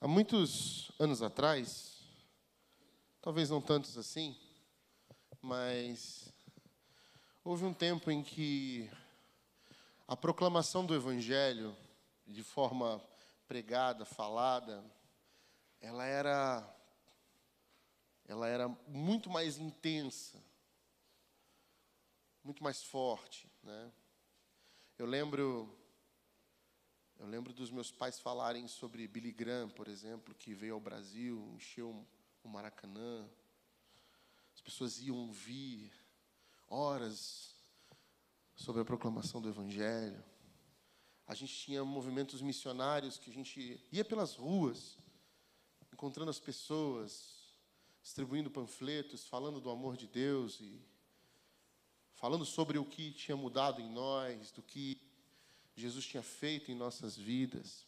Há 0.00 0.06
muitos 0.06 0.92
anos 0.96 1.22
atrás, 1.22 2.00
talvez 3.20 3.50
não 3.50 3.60
tantos 3.60 3.98
assim, 3.98 4.38
mas 5.42 6.32
houve 7.42 7.64
um 7.64 7.74
tempo 7.74 8.08
em 8.08 8.22
que 8.22 8.88
a 10.06 10.16
proclamação 10.16 10.86
do 10.86 10.94
Evangelho, 10.94 11.76
de 12.24 12.44
forma 12.44 13.02
pregada, 13.48 14.04
falada, 14.04 14.84
ela 15.80 16.04
era, 16.04 16.76
ela 18.28 18.46
era 18.46 18.68
muito 18.86 19.28
mais 19.28 19.58
intensa, 19.58 20.40
muito 22.44 22.62
mais 22.62 22.84
forte. 22.84 23.50
Né? 23.64 23.92
Eu 24.96 25.06
lembro 25.06 25.76
eu 27.18 27.26
lembro 27.26 27.52
dos 27.52 27.70
meus 27.70 27.90
pais 27.90 28.20
falarem 28.20 28.68
sobre 28.68 29.08
Billy 29.08 29.32
Graham, 29.32 29.68
por 29.68 29.88
exemplo, 29.88 30.34
que 30.34 30.54
veio 30.54 30.74
ao 30.74 30.80
Brasil, 30.80 31.52
encheu 31.54 32.06
o 32.44 32.48
Maracanã. 32.48 33.28
As 34.54 34.60
pessoas 34.60 35.00
iam 35.00 35.16
ouvir 35.16 35.92
horas 36.68 37.56
sobre 38.54 38.82
a 38.82 38.84
proclamação 38.84 39.42
do 39.42 39.48
Evangelho. 39.48 40.22
A 41.26 41.34
gente 41.34 41.52
tinha 41.54 41.84
movimentos 41.84 42.40
missionários 42.40 43.18
que 43.18 43.30
a 43.30 43.34
gente 43.34 43.84
ia 43.90 44.04
pelas 44.04 44.36
ruas, 44.36 44.96
encontrando 45.92 46.30
as 46.30 46.38
pessoas, 46.38 47.52
distribuindo 48.00 48.48
panfletos, 48.48 49.26
falando 49.26 49.60
do 49.60 49.70
amor 49.70 49.96
de 49.96 50.06
Deus 50.06 50.60
e 50.60 50.80
falando 52.14 52.44
sobre 52.44 52.78
o 52.78 52.84
que 52.84 53.12
tinha 53.12 53.36
mudado 53.36 53.80
em 53.80 53.90
nós, 53.90 54.52
do 54.52 54.62
que 54.62 55.07
Jesus 55.78 56.04
tinha 56.04 56.22
feito 56.22 56.72
em 56.72 56.74
nossas 56.74 57.16
vidas. 57.16 57.86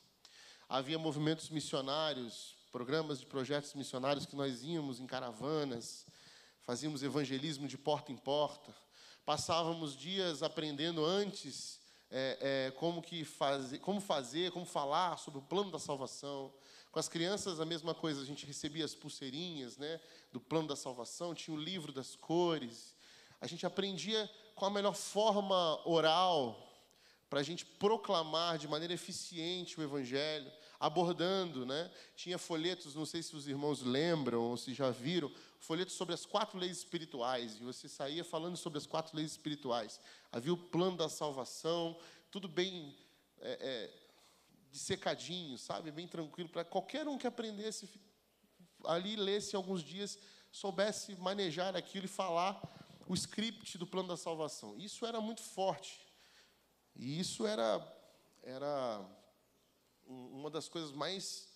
Havia 0.68 0.98
movimentos 0.98 1.50
missionários, 1.50 2.54
programas 2.70 3.18
de 3.18 3.26
projetos 3.26 3.74
missionários 3.74 4.24
que 4.24 4.36
nós 4.36 4.62
íamos 4.62 5.00
em 5.00 5.06
caravanas, 5.06 6.06
fazíamos 6.62 7.02
evangelismo 7.02 7.66
de 7.66 7.76
porta 7.76 8.12
em 8.12 8.16
porta, 8.16 8.73
passávamos 9.24 9.96
dias 9.96 10.40
aprendendo 10.42 11.04
antes 11.04 11.80
é, 12.09 12.68
é, 12.68 12.70
como, 12.73 13.02
que 13.02 13.24
fazer, 13.24 13.78
como 13.80 14.00
fazer, 14.00 14.52
como 14.52 14.65
falar 14.65 15.18
sobre 15.18 15.40
o 15.40 15.43
plano 15.43 15.72
da 15.72 15.78
salvação. 15.78 16.52
Com 16.93 17.00
as 17.00 17.09
crianças, 17.09 17.59
a 17.59 17.65
mesma 17.65 17.95
coisa, 17.95 18.20
a 18.22 18.24
gente 18.24 18.46
recebia 18.46 18.84
as 18.84 18.95
pulseirinhas 18.95 19.76
né, 19.76 20.00
do 20.32 20.40
plano 20.40 20.68
da 20.68 20.76
salvação, 20.76 21.34
tinha 21.34 21.56
o 21.56 21.60
livro 21.60 21.93
das 21.93 22.15
cores. 22.15 22.95
A 23.40 23.48
gente 23.48 23.66
aprendia 23.66 24.30
qual 24.54 24.70
a 24.70 24.74
melhor 24.74 24.95
forma 24.95 25.80
oral 25.88 26.70
para 27.30 27.38
a 27.38 27.45
gente 27.45 27.64
proclamar 27.64 28.59
de 28.59 28.66
maneira 28.66 28.92
eficiente 28.92 29.78
o 29.78 29.82
Evangelho, 29.84 30.50
abordando, 30.80 31.64
né? 31.64 31.88
Tinha 32.16 32.37
folhetos, 32.37 32.96
não 32.96 33.06
sei 33.06 33.22
se 33.22 33.37
os 33.37 33.46
irmãos 33.46 33.82
lembram 33.82 34.42
ou 34.42 34.56
se 34.56 34.74
já 34.74 34.90
viram, 34.90 35.32
folhetos 35.60 35.95
sobre 35.95 36.12
as 36.12 36.26
quatro 36.26 36.59
leis 36.59 36.78
espirituais, 36.78 37.54
e 37.60 37.62
você 37.62 37.88
saía 37.88 38.24
falando 38.24 38.56
sobre 38.56 38.78
as 38.78 38.87
quatro 38.87 39.16
leis 39.16 39.30
espirituais. 39.30 40.00
Havia 40.32 40.52
o 40.52 40.56
plano 40.56 40.96
da 40.96 41.09
salvação, 41.09 41.96
tudo 42.32 42.48
bem 42.48 42.98
é, 43.38 43.52
é, 43.60 43.90
dissecadinho, 44.72 45.56
sabe? 45.56 45.92
Bem 45.92 46.09
tranquilo, 46.09 46.48
para 46.48 46.65
qualquer 46.65 47.06
um 47.06 47.16
que 47.16 47.28
aprendesse 47.28 47.88
ali, 48.84 49.15
lesse 49.15 49.54
alguns 49.54 49.84
dias, 49.84 50.18
soubesse 50.50 51.15
manejar 51.15 51.76
aquilo 51.76 52.06
e 52.06 52.09
falar 52.09 52.60
o 53.06 53.15
script 53.15 53.78
do 53.78 53.87
plano 53.87 54.09
da 54.09 54.16
salvação. 54.16 54.76
Isso 54.76 55.06
era 55.06 55.20
muito 55.20 55.42
forte 55.42 56.09
e 57.01 57.18
isso 57.18 57.46
era, 57.46 57.82
era 58.43 59.02
uma 60.06 60.51
das 60.51 60.68
coisas 60.68 60.93
mais, 60.93 61.48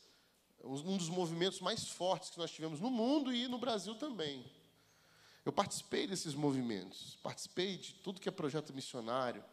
um 0.62 0.96
dos 0.96 1.10
movimentos 1.10 1.60
mais 1.60 1.86
fortes 1.86 2.30
que 2.30 2.38
nós 2.38 2.50
tivemos 2.50 2.80
no 2.80 2.90
mundo 2.90 3.30
e 3.30 3.46
no 3.46 3.58
Brasil 3.58 3.94
também. 3.94 4.50
Eu 5.44 5.52
participei 5.52 6.06
desses 6.06 6.34
movimentos, 6.34 7.18
participei 7.22 7.76
de 7.76 7.92
tudo 7.96 8.22
que 8.22 8.28
é 8.30 8.32
projeto 8.32 8.72
missionário, 8.72 9.44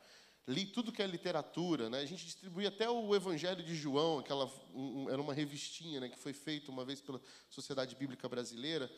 li 0.47 0.65
tudo 0.65 0.93
que 0.93 1.01
é 1.01 1.05
literatura, 1.05 1.89
né? 1.89 1.99
A 1.99 2.05
gente 2.05 2.23
distribuía 2.23 2.69
até 2.69 2.89
o 2.89 3.13
Evangelho 3.13 3.61
de 3.61 3.75
João, 3.75 4.19
aquela 4.19 4.49
um, 4.73 5.09
era 5.09 5.21
uma 5.21 5.33
revistinha, 5.33 5.99
né, 5.99 6.07
que 6.07 6.17
foi 6.17 6.31
feita 6.31 6.71
uma 6.71 6.85
vez 6.85 7.01
pela 7.01 7.19
Sociedade 7.49 7.97
Bíblica 7.97 8.29
Brasileira, 8.29 8.89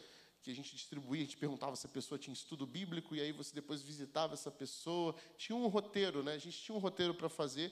que 0.44 0.52
a 0.52 0.56
gente 0.56 0.76
distribuía, 0.76 1.22
a 1.22 1.26
gente 1.26 1.38
perguntava 1.38 1.76
se 1.78 1.86
a 1.86 1.90
pessoa 1.90 2.20
tinha 2.20 2.34
estudo 2.34 2.68
bíblico, 2.68 3.16
e 3.16 3.22
aí 3.22 3.32
você 3.32 3.56
depois 3.56 3.82
visitava 3.82 4.34
essa 4.34 4.52
pessoa. 4.52 5.16
Tinha 5.38 5.56
um 5.56 5.68
roteiro, 5.68 6.22
né? 6.22 6.34
a 6.34 6.38
gente 6.38 6.62
tinha 6.62 6.76
um 6.76 6.80
roteiro 6.80 7.14
para 7.14 7.30
fazer. 7.30 7.72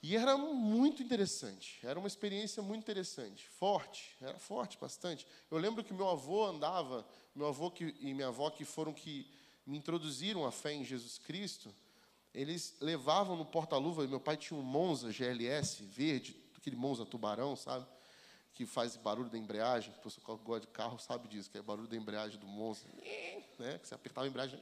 E 0.00 0.16
era 0.16 0.36
muito 0.36 1.02
interessante, 1.02 1.78
era 1.84 1.96
uma 1.98 2.08
experiência 2.08 2.60
muito 2.60 2.82
interessante, 2.82 3.48
forte, 3.48 4.16
era 4.20 4.36
forte 4.36 4.76
bastante. 4.76 5.26
Eu 5.48 5.58
lembro 5.58 5.84
que 5.84 5.94
meu 5.94 6.08
avô 6.08 6.44
andava, 6.44 7.06
meu 7.34 7.46
avô 7.46 7.70
que, 7.70 7.94
e 8.00 8.12
minha 8.12 8.28
avó 8.28 8.50
que 8.50 8.64
foram 8.64 8.92
que 8.92 9.30
me 9.64 9.78
introduziram 9.78 10.44
a 10.44 10.50
fé 10.50 10.72
em 10.72 10.84
Jesus 10.84 11.18
Cristo, 11.18 11.72
eles 12.34 12.74
levavam 12.80 13.36
no 13.36 13.44
porta-luva, 13.44 14.04
meu 14.08 14.18
pai 14.18 14.36
tinha 14.36 14.58
um 14.58 14.62
Monza 14.62 15.12
GLS 15.12 15.84
verde, 15.84 16.36
aquele 16.56 16.74
Monza 16.74 17.06
tubarão, 17.06 17.54
sabe? 17.54 17.86
Que 18.54 18.66
faz 18.66 18.96
barulho 18.96 19.30
da 19.30 19.38
embreagem, 19.38 19.92
o 19.98 20.02
pessoal 20.02 20.38
que 20.38 20.44
gosta 20.44 20.66
de 20.66 20.72
carro 20.72 20.98
sabe 20.98 21.28
disso, 21.28 21.50
que 21.50 21.58
é 21.58 21.62
barulho 21.62 21.88
da 21.88 21.96
embreagem 21.96 22.38
do 22.38 22.46
monstro, 22.46 22.90
né? 23.58 23.78
que 23.78 23.88
você 23.88 23.94
apertava 23.94 24.26
a 24.26 24.28
embreagem. 24.28 24.58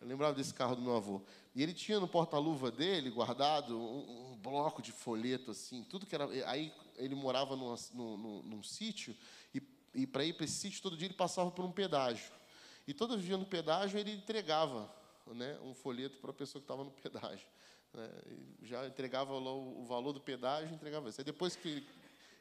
Eu 0.00 0.08
lembrava 0.08 0.34
desse 0.34 0.52
carro 0.52 0.74
do 0.74 0.82
meu 0.82 0.96
avô. 0.96 1.22
E 1.54 1.62
ele 1.62 1.72
tinha 1.72 2.00
no 2.00 2.08
porta-luva 2.08 2.70
dele, 2.70 3.08
guardado, 3.08 3.78
um, 3.78 4.32
um, 4.32 4.36
bloco 4.36 4.82
de 4.82 4.90
folheto, 4.90 5.52
assim, 5.52 5.84
tudo 5.84 6.04
que 6.04 6.14
era. 6.14 6.24
Aí 6.50 6.72
ele 6.96 7.14
morava 7.14 7.56
num, 7.56 7.74
num, 7.94 8.42
num 8.42 8.62
sítio, 8.62 9.16
e, 9.54 9.62
e 9.94 10.06
para 10.06 10.24
ir 10.24 10.32
para 10.34 10.44
esse 10.44 10.54
sítio, 10.54 10.82
todo 10.82 10.96
dia 10.96 11.06
ele 11.06 11.14
passava 11.14 11.50
por 11.50 11.64
um 11.64 11.70
pedágio. 11.70 12.32
E 12.86 12.92
todo 12.92 13.16
dia 13.16 13.36
no 13.36 13.46
pedágio 13.46 13.98
ele 13.98 14.12
entregava 14.12 14.92
né, 15.28 15.56
um 15.62 15.72
folheto 15.72 16.18
para 16.18 16.30
a 16.30 16.34
pessoa 16.34 16.60
que 16.60 16.64
estava 16.64 16.82
no 16.82 16.90
pedágio. 17.00 17.46
Né, 17.94 18.10
já 18.62 18.86
entregava 18.86 19.34
o, 19.34 19.82
o 19.82 19.84
valor 19.84 20.12
do 20.12 20.20
pedágio, 20.20 20.74
entregava 20.74 21.08
isso. 21.08 21.20
Aí 21.20 21.24
depois 21.24 21.54
que 21.54 21.86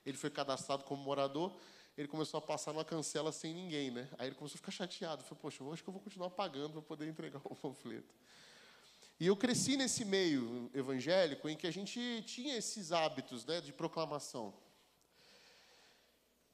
ele 0.05 0.17
foi 0.17 0.29
cadastrado 0.29 0.83
como 0.83 1.03
morador, 1.03 1.55
ele 1.97 2.07
começou 2.07 2.37
a 2.37 2.41
passar 2.41 2.73
numa 2.73 2.85
cancela 2.85 3.31
sem 3.31 3.53
ninguém, 3.53 3.91
né? 3.91 4.09
Aí 4.17 4.27
ele 4.27 4.35
começou 4.35 4.55
a 4.55 4.57
ficar 4.57 4.71
chateado. 4.71 5.23
Falei, 5.23 5.39
poxa, 5.41 5.61
eu 5.61 5.71
acho 5.71 5.83
que 5.83 5.89
eu 5.89 5.93
vou 5.93 6.01
continuar 6.01 6.29
pagando 6.29 6.73
para 6.73 6.81
poder 6.81 7.07
entregar 7.07 7.41
o 7.43 7.55
panfleto. 7.55 8.13
E 9.19 9.27
eu 9.27 9.35
cresci 9.37 9.77
nesse 9.77 10.03
meio 10.03 10.71
evangélico 10.73 11.47
em 11.47 11.55
que 11.55 11.67
a 11.67 11.71
gente 11.71 12.23
tinha 12.25 12.57
esses 12.57 12.91
hábitos 12.91 13.45
né, 13.45 13.61
de 13.61 13.71
proclamação. 13.71 14.53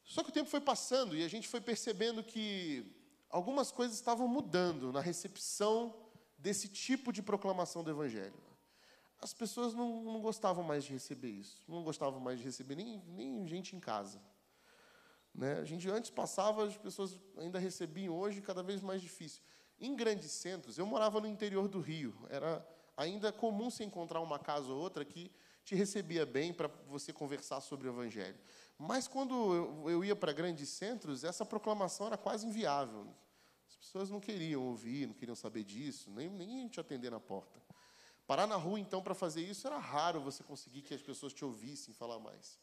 Só 0.03 0.23
que 0.23 0.29
o 0.29 0.33
tempo 0.33 0.49
foi 0.49 0.59
passando 0.59 1.15
e 1.15 1.23
a 1.23 1.27
gente 1.29 1.47
foi 1.47 1.61
percebendo 1.61 2.23
que 2.23 2.85
algumas 3.29 3.71
coisas 3.71 3.95
estavam 3.95 4.27
mudando 4.27 4.91
na 4.91 4.99
recepção 4.99 5.95
desse 6.37 6.67
tipo 6.67 7.13
de 7.13 7.21
proclamação 7.21 7.83
do 7.83 7.91
Evangelho 7.91 8.46
as 9.19 9.33
pessoas 9.33 9.73
não, 9.73 10.03
não, 10.03 10.21
gostavam 10.21 10.63
mais 10.63 10.83
de 10.83 10.93
receber 10.93 11.29
isso, 11.29 11.63
não 11.67 11.83
gostavam 11.83 12.19
mais 12.19 12.39
de 12.39 12.45
receber 12.45 12.75
nem, 12.75 13.01
nem 13.07 13.47
gente 13.47 13.75
em 13.75 13.79
casa. 13.79 14.21
Né? 15.33 15.53
A 15.59 15.63
gente 15.65 15.89
antes 15.89 16.09
passava, 16.09 16.65
as 16.65 16.77
pessoas 16.77 17.19
ainda 17.37 17.59
recebiam, 17.59 18.15
hoje 18.15 18.41
cada 18.41 18.61
vez 18.61 18.81
mais 18.81 19.01
difícil. 19.01 19.41
Em 19.79 19.95
grandes 19.95 20.31
centros, 20.31 20.77
eu 20.77 20.85
morava 20.85 21.19
no 21.19 21.27
interior 21.27 21.67
do 21.67 21.79
Rio, 21.79 22.15
era 22.29 22.65
ainda 22.95 23.31
comum 23.31 23.69
se 23.69 23.83
encontrar 23.83 24.21
uma 24.21 24.39
casa 24.39 24.71
ou 24.71 24.79
outra 24.79 25.05
que 25.05 25.31
te 25.63 25.75
recebia 25.75 26.25
bem 26.25 26.53
para 26.53 26.67
você 26.87 27.11
conversar 27.11 27.61
sobre 27.61 27.87
o 27.87 27.91
Evangelho. 27.91 28.39
Mas 28.77 29.07
quando 29.07 29.85
eu, 29.87 30.03
ia 30.03 30.15
para 30.15 30.31
grandes 30.31 30.69
centros, 30.69 31.23
essa 31.23 31.45
proclamação 31.45 32.07
era 32.07 32.17
quase 32.17 32.47
inviável. 32.47 33.07
As 33.67 33.75
pessoas 33.75 34.09
não 34.09 34.19
queriam 34.19 34.63
ouvir, 34.63 35.07
não 35.07 35.13
queriam 35.13 35.35
saber 35.35 35.63
disso, 35.63 36.09
nem, 36.11 36.29
nem 36.29 36.67
te 36.67 36.79
atender 36.79 37.11
na 37.11 37.19
porta. 37.19 37.59
Parar 38.27 38.45
na 38.45 38.57
rua, 38.57 38.77
então, 38.77 39.01
para 39.01 39.15
fazer 39.15 39.41
isso, 39.41 39.65
era 39.65 39.77
raro 39.77 40.19
você 40.19 40.43
conseguir 40.43 40.81
que 40.81 40.93
as 40.93 41.01
pessoas 41.01 41.33
te 41.33 41.45
ouvissem 41.45 41.93
falar 41.93 42.19
mais. 42.19 42.59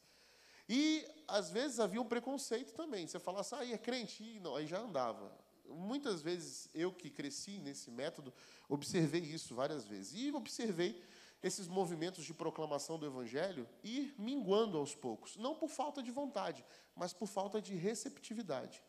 E, 0.69 1.07
às 1.27 1.51
vezes, 1.51 1.81
havia 1.81 2.01
um 2.01 2.05
preconceito 2.05 2.75
também. 2.75 3.07
Você 3.07 3.19
falasse, 3.19 3.55
ah, 3.55 3.67
é 3.67 3.79
crente? 3.79 4.23
E 4.23 4.39
não, 4.41 4.55
aí 4.55 4.67
já 4.67 4.79
andava. 4.79 5.33
Muitas 5.67 6.21
vezes, 6.21 6.69
eu 6.75 6.93
que 6.93 7.09
cresci 7.09 7.59
nesse 7.59 7.91
método, 7.91 8.33
observei 8.69 9.23
isso 9.23 9.55
várias 9.55 9.87
vezes. 9.87 10.13
E 10.15 10.31
observei 10.33 11.03
esses 11.43 11.67
movimentos 11.67 12.25
de 12.27 12.35
proclamação 12.35 12.99
do 12.99 13.07
Evangelho 13.07 13.67
ir 13.83 14.15
minguando 14.19 14.77
aos 14.77 14.95
poucos. 14.95 15.37
Não 15.37 15.55
por 15.55 15.69
falta 15.69 16.03
de 16.03 16.11
vontade, 16.11 16.63
mas 16.95 17.15
por 17.15 17.27
falta 17.27 17.61
de 17.61 17.75
receptividade. 17.75 18.83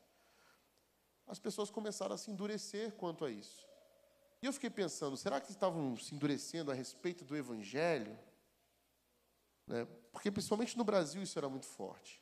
As 1.26 1.40
pessoas 1.40 1.70
começaram 1.70 2.16
a 2.16 2.18
se 2.18 2.32
endurecer 2.32 2.94
quanto 2.94 3.24
a 3.24 3.32
isso. 3.32 3.66
E 4.46 4.48
eu 4.48 4.54
fiquei 4.54 4.70
pensando, 4.70 5.18
será 5.18 5.42
que 5.42 5.50
estavam 5.50 5.98
se 5.98 6.14
endurecendo 6.14 6.70
a 6.70 6.74
respeito 6.76 7.26
do 7.26 7.36
Evangelho? 7.36 8.16
Né? 9.66 9.88
Porque, 10.12 10.30
principalmente 10.30 10.78
no 10.78 10.84
Brasil, 10.84 11.24
isso 11.24 11.40
era 11.40 11.50
muito 11.50 11.66
forte. 11.66 12.22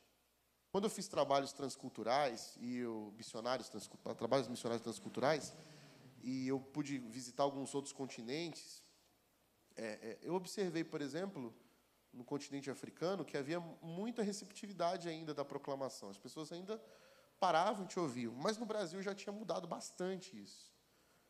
Quando 0.71 0.85
eu 0.85 0.89
fiz 0.89 1.09
trabalhos 1.09 1.51
transculturais, 1.51 2.55
e 2.61 2.77
eu, 2.77 3.13
missionários, 3.17 3.69
trabalhos 4.17 4.47
missionários 4.47 4.81
transculturais, 4.81 5.53
e 6.21 6.47
eu 6.47 6.61
pude 6.61 6.97
visitar 6.97 7.43
alguns 7.43 7.75
outros 7.75 7.91
continentes, 7.91 8.81
é, 9.75 9.83
é, 9.83 10.19
eu 10.21 10.33
observei, 10.33 10.85
por 10.85 11.01
exemplo, 11.01 11.53
no 12.13 12.23
continente 12.23 12.71
africano 12.71 13.25
que 13.25 13.35
havia 13.35 13.59
muita 13.81 14.23
receptividade 14.23 15.09
ainda 15.09 15.33
da 15.33 15.43
proclamação. 15.43 16.09
As 16.09 16.17
pessoas 16.17 16.53
ainda 16.53 16.81
paravam 17.37 17.83
e 17.83 17.87
te 17.89 17.99
ouviam. 17.99 18.33
Mas 18.33 18.57
no 18.57 18.65
Brasil 18.65 19.01
já 19.01 19.13
tinha 19.13 19.33
mudado 19.33 19.67
bastante 19.67 20.41
isso. 20.41 20.71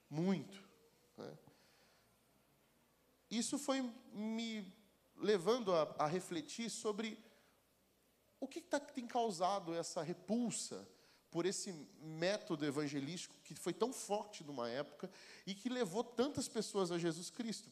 Muito. 0.08 0.72
Né? 1.18 1.38
Isso 3.30 3.58
foi 3.58 3.82
me 4.12 4.72
levando 5.16 5.74
a, 5.74 5.96
a 6.00 6.08
refletir 6.08 6.70
sobre 6.70 7.18
o 8.40 8.48
que 8.48 8.62
tá, 8.62 8.80
tem 8.80 9.08
causado 9.08 9.74
essa 9.74 10.02
repulsa 10.02 10.88
por 11.32 11.46
esse 11.46 11.72
método 12.02 12.66
evangelístico 12.66 13.36
que 13.44 13.56
foi 13.56 13.74
tão 13.74 13.92
forte 13.92 14.44
numa 14.44 14.70
época 14.70 15.10
e 15.48 15.56
que 15.56 15.70
levou 15.70 16.04
tantas 16.04 16.48
pessoas 16.48 16.92
a 16.92 16.98
Jesus 16.98 17.30
Cristo. 17.30 17.72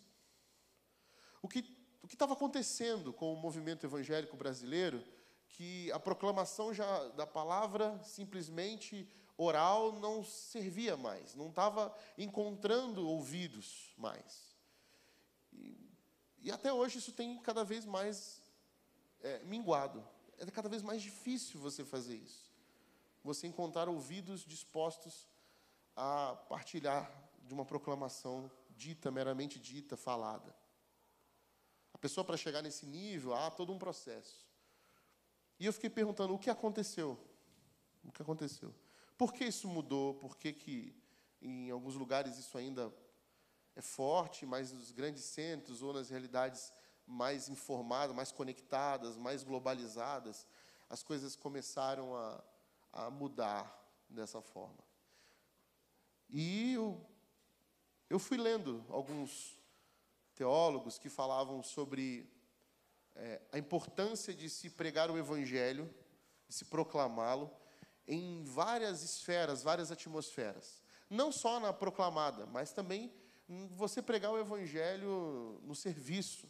O 1.42 1.48
que 1.48 1.80
o 2.02 2.08
que 2.08 2.16
estava 2.16 2.34
acontecendo 2.34 3.14
com 3.14 3.32
o 3.32 3.38
movimento 3.38 3.86
evangélico 3.86 4.36
brasileiro, 4.36 5.04
que 5.50 5.92
a 5.92 6.00
proclamação 6.00 6.74
já 6.74 7.08
da 7.10 7.28
palavra 7.28 8.00
simplesmente 8.04 9.08
oral 9.42 9.94
não 9.94 10.24
servia 10.24 10.96
mais, 10.98 11.36
não 11.36 11.50
estava 11.50 11.96
encontrando 12.18 13.08
ouvidos 13.08 13.94
mais. 13.98 14.56
E, 15.54 15.90
e, 16.40 16.52
até 16.52 16.72
hoje 16.72 16.98
isso 16.98 17.12
tem 17.12 17.38
cada 17.40 17.64
vez 17.64 17.86
mais 17.86 18.42
é, 19.22 19.40
minguado. 19.44 20.06
É 20.38 20.46
cada 20.50 20.70
vez 20.70 20.82
mais 20.82 21.02
difícil 21.02 21.60
você 21.60 21.86
fazer 21.86 22.16
isso. 22.16 22.52
Você 23.24 23.46
encontrar 23.46 23.88
ouvidos 23.88 24.42
dispostos 24.42 25.28
a 25.96 26.36
partilhar 26.50 27.12
de 27.44 27.54
uma 27.54 27.66
proclamação 27.66 28.50
dita, 28.76 29.12
meramente 29.12 29.60
dita, 29.60 29.96
falada 29.96 30.56
pessoa, 32.02 32.26
para 32.26 32.36
chegar 32.36 32.64
nesse 32.64 32.86
nível, 32.86 33.34
há 33.36 33.52
todo 33.52 33.72
um 33.72 33.78
processo. 33.78 34.46
E 35.60 35.66
eu 35.66 35.72
fiquei 35.72 35.90
perguntando: 35.90 36.34
o 36.34 36.40
que 36.40 36.50
aconteceu? 36.50 37.18
O 38.04 38.12
que 38.12 38.24
aconteceu? 38.24 38.74
Por 39.18 39.34
que 39.34 39.46
isso 39.46 39.68
mudou? 39.68 40.16
Por 40.16 40.38
que, 40.38 40.54
que 40.54 40.96
em 41.42 41.70
alguns 41.70 41.96
lugares 41.96 42.38
isso 42.38 42.58
ainda 42.58 42.92
é 43.76 43.82
forte, 43.82 44.46
mas 44.46 44.72
nos 44.72 44.92
grandes 44.92 45.24
centros 45.24 45.82
ou 45.82 45.94
nas 45.94 46.10
realidades 46.10 46.72
mais 47.06 47.50
informadas, 47.50 48.16
mais 48.16 48.32
conectadas, 48.32 49.18
mais 49.18 49.44
globalizadas, 49.44 50.48
as 50.90 51.04
coisas 51.04 51.36
começaram 51.36 52.16
a, 52.16 52.44
a 52.94 53.10
mudar 53.10 53.80
dessa 54.10 54.42
forma. 54.42 54.84
E 56.30 56.74
eu, 56.74 57.06
eu 58.10 58.20
fui 58.20 58.38
lendo 58.38 58.86
alguns 58.90 59.60
teólogos 60.36 60.98
que 60.98 61.10
falavam 61.10 61.62
sobre 61.62 62.30
é, 63.16 63.42
a 63.52 63.58
importância 63.58 64.34
de 64.34 64.50
se 64.50 64.70
pregar 64.70 65.12
o 65.12 65.18
Evangelho, 65.18 65.94
de 66.48 66.56
se 66.56 66.66
proclamá-lo, 66.66 67.52
em 68.08 68.44
várias 68.44 69.04
esferas, 69.04 69.64
várias 69.64 69.92
atmosferas. 69.92 70.82
Não 71.10 71.32
só 71.32 71.60
na 71.60 71.74
proclamada, 71.74 72.46
mas 72.46 72.72
também 72.72 73.14
você 73.72 74.02
pregar 74.02 74.32
o 74.32 74.40
Evangelho 74.40 75.60
no 75.64 75.76
serviço, 75.76 76.50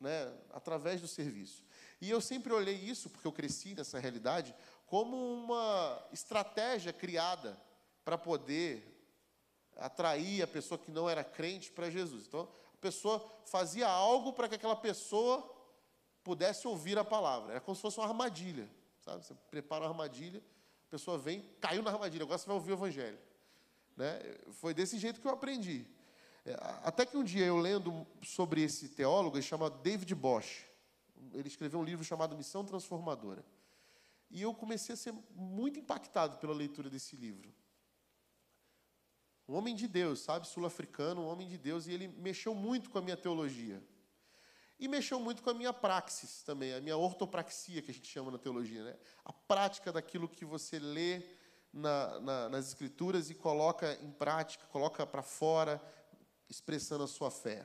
né, 0.00 0.32
através 0.50 1.00
do 1.00 1.06
serviço. 1.06 1.64
E 2.00 2.10
eu 2.10 2.20
sempre 2.20 2.52
olhei 2.52 2.74
isso, 2.74 3.08
porque 3.08 3.26
eu 3.26 3.32
cresci 3.32 3.74
nessa 3.74 3.98
realidade, 3.98 4.54
como 4.86 5.16
uma 5.16 6.04
estratégia 6.12 6.92
criada 6.92 7.56
para 8.04 8.18
poder 8.18 8.88
atrair 9.76 10.42
a 10.42 10.46
pessoa 10.46 10.78
que 10.78 10.90
não 10.90 11.08
era 11.08 11.22
crente 11.22 11.70
para 11.70 11.88
Jesus. 11.88 12.26
Então, 12.26 12.48
pessoa 12.82 13.24
fazia 13.46 13.88
algo 13.88 14.32
para 14.32 14.48
que 14.48 14.56
aquela 14.56 14.74
pessoa 14.74 15.48
pudesse 16.24 16.66
ouvir 16.66 16.98
a 16.98 17.04
palavra. 17.04 17.52
Era 17.52 17.60
como 17.60 17.76
se 17.76 17.80
fosse 17.80 17.98
uma 17.98 18.08
armadilha. 18.08 18.68
Sabe? 19.00 19.24
Você 19.24 19.34
prepara 19.50 19.84
uma 19.84 19.90
armadilha, 19.90 20.40
a 20.40 20.61
pessoa 20.92 21.16
vem, 21.16 21.42
caiu 21.58 21.82
na 21.82 21.90
armadilha, 21.90 22.22
agora 22.22 22.36
você 22.36 22.46
vai 22.46 22.54
ouvir 22.54 22.72
o 22.72 22.74
evangelho. 22.74 23.18
Né? 23.96 24.20
Foi 24.60 24.74
desse 24.74 24.98
jeito 24.98 25.22
que 25.22 25.26
eu 25.26 25.32
aprendi. 25.32 25.86
É, 26.44 26.54
até 26.84 27.06
que 27.06 27.16
um 27.16 27.24
dia 27.24 27.46
eu 27.46 27.56
lendo 27.56 28.06
sobre 28.22 28.62
esse 28.62 28.90
teólogo, 28.90 29.36
ele 29.36 29.42
chama 29.42 29.70
David 29.70 30.14
Bosch. 30.14 30.66
Ele 31.32 31.48
escreveu 31.48 31.80
um 31.80 31.84
livro 31.84 32.04
chamado 32.04 32.36
Missão 32.36 32.62
Transformadora. 32.62 33.42
E 34.30 34.42
eu 34.42 34.52
comecei 34.52 34.92
a 34.92 34.96
ser 34.96 35.14
muito 35.34 35.78
impactado 35.78 36.36
pela 36.36 36.52
leitura 36.52 36.90
desse 36.90 37.16
livro. 37.16 37.50
Um 39.48 39.54
homem 39.54 39.74
de 39.74 39.88
Deus, 39.88 40.20
sabe? 40.20 40.46
Sul-africano, 40.46 41.22
um 41.22 41.26
homem 41.26 41.48
de 41.48 41.56
Deus, 41.56 41.86
e 41.86 41.92
ele 41.92 42.06
mexeu 42.08 42.54
muito 42.54 42.90
com 42.90 42.98
a 42.98 43.02
minha 43.02 43.16
teologia. 43.16 43.82
E 44.82 44.88
mexeu 44.88 45.20
muito 45.20 45.44
com 45.44 45.50
a 45.50 45.54
minha 45.54 45.72
praxis 45.72 46.42
também, 46.42 46.74
a 46.74 46.80
minha 46.80 46.96
ortopraxia, 46.96 47.80
que 47.80 47.92
a 47.92 47.94
gente 47.94 48.08
chama 48.08 48.32
na 48.32 48.36
teologia, 48.36 48.82
né? 48.82 48.96
A 49.24 49.32
prática 49.32 49.92
daquilo 49.92 50.28
que 50.28 50.44
você 50.44 50.76
lê 50.76 51.22
na, 51.72 52.18
na, 52.18 52.48
nas 52.48 52.66
Escrituras 52.66 53.30
e 53.30 53.34
coloca 53.36 53.96
em 54.02 54.10
prática, 54.10 54.66
coloca 54.72 55.06
para 55.06 55.22
fora, 55.22 55.80
expressando 56.50 57.04
a 57.04 57.06
sua 57.06 57.30
fé. 57.30 57.64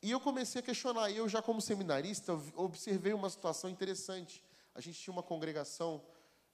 E 0.00 0.10
eu 0.10 0.18
comecei 0.18 0.60
a 0.60 0.64
questionar, 0.64 1.10
e 1.10 1.18
eu 1.18 1.28
já 1.28 1.42
como 1.42 1.60
seminarista 1.60 2.32
observei 2.54 3.12
uma 3.12 3.28
situação 3.28 3.68
interessante. 3.68 4.42
A 4.74 4.80
gente 4.80 4.98
tinha 4.98 5.12
uma 5.12 5.22
congregação 5.22 6.02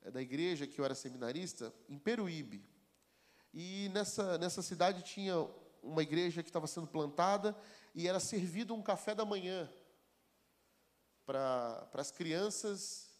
eh, 0.02 0.10
da 0.10 0.20
igreja 0.20 0.66
que 0.66 0.80
eu 0.80 0.84
era 0.84 0.96
seminarista 0.96 1.72
em 1.88 1.96
Peruíbe. 1.96 2.68
E 3.54 3.88
nessa, 3.94 4.36
nessa 4.36 4.62
cidade 4.62 5.04
tinha 5.04 5.48
uma 5.80 6.02
igreja 6.02 6.42
que 6.42 6.48
estava 6.48 6.66
sendo 6.66 6.88
plantada 6.88 7.56
e 7.94 8.08
era 8.08 8.20
servido 8.20 8.74
um 8.74 8.82
café 8.82 9.14
da 9.14 9.24
manhã 9.24 9.70
para 11.24 11.88
as 11.94 12.10
crianças, 12.10 13.10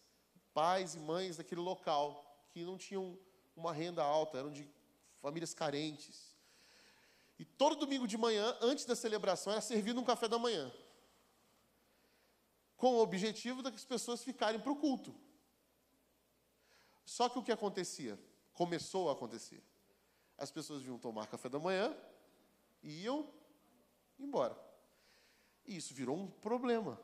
pais 0.53 0.95
e 0.95 0.99
mães 0.99 1.37
daquele 1.37 1.61
local, 1.61 2.45
que 2.49 2.63
não 2.63 2.77
tinham 2.77 3.17
uma 3.55 3.73
renda 3.73 4.03
alta, 4.03 4.37
eram 4.37 4.51
de 4.51 4.69
famílias 5.21 5.53
carentes. 5.53 6.35
E 7.39 7.45
todo 7.45 7.75
domingo 7.75 8.07
de 8.07 8.17
manhã, 8.17 8.55
antes 8.61 8.85
da 8.85 8.95
celebração, 8.95 9.53
era 9.53 9.61
servido 9.61 9.99
um 9.99 10.03
café 10.03 10.27
da 10.27 10.37
manhã. 10.37 10.71
Com 12.77 12.95
o 12.95 13.01
objetivo 13.01 13.63
de 13.63 13.69
que 13.71 13.77
as 13.77 13.85
pessoas 13.85 14.23
ficarem 14.23 14.59
para 14.59 14.71
o 14.71 14.75
culto. 14.75 15.15
Só 17.05 17.29
que 17.29 17.39
o 17.39 17.43
que 17.43 17.51
acontecia? 17.51 18.19
Começou 18.53 19.09
a 19.09 19.13
acontecer 19.13 19.63
as 20.37 20.51
pessoas 20.51 20.81
vinham 20.81 20.97
tomar 20.97 21.27
café 21.27 21.47
da 21.49 21.59
manhã 21.59 21.95
iam 22.81 23.27
embora. 24.19 24.57
E 25.65 25.75
isso 25.77 25.93
virou 25.93 26.17
um 26.17 26.27
problema. 26.27 26.99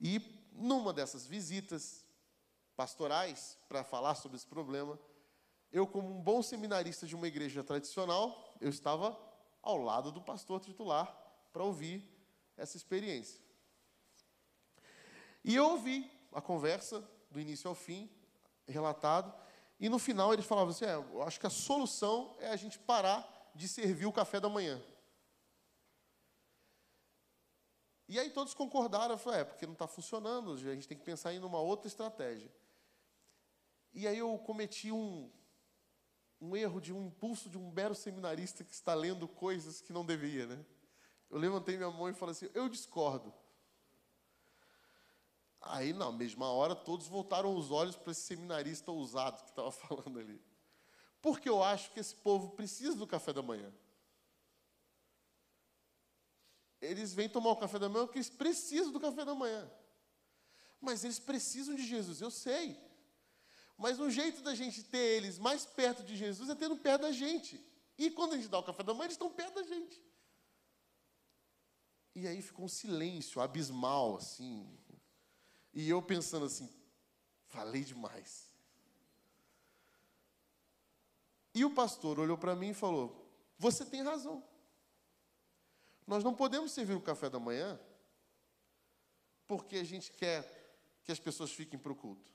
E 0.00 0.20
numa 0.52 0.92
dessas 0.92 1.26
visitas 1.26 2.04
pastorais 2.76 3.58
para 3.68 3.84
falar 3.84 4.14
sobre 4.14 4.36
esse 4.36 4.46
problema, 4.46 4.98
eu 5.70 5.86
como 5.86 6.10
um 6.10 6.22
bom 6.22 6.42
seminarista 6.42 7.06
de 7.06 7.14
uma 7.14 7.28
igreja 7.28 7.62
tradicional, 7.62 8.56
eu 8.60 8.70
estava 8.70 9.18
ao 9.62 9.76
lado 9.76 10.10
do 10.10 10.20
pastor 10.20 10.60
titular 10.60 11.06
para 11.52 11.62
ouvir 11.62 12.02
essa 12.56 12.76
experiência. 12.76 13.40
E 15.44 15.54
eu 15.54 15.70
ouvi 15.70 16.10
a 16.32 16.40
conversa 16.40 17.06
do 17.30 17.40
início 17.40 17.68
ao 17.68 17.74
fim, 17.74 18.10
relatado, 18.66 19.32
e 19.78 19.88
no 19.88 19.98
final 19.98 20.32
eles 20.32 20.44
falavam 20.44 20.70
assim: 20.70 20.84
é, 20.84 20.94
eu 20.94 21.22
acho 21.22 21.40
que 21.40 21.46
a 21.46 21.50
solução 21.50 22.36
é 22.38 22.48
a 22.48 22.56
gente 22.56 22.78
parar 22.78 23.50
de 23.54 23.66
servir 23.66 24.06
o 24.06 24.12
café 24.12 24.38
da 24.38 24.48
manhã. 24.48 24.80
E 28.10 28.18
aí 28.18 28.28
todos 28.28 28.54
concordaram, 28.54 29.16
falaram, 29.16 29.42
é, 29.42 29.44
porque 29.44 29.64
não 29.64 29.72
está 29.72 29.86
funcionando, 29.86 30.54
a 30.54 30.56
gente 30.56 30.88
tem 30.88 30.98
que 30.98 31.04
pensar 31.04 31.32
em 31.32 31.38
uma 31.38 31.60
outra 31.60 31.86
estratégia. 31.86 32.52
E 33.94 34.04
aí 34.04 34.18
eu 34.18 34.36
cometi 34.36 34.90
um, 34.90 35.30
um 36.40 36.56
erro 36.56 36.80
de 36.80 36.92
um 36.92 37.06
impulso 37.06 37.48
de 37.48 37.56
um 37.56 37.70
mero 37.70 37.94
seminarista 37.94 38.64
que 38.64 38.72
está 38.72 38.94
lendo 38.94 39.28
coisas 39.28 39.80
que 39.80 39.92
não 39.92 40.04
devia, 40.04 40.44
né? 40.44 40.66
Eu 41.30 41.38
levantei 41.38 41.76
minha 41.76 41.88
mão 41.88 42.08
e 42.08 42.12
falei 42.12 42.32
assim, 42.32 42.50
eu 42.52 42.68
discordo. 42.68 43.32
Aí, 45.60 45.92
na 45.92 46.10
mesma 46.10 46.50
hora, 46.50 46.74
todos 46.74 47.06
voltaram 47.06 47.54
os 47.54 47.70
olhos 47.70 47.94
para 47.94 48.10
esse 48.10 48.22
seminarista 48.22 48.90
ousado 48.90 49.40
que 49.44 49.50
estava 49.50 49.70
falando 49.86 50.18
ali. 50.18 50.42
Porque 51.22 51.48
eu 51.48 51.62
acho 51.62 51.92
que 51.92 52.00
esse 52.00 52.16
povo 52.16 52.56
precisa 52.56 52.96
do 52.96 53.06
café 53.06 53.32
da 53.32 53.40
manhã. 53.40 53.72
Eles 56.80 57.12
vêm 57.12 57.28
tomar 57.28 57.50
o 57.50 57.56
café 57.56 57.78
da 57.78 57.88
manhã 57.88 58.06
porque 58.06 58.18
eles 58.18 58.30
precisam 58.30 58.92
do 58.92 59.00
café 59.00 59.24
da 59.24 59.34
manhã. 59.34 59.70
Mas 60.80 61.04
eles 61.04 61.18
precisam 61.18 61.74
de 61.74 61.86
Jesus, 61.86 62.20
eu 62.20 62.30
sei. 62.30 62.78
Mas 63.76 64.00
o 64.00 64.10
jeito 64.10 64.42
da 64.42 64.54
gente 64.54 64.82
ter 64.82 65.16
eles 65.16 65.38
mais 65.38 65.66
perto 65.66 66.02
de 66.02 66.16
Jesus 66.16 66.48
é 66.48 66.54
tendo 66.54 66.76
perto 66.76 67.02
da 67.02 67.12
gente. 67.12 67.62
E 67.98 68.10
quando 68.10 68.32
a 68.32 68.36
gente 68.36 68.48
dá 68.48 68.58
o 68.58 68.62
café 68.62 68.82
da 68.82 68.94
manhã, 68.94 69.06
eles 69.06 69.14
estão 69.14 69.30
perto 69.30 69.54
da 69.54 69.62
gente. 69.62 70.02
E 72.14 72.26
aí 72.26 72.40
ficou 72.42 72.64
um 72.64 72.68
silêncio 72.68 73.40
abismal, 73.40 74.16
assim, 74.16 74.78
e 75.72 75.88
eu 75.88 76.02
pensando 76.02 76.44
assim, 76.46 76.68
falei 77.46 77.84
demais. 77.84 78.50
E 81.54 81.64
o 81.64 81.74
pastor 81.74 82.18
olhou 82.18 82.38
para 82.38 82.54
mim 82.54 82.70
e 82.70 82.74
falou: 82.74 83.28
Você 83.58 83.84
tem 83.84 84.02
razão. 84.02 84.42
Nós 86.10 86.24
não 86.24 86.34
podemos 86.34 86.72
servir 86.72 86.94
o 86.94 87.00
café 87.00 87.30
da 87.30 87.38
manhã 87.38 87.78
porque 89.46 89.76
a 89.76 89.84
gente 89.84 90.10
quer 90.10 90.42
que 91.04 91.12
as 91.12 91.20
pessoas 91.20 91.52
fiquem 91.52 91.78
para 91.78 91.92
o 91.92 91.94
culto. 91.94 92.28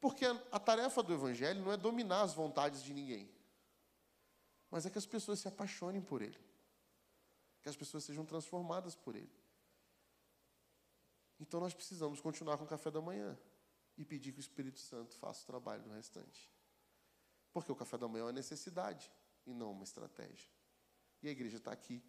Porque 0.00 0.24
a, 0.24 0.58
tarefa 0.58 1.02
do 1.02 1.12
Evangelho 1.12 1.62
não 1.62 1.70
é 1.70 1.76
dominar 1.76 2.22
as 2.22 2.32
vontades 2.32 2.82
de 2.82 2.94
ninguém, 2.94 3.30
mas 4.70 4.86
é 4.86 4.90
que 4.90 4.96
as 4.96 5.04
pessoas 5.04 5.40
se 5.40 5.46
apaixonem 5.46 6.00
por 6.00 6.22
Ele, 6.22 6.40
que 7.60 7.68
as 7.68 7.76
pessoas 7.76 8.02
sejam 8.02 8.24
transformadas 8.24 8.94
por 8.94 9.14
Ele. 9.14 9.30
Então 11.38 11.60
nós 11.60 11.74
precisamos 11.74 12.18
continuar 12.18 12.56
com 12.56 12.64
o 12.64 12.66
café 12.66 12.90
da 12.90 13.02
manhã 13.02 13.38
e 13.94 14.06
pedir 14.06 14.32
que 14.32 14.38
o 14.38 14.40
Espírito 14.40 14.78
Santo 14.78 15.14
faça 15.16 15.42
o 15.42 15.46
trabalho 15.46 15.84
no 15.86 15.92
restante. 15.92 16.50
Porque 17.52 17.70
o 17.70 17.76
café 17.76 17.98
da 17.98 18.08
manhã 18.08 18.22
é 18.22 18.24
uma 18.24 18.32
necessidade 18.32 19.12
e 19.44 19.52
não 19.52 19.72
uma 19.72 19.84
estratégia. 19.84 20.48
E 21.22 21.28
a 21.28 21.30
igreja 21.30 21.58
está 21.58 21.70
aqui 21.70 22.02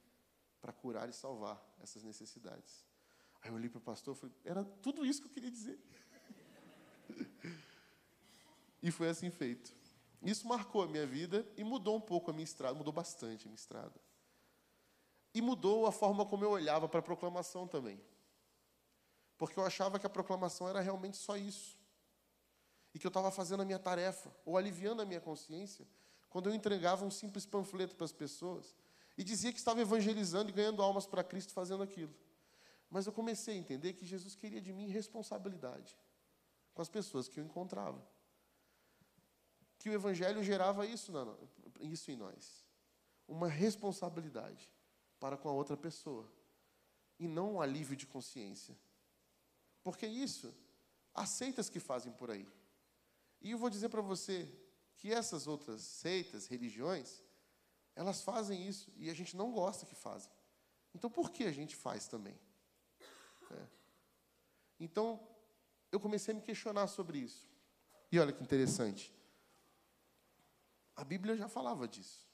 para 0.65 0.73
curar 0.73 1.07
e 1.07 1.13
salvar 1.13 1.63
essas 1.79 2.01
necessidades. 2.01 2.83
Aí 3.39 3.51
eu 3.51 3.53
olhei 3.53 3.69
para 3.69 3.77
o 3.77 3.81
pastor 3.81 4.15
e 4.15 4.19
falei, 4.19 4.35
era 4.43 4.63
tudo 4.63 5.05
isso 5.05 5.21
que 5.21 5.27
eu 5.27 5.31
queria 5.31 5.51
dizer. 5.51 5.79
e 8.81 8.89
foi 8.89 9.07
assim 9.09 9.29
feito. 9.29 9.71
Isso 10.23 10.47
marcou 10.47 10.81
a 10.81 10.87
minha 10.87 11.05
vida 11.05 11.47
e 11.55 11.63
mudou 11.63 11.95
um 11.95 12.01
pouco 12.01 12.31
a 12.31 12.33
minha 12.33 12.43
estrada, 12.43 12.73
mudou 12.73 12.91
bastante 12.91 13.45
a 13.45 13.47
minha 13.47 13.59
estrada. 13.59 13.93
E 15.35 15.39
mudou 15.39 15.85
a 15.85 15.91
forma 15.91 16.25
como 16.25 16.43
eu 16.43 16.49
olhava 16.49 16.89
para 16.89 16.99
a 16.99 17.03
proclamação 17.03 17.67
também. 17.67 18.01
Porque 19.37 19.59
eu 19.59 19.65
achava 19.65 19.99
que 19.99 20.07
a 20.07 20.09
proclamação 20.09 20.67
era 20.67 20.81
realmente 20.81 21.17
só 21.17 21.37
isso. 21.37 21.77
E 22.91 22.97
que 22.97 23.05
eu 23.05 23.09
estava 23.09 23.29
fazendo 23.29 23.61
a 23.61 23.65
minha 23.65 23.77
tarefa, 23.77 24.35
ou 24.43 24.57
aliviando 24.57 25.03
a 25.03 25.05
minha 25.05 25.21
consciência, 25.21 25.87
quando 26.27 26.49
eu 26.49 26.55
entregava 26.55 27.05
um 27.05 27.11
simples 27.11 27.45
panfleto 27.45 27.95
para 27.95 28.05
as 28.05 28.11
pessoas 28.11 28.75
e 29.17 29.23
dizia 29.23 29.51
que 29.51 29.59
estava 29.59 29.81
evangelizando 29.81 30.49
e 30.49 30.53
ganhando 30.53 30.81
almas 30.81 31.05
para 31.05 31.23
Cristo 31.23 31.53
fazendo 31.53 31.83
aquilo. 31.83 32.13
Mas 32.89 33.05
eu 33.05 33.13
comecei 33.13 33.55
a 33.55 33.57
entender 33.57 33.93
que 33.93 34.05
Jesus 34.05 34.35
queria 34.35 34.61
de 34.61 34.71
mim 34.71 34.87
responsabilidade 34.87 35.97
com 36.73 36.81
as 36.81 36.89
pessoas 36.89 37.27
que 37.27 37.39
eu 37.39 37.43
encontrava. 37.43 38.05
Que 39.79 39.89
o 39.89 39.93
Evangelho 39.93 40.43
gerava 40.43 40.85
isso, 40.85 41.11
isso 41.79 42.11
em 42.11 42.15
nós. 42.15 42.65
Uma 43.27 43.47
responsabilidade 43.47 44.71
para 45.19 45.37
com 45.37 45.49
a 45.49 45.53
outra 45.53 45.77
pessoa. 45.77 46.29
E 47.17 47.27
não 47.27 47.53
um 47.53 47.61
alívio 47.61 47.95
de 47.95 48.05
consciência. 48.05 48.77
Porque 49.83 50.05
isso, 50.05 50.53
há 51.13 51.25
seitas 51.25 51.69
que 51.69 51.79
fazem 51.79 52.11
por 52.11 52.29
aí. 52.29 52.47
E 53.41 53.51
eu 53.51 53.57
vou 53.57 53.69
dizer 53.69 53.89
para 53.89 54.01
você 54.01 54.51
que 54.97 55.11
essas 55.11 55.47
outras 55.47 55.81
seitas, 55.81 56.47
religiões, 56.47 57.21
elas 57.95 58.21
fazem 58.21 58.67
isso 58.67 58.91
e 58.97 59.09
a 59.09 59.13
gente 59.13 59.35
não 59.35 59.51
gosta 59.51 59.85
que 59.85 59.95
fazem. 59.95 60.31
Então 60.93 61.09
por 61.09 61.31
que 61.31 61.45
a 61.45 61.51
gente 61.51 61.75
faz 61.75 62.07
também? 62.07 62.37
É. 63.51 63.67
Então 64.79 65.25
eu 65.91 65.99
comecei 65.99 66.33
a 66.33 66.35
me 66.35 66.41
questionar 66.41 66.87
sobre 66.87 67.19
isso. 67.19 67.49
E 68.11 68.19
olha 68.19 68.33
que 68.33 68.43
interessante. 68.43 69.13
A 70.95 71.03
Bíblia 71.03 71.35
já 71.35 71.47
falava 71.47 71.87
disso. 71.87 72.25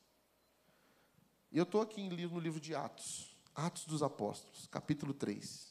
E 1.52 1.58
eu 1.58 1.64
estou 1.64 1.82
aqui 1.82 2.02
no 2.08 2.40
livro 2.40 2.60
de 2.60 2.74
Atos, 2.74 3.36
Atos 3.54 3.86
dos 3.86 4.02
Apóstolos, 4.02 4.68
capítulo 4.68 5.14
3. 5.14 5.71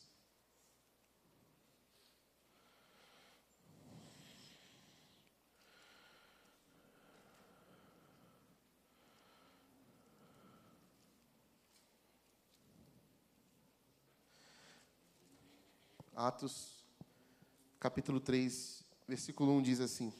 Atos, 16.23 16.85
capítulo 17.79 18.21
3, 18.21 18.85
versículo 19.09 19.53
1 19.53 19.63
diz 19.63 19.81
assim: 19.81 20.13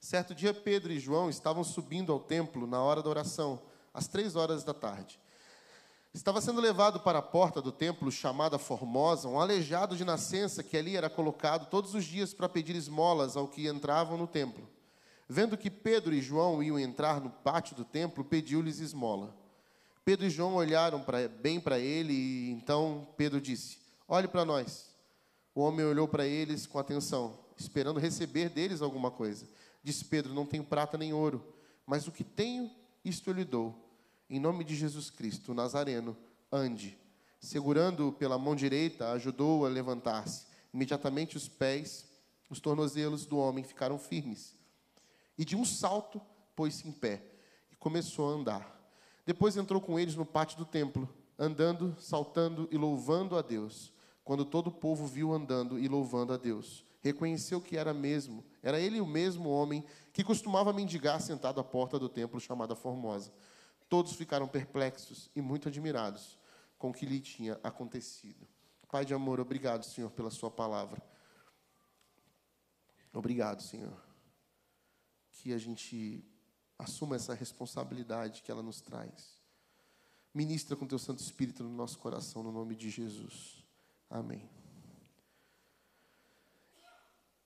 Certo 0.00 0.32
dia, 0.32 0.54
Pedro 0.54 0.92
e 0.92 1.00
João 1.00 1.28
estavam 1.28 1.64
subindo 1.64 2.12
ao 2.12 2.20
templo 2.20 2.68
na 2.68 2.80
hora 2.80 3.02
da 3.02 3.10
oração, 3.10 3.60
às 3.92 4.06
três 4.06 4.36
horas 4.36 4.62
da 4.62 4.72
tarde. 4.72 5.18
Estava 6.14 6.40
sendo 6.40 6.60
levado 6.60 7.00
para 7.00 7.18
a 7.18 7.22
porta 7.22 7.60
do 7.60 7.72
templo, 7.72 8.12
chamada 8.12 8.60
Formosa, 8.60 9.26
um 9.26 9.40
aleijado 9.40 9.96
de 9.96 10.04
nascença 10.04 10.62
que 10.62 10.76
ali 10.76 10.96
era 10.96 11.10
colocado 11.10 11.68
todos 11.68 11.92
os 11.92 12.04
dias 12.04 12.32
para 12.32 12.48
pedir 12.48 12.76
esmolas 12.76 13.36
ao 13.36 13.48
que 13.48 13.66
entravam 13.66 14.16
no 14.16 14.28
templo. 14.28 14.68
Vendo 15.28 15.58
que 15.58 15.68
Pedro 15.68 16.14
e 16.14 16.22
João 16.22 16.62
iam 16.62 16.78
entrar 16.78 17.20
no 17.20 17.30
pátio 17.30 17.74
do 17.74 17.84
templo, 17.84 18.24
pediu-lhes 18.24 18.78
esmola. 18.78 19.34
Pedro 20.04 20.26
e 20.26 20.30
João 20.30 20.54
olharam 20.54 21.02
pra, 21.02 21.26
bem 21.26 21.58
para 21.58 21.76
ele 21.76 22.12
e 22.12 22.50
então 22.52 23.08
Pedro 23.16 23.40
disse: 23.40 23.84
Olhe 24.08 24.28
para 24.28 24.44
nós. 24.44 24.86
O 25.52 25.62
homem 25.62 25.84
olhou 25.84 26.06
para 26.06 26.24
eles 26.26 26.66
com 26.66 26.78
atenção, 26.78 27.36
esperando 27.56 27.98
receber 27.98 28.48
deles 28.48 28.80
alguma 28.80 29.10
coisa. 29.10 29.48
Disse 29.82 30.04
Pedro: 30.04 30.32
Não 30.32 30.46
tenho 30.46 30.62
prata 30.62 30.96
nem 30.96 31.12
ouro, 31.12 31.42
mas 31.84 32.06
o 32.06 32.12
que 32.12 32.22
tenho, 32.22 32.70
isto 33.04 33.30
eu 33.30 33.34
lhe 33.34 33.44
dou. 33.44 33.74
Em 34.30 34.38
nome 34.38 34.62
de 34.62 34.76
Jesus 34.76 35.10
Cristo, 35.10 35.54
Nazareno, 35.54 36.16
ande. 36.52 36.96
Segurando-o 37.40 38.12
pela 38.12 38.38
mão 38.38 38.54
direita, 38.54 39.10
ajudou-o 39.12 39.66
a 39.66 39.68
levantar-se. 39.68 40.46
Imediatamente 40.72 41.36
os 41.36 41.48
pés, 41.48 42.06
os 42.48 42.60
tornozelos 42.60 43.26
do 43.26 43.38
homem 43.38 43.64
ficaram 43.64 43.98
firmes. 43.98 44.54
E 45.36 45.44
de 45.44 45.56
um 45.56 45.64
salto 45.64 46.20
pôs-se 46.54 46.86
em 46.86 46.92
pé 46.92 47.22
e 47.72 47.76
começou 47.76 48.30
a 48.30 48.34
andar. 48.34 48.92
Depois 49.24 49.56
entrou 49.56 49.80
com 49.80 49.98
eles 49.98 50.14
no 50.14 50.24
pátio 50.24 50.58
do 50.58 50.64
templo, 50.64 51.08
andando, 51.38 51.96
saltando 51.98 52.68
e 52.70 52.76
louvando 52.76 53.36
a 53.36 53.42
Deus 53.42 53.95
quando 54.26 54.44
todo 54.44 54.66
o 54.66 54.72
povo 54.72 55.06
viu 55.06 55.32
andando 55.32 55.78
e 55.78 55.86
louvando 55.86 56.32
a 56.32 56.36
Deus. 56.36 56.84
Reconheceu 57.00 57.60
que 57.60 57.76
era 57.76 57.94
mesmo, 57.94 58.44
era 58.60 58.80
ele 58.80 59.00
o 59.00 59.06
mesmo 59.06 59.48
homem 59.48 59.84
que 60.12 60.24
costumava 60.24 60.72
mendigar 60.72 61.20
sentado 61.20 61.60
à 61.60 61.64
porta 61.64 61.96
do 61.96 62.08
templo 62.08 62.40
chamada 62.40 62.74
Formosa. 62.74 63.32
Todos 63.88 64.14
ficaram 64.14 64.48
perplexos 64.48 65.30
e 65.36 65.40
muito 65.40 65.68
admirados 65.68 66.36
com 66.76 66.90
o 66.90 66.92
que 66.92 67.06
lhe 67.06 67.20
tinha 67.20 67.60
acontecido. 67.62 68.48
Pai 68.90 69.04
de 69.04 69.14
amor, 69.14 69.38
obrigado, 69.38 69.84
Senhor, 69.84 70.10
pela 70.10 70.30
Sua 70.30 70.50
palavra. 70.50 71.00
Obrigado, 73.12 73.62
Senhor, 73.62 74.02
que 75.30 75.52
a 75.52 75.58
gente 75.58 76.24
assuma 76.76 77.14
essa 77.14 77.32
responsabilidade 77.32 78.42
que 78.42 78.50
ela 78.50 78.62
nos 78.62 78.80
traz. 78.80 79.40
Ministra 80.34 80.74
com 80.74 80.84
Teu 80.84 80.98
Santo 80.98 81.20
Espírito 81.20 81.62
no 81.62 81.70
nosso 81.70 81.96
coração, 82.00 82.42
no 82.42 82.50
nome 82.50 82.74
de 82.74 82.90
Jesus. 82.90 83.65
Amém. 84.08 84.48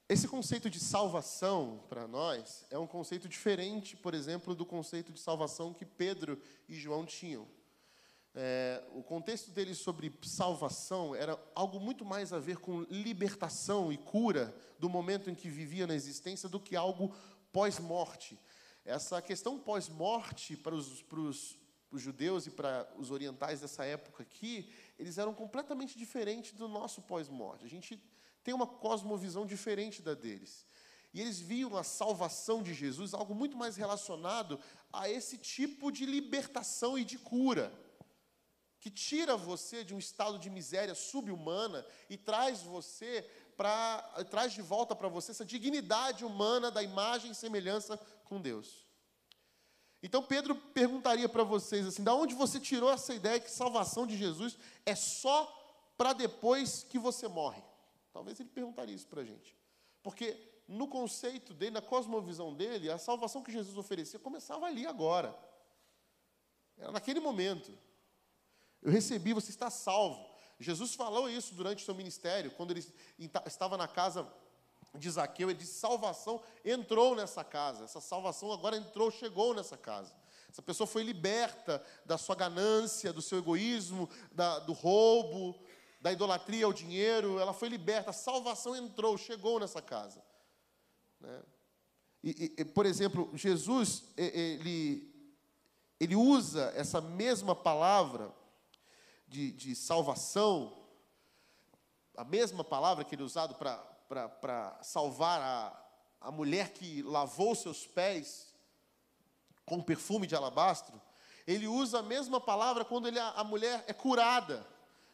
Esse 0.07 0.27
conceito 0.27 0.69
de 0.69 0.77
salvação 0.77 1.83
para 1.87 2.05
nós 2.05 2.65
é 2.69 2.77
um 2.77 2.85
conceito 2.85 3.29
diferente, 3.29 3.95
por 3.95 4.13
exemplo, 4.13 4.53
do 4.53 4.65
conceito 4.65 5.13
de 5.13 5.19
salvação 5.21 5.73
que 5.73 5.85
Pedro 5.85 6.37
e 6.67 6.75
João 6.75 7.05
tinham. 7.05 7.47
É, 8.35 8.83
o 8.93 9.03
contexto 9.03 9.51
deles 9.51 9.77
sobre 9.77 10.13
salvação 10.23 11.13
era 11.13 11.37
algo 11.53 11.79
muito 11.79 12.05
mais 12.05 12.31
a 12.31 12.39
ver 12.39 12.57
com 12.57 12.81
libertação 12.89 13.91
e 13.91 13.97
cura 13.97 14.55
do 14.79 14.89
momento 14.89 15.29
em 15.29 15.35
que 15.35 15.49
vivia 15.49 15.87
na 15.87 15.95
existência 15.95 16.47
do 16.47 16.59
que 16.59 16.75
algo 16.75 17.13
pós-morte. 17.51 18.39
Essa 18.85 19.21
questão 19.21 19.59
pós-morte 19.59 20.55
para 20.57 20.73
os, 20.75 21.01
para 21.03 21.19
os, 21.19 21.57
judeus 21.93 22.47
e 22.47 22.51
para 22.51 22.89
os 22.97 23.11
orientais 23.11 23.61
dessa 23.61 23.85
época 23.85 24.23
aqui 24.23 24.69
eles 25.01 25.17
eram 25.17 25.33
completamente 25.33 25.97
diferentes 25.97 26.53
do 26.53 26.67
nosso 26.67 27.01
pós-morte. 27.01 27.65
A 27.65 27.67
gente 27.67 27.99
tem 28.43 28.53
uma 28.53 28.67
cosmovisão 28.67 29.47
diferente 29.47 29.99
da 29.99 30.13
deles. 30.13 30.65
E 31.11 31.19
eles 31.19 31.39
viam 31.39 31.75
a 31.75 31.83
salvação 31.83 32.61
de 32.61 32.73
Jesus 32.73 33.13
algo 33.13 33.33
muito 33.33 33.57
mais 33.57 33.75
relacionado 33.75 34.59
a 34.93 35.09
esse 35.09 35.39
tipo 35.39 35.91
de 35.91 36.05
libertação 36.05 36.99
e 36.99 37.03
de 37.03 37.17
cura, 37.17 37.73
que 38.79 38.91
tira 38.91 39.35
você 39.35 39.83
de 39.83 39.93
um 39.95 39.99
estado 39.99 40.37
de 40.37 40.51
miséria 40.51 40.93
subhumana 40.93 41.83
e 42.07 42.15
traz 42.15 42.61
você 42.61 43.27
para 43.57 44.01
traz 44.29 44.53
de 44.53 44.61
volta 44.61 44.95
para 44.95 45.07
você 45.07 45.31
essa 45.31 45.45
dignidade 45.45 46.23
humana 46.23 46.69
da 46.69 46.81
imagem 46.81 47.31
e 47.31 47.35
semelhança 47.35 47.97
com 48.23 48.39
Deus. 48.39 48.90
Então 50.03 50.23
Pedro 50.23 50.55
perguntaria 50.55 51.29
para 51.29 51.43
vocês 51.43 51.85
assim: 51.85 52.03
da 52.03 52.13
onde 52.13 52.33
você 52.33 52.59
tirou 52.59 52.91
essa 52.91 53.13
ideia 53.13 53.39
que 53.39 53.51
salvação 53.51 54.07
de 54.07 54.17
Jesus 54.17 54.57
é 54.85 54.95
só 54.95 55.45
para 55.97 56.13
depois 56.13 56.83
que 56.83 56.97
você 56.97 57.27
morre? 57.27 57.61
Talvez 58.11 58.39
ele 58.39 58.49
perguntaria 58.49 58.95
isso 58.95 59.07
para 59.07 59.21
a 59.21 59.25
gente. 59.25 59.55
Porque 60.01 60.37
no 60.67 60.87
conceito 60.87 61.53
dele, 61.53 61.71
na 61.71 61.81
cosmovisão 61.81 62.53
dele, 62.53 62.89
a 62.89 62.97
salvação 62.97 63.43
que 63.43 63.51
Jesus 63.51 63.77
oferecia 63.77 64.19
começava 64.19 64.65
ali 64.65 64.87
agora. 64.87 65.37
Era 66.77 66.91
naquele 66.91 67.19
momento. 67.19 67.71
Eu 68.81 68.91
recebi, 68.91 69.33
você 69.33 69.51
está 69.51 69.69
salvo. 69.69 70.31
Jesus 70.59 70.95
falou 70.95 71.29
isso 71.29 71.53
durante 71.55 71.81
o 71.81 71.85
seu 71.85 71.93
ministério, 71.93 72.51
quando 72.51 72.71
ele 72.71 72.85
estava 73.45 73.77
na 73.77 73.87
casa 73.87 74.31
de 74.93 75.09
Zaqueu, 75.09 75.49
ele 75.49 75.59
disse: 75.59 75.79
salvação 75.79 76.41
entrou 76.63 77.15
nessa 77.15 77.43
casa. 77.43 77.85
Essa 77.85 78.01
salvação 78.01 78.51
agora 78.51 78.77
entrou, 78.77 79.09
chegou 79.09 79.53
nessa 79.53 79.77
casa. 79.77 80.13
Essa 80.49 80.61
pessoa 80.61 80.85
foi 80.85 81.03
liberta 81.03 81.81
da 82.05 82.17
sua 82.17 82.35
ganância, 82.35 83.13
do 83.13 83.21
seu 83.21 83.37
egoísmo, 83.37 84.09
da, 84.31 84.59
do 84.59 84.73
roubo. 84.73 85.57
da 86.01 86.11
idolatria 86.11 86.65
ao 86.65 86.73
dinheiro, 86.73 87.39
ela 87.39 87.53
foi 87.53 87.69
liberta, 87.69 88.09
a 88.09 88.13
salvação 88.13 88.75
entrou, 88.75 89.17
chegou 89.17 89.59
nessa 89.59 89.81
casa. 89.81 90.21
Né? 91.19 91.43
E, 92.23 92.53
e, 92.57 92.65
por 92.65 92.85
exemplo, 92.85 93.29
Jesus, 93.35 94.03
ele, 94.17 95.13
ele 95.99 96.15
usa 96.15 96.71
essa 96.75 96.99
mesma 96.99 97.55
palavra 97.55 98.33
de, 99.27 99.51
de 99.51 99.75
salvação, 99.75 100.75
a 102.17 102.23
mesma 102.23 102.63
palavra 102.63 103.03
que 103.03 103.15
ele 103.15 103.21
é 103.21 103.25
usado 103.25 103.55
para 103.55 103.90
salvar 104.81 105.41
a, 105.41 105.81
a 106.21 106.31
mulher 106.31 106.71
que 106.71 107.01
lavou 107.03 107.55
seus 107.55 107.85
pés 107.87 108.53
com 109.65 109.81
perfume 109.81 110.27
de 110.27 110.35
alabastro, 110.35 110.99
ele 111.47 111.67
usa 111.67 111.99
a 111.99 112.03
mesma 112.03 112.39
palavra 112.39 112.85
quando 112.85 113.07
ele, 113.07 113.19
a 113.19 113.43
mulher 113.43 113.83
é 113.87 113.93
curada 113.93 114.65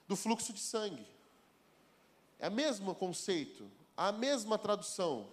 do 0.07 0.15
fluxo 0.15 0.51
de 0.51 0.59
sangue. 0.59 1.07
É 2.39 2.49
o 2.49 2.51
mesmo 2.51 2.93
conceito, 2.93 3.69
a 3.95 4.11
mesma 4.11 4.57
tradução. 4.57 5.31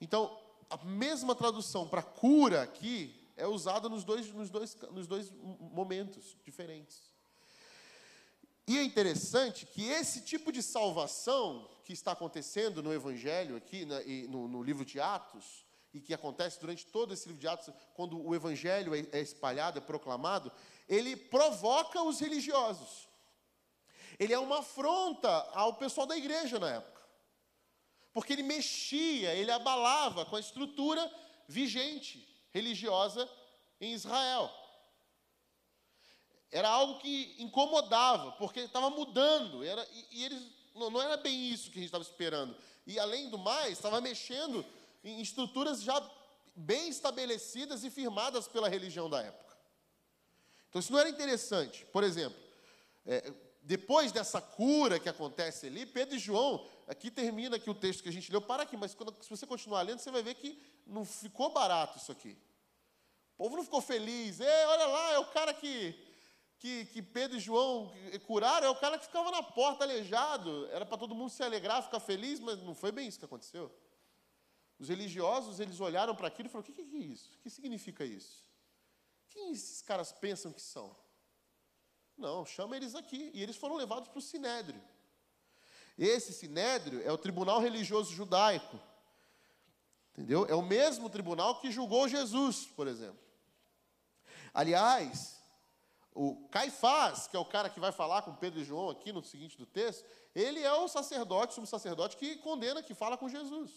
Então, 0.00 0.40
a 0.70 0.76
mesma 0.84 1.34
tradução 1.34 1.88
para 1.88 2.02
cura 2.02 2.62
aqui 2.62 3.14
é 3.36 3.46
usada 3.46 3.88
nos 3.88 4.04
dois, 4.04 4.30
nos, 4.32 4.50
dois, 4.50 4.76
nos 4.92 5.06
dois 5.06 5.30
momentos 5.58 6.36
diferentes. 6.44 7.12
E 8.66 8.78
é 8.78 8.82
interessante 8.82 9.66
que 9.66 9.84
esse 9.88 10.22
tipo 10.22 10.50
de 10.50 10.62
salvação 10.62 11.68
que 11.84 11.92
está 11.92 12.12
acontecendo 12.12 12.82
no 12.82 12.92
Evangelho 12.92 13.56
aqui, 13.56 13.84
né, 13.84 14.02
no, 14.28 14.48
no 14.48 14.62
livro 14.62 14.84
de 14.84 14.98
Atos, 14.98 15.64
e 15.92 16.00
que 16.00 16.14
acontece 16.14 16.58
durante 16.58 16.86
todo 16.86 17.12
esse 17.12 17.28
livro 17.28 17.40
de 17.40 17.46
Atos, 17.46 17.72
quando 17.92 18.20
o 18.20 18.34
Evangelho 18.34 18.94
é, 18.94 19.06
é 19.12 19.20
espalhado, 19.20 19.78
é 19.78 19.82
proclamado, 19.82 20.50
ele 20.88 21.14
provoca 21.14 22.02
os 22.02 22.18
religiosos. 22.18 23.06
Ele 24.18 24.32
é 24.32 24.38
uma 24.38 24.60
afronta 24.60 25.28
ao 25.52 25.74
pessoal 25.74 26.06
da 26.06 26.16
igreja 26.16 26.58
na 26.58 26.70
época. 26.70 27.02
Porque 28.12 28.32
ele 28.32 28.42
mexia, 28.42 29.34
ele 29.34 29.50
abalava 29.50 30.24
com 30.24 30.36
a 30.36 30.40
estrutura 30.40 31.12
vigente 31.46 32.26
religiosa 32.50 33.28
em 33.80 33.92
Israel. 33.92 34.50
Era 36.50 36.68
algo 36.68 36.98
que 37.00 37.34
incomodava, 37.38 38.32
porque 38.32 38.60
estava 38.60 38.88
mudando, 38.88 39.64
era, 39.64 39.86
e, 39.92 40.20
e 40.20 40.24
eles 40.24 40.63
não, 40.74 40.90
não, 40.90 41.02
era 41.02 41.16
bem 41.16 41.50
isso 41.50 41.70
que 41.70 41.78
a 41.78 41.80
gente 41.80 41.88
estava 41.88 42.02
esperando. 42.02 42.56
E 42.86 42.98
além 42.98 43.28
do 43.28 43.38
mais, 43.38 43.72
estava 43.72 44.00
mexendo 44.00 44.64
em 45.02 45.20
estruturas 45.20 45.82
já 45.82 46.02
bem 46.54 46.88
estabelecidas 46.88 47.84
e 47.84 47.90
firmadas 47.90 48.46
pela 48.46 48.68
religião 48.68 49.08
da 49.08 49.22
época. 49.22 49.56
Então 50.68 50.80
isso 50.80 50.92
não 50.92 50.98
era 50.98 51.08
interessante. 51.08 51.84
Por 51.86 52.02
exemplo, 52.02 52.38
é, 53.06 53.32
depois 53.62 54.12
dessa 54.12 54.40
cura 54.40 55.00
que 55.00 55.08
acontece 55.08 55.66
ali, 55.66 55.86
Pedro 55.86 56.16
e 56.16 56.18
João, 56.18 56.66
aqui 56.86 57.10
termina 57.10 57.56
aqui 57.56 57.70
o 57.70 57.74
texto 57.74 58.02
que 58.02 58.08
a 58.08 58.12
gente 58.12 58.30
leu, 58.30 58.42
para 58.42 58.64
aqui, 58.64 58.76
mas 58.76 58.94
quando, 58.94 59.14
se 59.22 59.30
você 59.30 59.46
continuar 59.46 59.82
lendo, 59.82 59.98
você 59.98 60.10
vai 60.10 60.22
ver 60.22 60.34
que 60.34 60.60
não 60.86 61.04
ficou 61.04 61.50
barato 61.50 61.98
isso 61.98 62.12
aqui. 62.12 62.36
O 63.34 63.44
povo 63.44 63.56
não 63.56 63.64
ficou 63.64 63.80
feliz. 63.80 64.38
Ei, 64.38 64.64
olha 64.66 64.86
lá, 64.86 65.12
é 65.12 65.18
o 65.18 65.26
cara 65.26 65.52
que, 65.54 65.94
que, 66.58 66.86
que 66.86 67.02
Pedro 67.02 67.36
e 67.36 67.40
João 67.40 67.92
curaram, 68.26 68.66
é 68.66 68.70
o 68.70 68.76
cara 68.76 68.98
que 68.98 69.06
ficava 69.06 69.30
na 69.30 69.42
porta 69.42 69.84
aleijado. 69.84 70.66
Era 70.70 70.86
para 70.86 70.98
todo 70.98 71.14
mundo 71.14 71.30
se 71.30 71.42
alegrar, 71.42 71.82
ficar 71.82 72.00
feliz, 72.00 72.40
mas 72.40 72.62
não 72.62 72.74
foi 72.74 72.90
bem 72.90 73.08
isso 73.08 73.18
que 73.18 73.24
aconteceu. 73.24 73.70
Os 74.78 74.88
religiosos, 74.88 75.60
eles 75.60 75.80
olharam 75.80 76.14
para 76.14 76.28
aquilo 76.28 76.48
e 76.48 76.50
falaram, 76.50 76.70
o 76.70 76.74
que, 76.74 76.84
que 76.84 76.96
é 76.96 76.98
isso? 76.98 77.36
O 77.36 77.38
que 77.42 77.50
significa 77.50 78.04
isso? 78.04 78.44
Quem 79.28 79.52
esses 79.52 79.82
caras 79.82 80.12
pensam 80.12 80.52
que 80.52 80.62
são? 80.62 80.96
Não, 82.16 82.46
chama 82.46 82.76
eles 82.76 82.94
aqui. 82.94 83.30
E 83.34 83.42
eles 83.42 83.56
foram 83.56 83.76
levados 83.76 84.08
para 84.08 84.18
o 84.18 84.22
Sinédrio. 84.22 84.80
Esse 85.98 86.32
Sinédrio 86.32 87.02
é 87.02 87.12
o 87.12 87.18
tribunal 87.18 87.60
religioso 87.60 88.12
judaico. 88.12 88.80
Entendeu? 90.12 90.46
É 90.46 90.54
o 90.54 90.62
mesmo 90.62 91.10
tribunal 91.10 91.60
que 91.60 91.70
julgou 91.70 92.08
Jesus, 92.08 92.66
por 92.66 92.86
exemplo. 92.86 93.18
Aliás, 94.52 95.42
o 96.14 96.36
Caifás, 96.48 97.26
que 97.26 97.36
é 97.36 97.38
o 97.38 97.44
cara 97.44 97.68
que 97.68 97.80
vai 97.80 97.90
falar 97.90 98.22
com 98.22 98.32
Pedro 98.32 98.60
e 98.60 98.64
João 98.64 98.88
aqui 98.88 99.12
no 99.12 99.22
seguinte 99.22 99.58
do 99.58 99.66
texto, 99.66 100.04
ele 100.32 100.60
é 100.60 100.72
o 100.72 100.86
sacerdote, 100.86 101.54
sumo 101.54 101.66
sacerdote 101.66 102.16
que 102.16 102.36
condena, 102.36 102.82
que 102.82 102.94
fala 102.94 103.16
com 103.16 103.28
Jesus. 103.28 103.70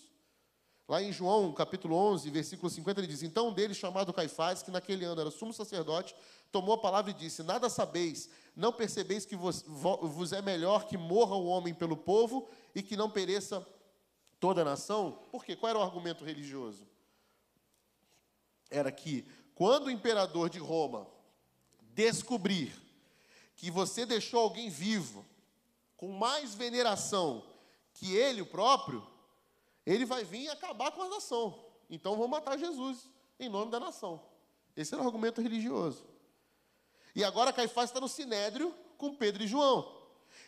Lá 0.87 1.01
em 1.01 1.11
João, 1.11 1.51
capítulo 1.51 1.95
11, 1.95 2.29
versículo 2.29 2.69
50, 2.69 3.01
ele 3.01 3.07
diz: 3.07 3.23
Então 3.23 3.49
um 3.49 3.53
deles, 3.53 3.75
chamado 3.75 4.13
Caifás, 4.13 4.61
que 4.61 4.71
naquele 4.71 5.03
ano 5.03 5.19
era 5.19 5.31
sumo 5.31 5.51
sacerdote, 5.51 6.15
tomou 6.51 6.75
a 6.75 6.77
palavra 6.77 7.11
e 7.11 7.13
disse: 7.13 7.41
Nada 7.41 7.69
sabeis, 7.69 8.29
não 8.55 8.71
percebeis 8.71 9.25
que 9.25 9.35
vos, 9.35 9.63
vos 9.63 10.31
é 10.31 10.41
melhor 10.41 10.85
que 10.85 10.95
morra 10.95 11.35
o 11.35 11.47
homem 11.47 11.73
pelo 11.73 11.97
povo 11.97 12.47
e 12.73 12.81
que 12.81 12.95
não 12.95 13.09
pereça 13.09 13.67
toda 14.39 14.61
a 14.61 14.65
nação? 14.65 15.23
Por 15.31 15.43
quê? 15.43 15.55
Qual 15.55 15.69
era 15.71 15.79
o 15.79 15.81
argumento 15.83 16.23
religioso? 16.23 16.87
Era 18.69 18.91
que 18.91 19.27
quando 19.55 19.87
o 19.87 19.91
imperador 19.91 20.49
de 20.49 20.59
Roma 20.59 21.16
descobrir 21.97 22.71
que 23.55 23.71
você 23.71 24.05
deixou 24.05 24.39
alguém 24.41 24.69
vivo 24.69 25.25
com 25.97 26.11
mais 26.11 26.53
veneração 26.53 27.43
que 27.95 28.15
ele 28.15 28.43
o 28.43 28.45
próprio, 28.45 29.05
ele 29.83 30.05
vai 30.05 30.23
vir 30.23 30.43
e 30.43 30.49
acabar 30.49 30.91
com 30.91 31.01
a 31.01 31.09
nação. 31.09 31.65
Então 31.89 32.15
vão 32.15 32.27
matar 32.27 32.55
Jesus 32.59 33.09
em 33.39 33.49
nome 33.49 33.71
da 33.71 33.79
nação. 33.79 34.21
Esse 34.75 34.93
era 34.93 35.01
o 35.01 35.05
argumento 35.07 35.41
religioso. 35.41 36.05
E 37.15 37.23
agora 37.23 37.51
Caifás 37.51 37.89
está 37.89 37.99
no 37.99 38.07
sinédrio 38.07 38.71
com 38.95 39.15
Pedro 39.15 39.43
e 39.43 39.47
João. 39.47 39.91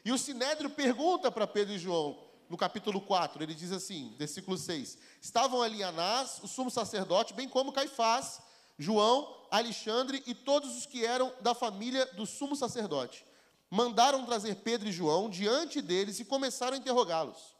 E 0.05 0.12
o 0.12 0.19
sinédrio 0.19 0.69
pergunta 0.69 1.31
para 1.31 1.47
Pedro 1.47 1.73
e 1.73 1.79
João, 1.79 2.29
no 2.47 2.57
capítulo 2.57 3.01
4, 3.01 3.41
ele 3.41 3.55
diz 3.55 3.71
assim, 3.71 4.13
versículo 4.19 4.55
6: 4.55 4.97
Estavam 5.19 5.63
ali 5.63 5.81
Anás, 5.81 6.39
o 6.43 6.47
sumo 6.47 6.69
sacerdote, 6.69 7.33
bem 7.33 7.49
como 7.49 7.73
Caifás, 7.73 8.39
João, 8.79 9.45
Alexandre 9.51 10.23
e 10.25 10.33
todos 10.33 10.75
os 10.77 10.85
que 10.85 11.05
eram 11.05 11.31
da 11.41 11.53
família 11.53 12.05
do 12.13 12.25
sumo 12.25 12.55
sacerdote. 12.55 13.25
Mandaram 13.69 14.25
trazer 14.25 14.55
Pedro 14.55 14.87
e 14.87 14.91
João 14.91 15.29
diante 15.29 15.81
deles 15.81 16.19
e 16.19 16.25
começaram 16.25 16.75
a 16.75 16.79
interrogá-los. 16.79 17.55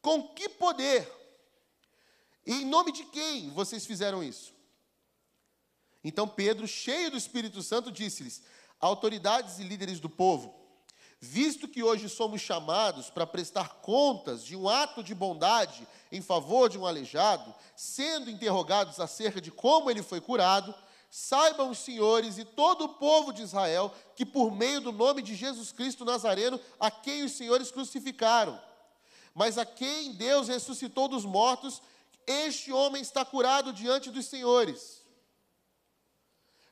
Com 0.00 0.28
que 0.28 0.48
poder 0.48 1.12
e 2.48 2.62
em 2.62 2.64
nome 2.64 2.92
de 2.92 3.04
quem 3.04 3.50
vocês 3.50 3.84
fizeram 3.84 4.24
isso? 4.24 4.54
Então 6.02 6.26
Pedro, 6.26 6.66
cheio 6.66 7.10
do 7.10 7.16
Espírito 7.18 7.62
Santo, 7.62 7.92
disse-lhes: 7.92 8.42
Autoridades 8.80 9.58
e 9.58 9.64
líderes 9.64 10.00
do 10.00 10.08
povo, 10.08 10.54
visto 11.20 11.66
que 11.66 11.82
hoje 11.82 12.08
somos 12.08 12.40
chamados 12.40 13.10
para 13.10 13.26
prestar 13.26 13.80
contas 13.80 14.44
de 14.44 14.54
um 14.54 14.68
ato 14.68 15.02
de 15.02 15.14
bondade 15.14 15.86
em 16.12 16.20
favor 16.20 16.68
de 16.68 16.78
um 16.78 16.86
aleijado, 16.86 17.54
sendo 17.74 18.30
interrogados 18.30 19.00
acerca 19.00 19.40
de 19.40 19.50
como 19.50 19.90
ele 19.90 20.02
foi 20.02 20.20
curado, 20.20 20.74
saibam 21.10 21.70
os 21.70 21.78
senhores 21.78 22.38
e 22.38 22.44
todo 22.44 22.84
o 22.84 22.88
povo 22.90 23.32
de 23.32 23.42
Israel 23.42 23.92
que, 24.14 24.24
por 24.24 24.52
meio 24.52 24.80
do 24.80 24.92
nome 24.92 25.22
de 25.22 25.34
Jesus 25.34 25.72
Cristo 25.72 26.04
Nazareno, 26.04 26.60
a 26.78 26.90
quem 26.90 27.24
os 27.24 27.32
senhores 27.32 27.70
crucificaram, 27.70 28.60
mas 29.34 29.58
a 29.58 29.66
quem 29.66 30.12
Deus 30.12 30.48
ressuscitou 30.48 31.08
dos 31.08 31.24
mortos, 31.24 31.82
este 32.26 32.72
homem 32.72 33.02
está 33.02 33.24
curado 33.24 33.72
diante 33.72 34.10
dos 34.10 34.26
senhores. 34.26 34.97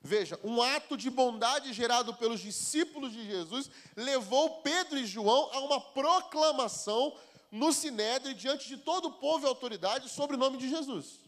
Veja, 0.07 0.39
um 0.45 0.63
ato 0.63 0.97
de 0.97 1.11
bondade 1.11 1.73
gerado 1.73 2.15
pelos 2.15 2.41
discípulos 2.41 3.13
de 3.13 3.27
Jesus 3.27 3.69
levou 3.97 4.63
Pedro 4.63 4.97
e 4.97 5.05
João 5.05 5.51
a 5.53 5.59
uma 5.59 5.81
proclamação 5.81 7.19
no 7.51 7.73
Sinédrio 7.73 8.33
diante 8.33 8.69
de 8.69 8.77
todo 8.77 9.09
o 9.09 9.13
povo 9.15 9.45
e 9.45 9.49
autoridade 9.49 10.09
sobre 10.09 10.37
o 10.37 10.39
nome 10.39 10.59
de 10.59 10.71
Jesus. 10.71 11.19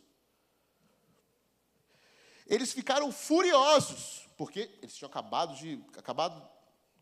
Eles 2.47 2.73
ficaram 2.73 3.11
furiosos, 3.11 4.29
porque 4.37 4.71
eles 4.81 4.95
tinham 4.95 5.11
acabado 5.11 5.57
de, 5.57 5.85
acabado, 5.97 6.49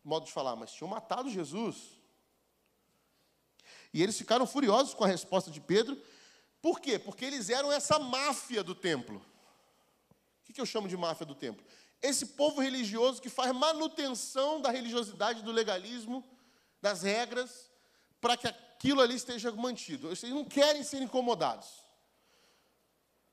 modo 0.03 0.25
de 0.25 0.31
falar, 0.31 0.55
mas 0.55 0.71
tinham 0.71 0.89
matado 0.89 1.29
Jesus. 1.29 1.95
E 3.93 4.01
eles 4.01 4.17
ficaram 4.17 4.47
furiosos 4.47 4.95
com 4.95 5.03
a 5.03 5.07
resposta 5.07 5.51
de 5.51 5.61
Pedro, 5.61 5.95
por 6.59 6.79
quê? 6.79 6.97
Porque 6.97 7.23
eles 7.23 7.49
eram 7.51 7.71
essa 7.71 7.99
máfia 7.99 8.63
do 8.63 8.73
templo. 8.73 9.23
O 10.49 10.53
que 10.53 10.61
eu 10.61 10.65
chamo 10.65 10.87
de 10.87 10.95
máfia 10.97 11.25
do 11.25 11.35
templo? 11.35 11.65
Esse 12.01 12.25
povo 12.25 12.61
religioso 12.61 13.21
que 13.21 13.29
faz 13.29 13.51
manutenção 13.53 14.61
da 14.61 14.69
religiosidade, 14.69 15.41
do 15.41 15.51
legalismo, 15.51 16.23
das 16.81 17.01
regras, 17.01 17.71
para 18.21 18.37
que 18.37 18.47
aquilo 18.47 19.01
ali 19.01 19.15
esteja 19.15 19.51
mantido. 19.51 20.07
Eles 20.07 20.21
não 20.23 20.45
querem 20.45 20.83
ser 20.83 21.01
incomodados. 21.01 21.67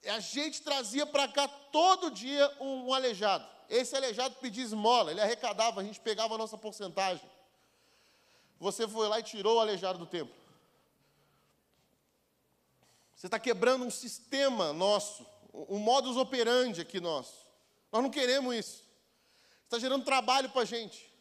A 0.06 0.20
gente 0.20 0.62
trazia 0.62 1.06
para 1.06 1.28
cá 1.28 1.48
todo 1.48 2.10
dia 2.10 2.50
um, 2.60 2.88
um 2.88 2.94
aleijado. 2.94 3.46
Esse 3.68 3.96
aleijado 3.96 4.34
pedia 4.36 4.62
esmola, 4.62 5.10
ele 5.10 5.20
arrecadava, 5.20 5.80
a 5.80 5.84
gente 5.84 6.00
pegava 6.00 6.34
a 6.34 6.38
nossa 6.38 6.58
porcentagem. 6.58 7.28
Você 8.58 8.86
foi 8.86 9.08
lá 9.08 9.18
e 9.18 9.22
tirou 9.22 9.56
o 9.56 9.60
aleijado 9.60 9.98
do 9.98 10.06
templo. 10.06 10.34
Você 13.14 13.26
está 13.26 13.38
quebrando 13.38 13.84
um 13.84 13.90
sistema 13.90 14.72
nosso 14.72 15.24
um 15.54 15.78
modus 15.78 16.16
operandi 16.16 16.80
aqui 16.80 17.00
nosso. 17.00 17.46
Nós 17.92 18.02
não 18.02 18.10
queremos 18.10 18.54
isso. 18.54 18.84
Está 19.64 19.78
gerando 19.78 20.04
trabalho 20.04 20.50
para 20.50 20.62
a 20.62 20.64
gente. 20.64 21.12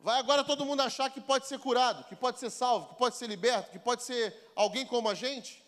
Vai 0.00 0.18
agora 0.18 0.42
todo 0.42 0.64
mundo 0.64 0.80
achar 0.80 1.10
que 1.10 1.20
pode 1.20 1.46
ser 1.46 1.58
curado, 1.58 2.04
que 2.04 2.16
pode 2.16 2.40
ser 2.40 2.50
salvo, 2.50 2.88
que 2.88 2.94
pode 2.96 3.14
ser 3.16 3.28
liberto, 3.28 3.70
que 3.70 3.78
pode 3.78 4.02
ser 4.02 4.50
alguém 4.56 4.84
como 4.84 5.08
a 5.08 5.14
gente? 5.14 5.64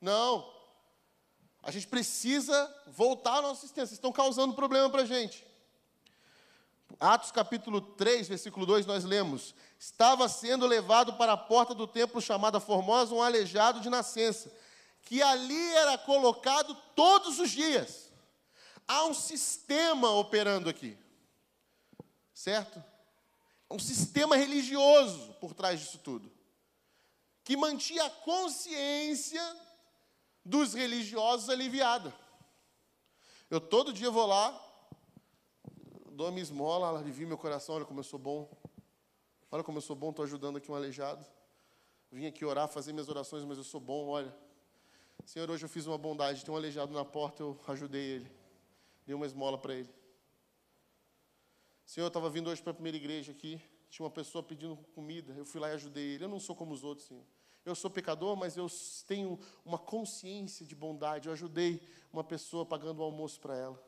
Não. 0.00 0.48
A 1.62 1.70
gente 1.70 1.86
precisa 1.86 2.74
voltar 2.86 3.38
à 3.38 3.42
nossa 3.42 3.64
existência. 3.64 3.86
Vocês 3.86 3.98
estão 3.98 4.12
causando 4.12 4.54
problema 4.54 4.88
para 4.88 5.02
a 5.02 5.06
gente. 5.06 5.44
Atos 7.00 7.30
capítulo 7.30 7.80
3, 7.80 8.28
versículo 8.28 8.64
2, 8.64 8.86
nós 8.86 9.04
lemos: 9.04 9.54
Estava 9.78 10.28
sendo 10.28 10.66
levado 10.66 11.14
para 11.14 11.32
a 11.32 11.36
porta 11.36 11.74
do 11.74 11.86
templo 11.86 12.20
chamada 12.20 12.60
Formosa 12.60 13.14
um 13.14 13.22
aleijado 13.22 13.80
de 13.80 13.90
nascença, 13.90 14.50
que 15.04 15.22
ali 15.22 15.74
era 15.74 15.98
colocado 15.98 16.74
todos 16.94 17.38
os 17.38 17.50
dias. 17.50 18.12
Há 18.86 19.04
um 19.04 19.14
sistema 19.14 20.10
operando 20.10 20.68
aqui, 20.68 20.96
certo? 22.32 22.82
um 23.74 23.78
sistema 23.78 24.36
religioso 24.36 25.34
por 25.40 25.52
trás 25.52 25.80
disso 25.80 25.98
tudo, 25.98 26.30
que 27.42 27.56
mantinha 27.56 28.04
a 28.04 28.10
consciência 28.10 29.42
dos 30.44 30.74
religiosos 30.74 31.50
aliviada. 31.50 32.14
Eu 33.50 33.60
todo 33.60 33.92
dia 33.92 34.10
vou 34.10 34.26
lá, 34.26 34.52
dou 36.12 36.28
a 36.28 36.30
minha 36.30 36.42
esmola, 36.42 36.88
ela 36.88 37.00
alivia 37.00 37.26
meu 37.26 37.36
coração, 37.36 37.74
olha 37.74 37.84
como 37.84 37.98
eu 38.00 38.04
sou 38.04 38.18
bom. 38.18 38.48
Olha 39.50 39.62
como 39.62 39.78
eu 39.78 39.82
sou 39.82 39.94
bom, 39.94 40.10
estou 40.10 40.24
ajudando 40.24 40.56
aqui 40.56 40.70
um 40.70 40.74
aleijado. 40.74 41.24
Vim 42.10 42.26
aqui 42.26 42.44
orar, 42.44 42.68
fazer 42.68 42.92
minhas 42.92 43.08
orações, 43.08 43.44
mas 43.44 43.58
eu 43.58 43.64
sou 43.64 43.80
bom, 43.80 44.08
olha. 44.08 44.34
Senhor, 45.24 45.50
hoje 45.50 45.64
eu 45.64 45.68
fiz 45.68 45.86
uma 45.86 45.96
bondade, 45.96 46.44
tem 46.44 46.52
um 46.52 46.56
aleijado 46.56 46.92
na 46.92 47.04
porta, 47.04 47.42
eu 47.42 47.58
ajudei 47.68 48.02
ele. 48.02 48.30
Dei 49.06 49.14
uma 49.14 49.24
esmola 49.24 49.56
para 49.56 49.74
ele. 49.74 49.88
Senhor, 51.86 52.04
eu 52.04 52.08
estava 52.08 52.28
vindo 52.28 52.50
hoje 52.50 52.62
para 52.62 52.72
a 52.72 52.74
primeira 52.74 52.96
igreja 52.96 53.32
aqui, 53.32 53.60
tinha 53.88 54.04
uma 54.04 54.10
pessoa 54.10 54.42
pedindo 54.42 54.76
comida, 54.94 55.32
eu 55.34 55.44
fui 55.44 55.60
lá 55.60 55.70
e 55.70 55.72
ajudei 55.72 56.14
ele. 56.14 56.24
Eu 56.24 56.28
não 56.28 56.38
sou 56.38 56.54
como 56.54 56.72
os 56.72 56.84
outros, 56.84 57.06
Senhor. 57.06 57.24
Eu 57.64 57.74
sou 57.74 57.90
pecador, 57.90 58.36
mas 58.36 58.56
eu 58.56 58.66
tenho 59.06 59.38
uma 59.64 59.78
consciência 59.78 60.66
de 60.66 60.74
bondade. 60.74 61.28
Eu 61.28 61.32
ajudei 61.32 61.80
uma 62.12 62.22
pessoa 62.22 62.66
pagando 62.66 62.98
o 62.98 63.02
almoço 63.02 63.40
para 63.40 63.56
ela. 63.56 63.82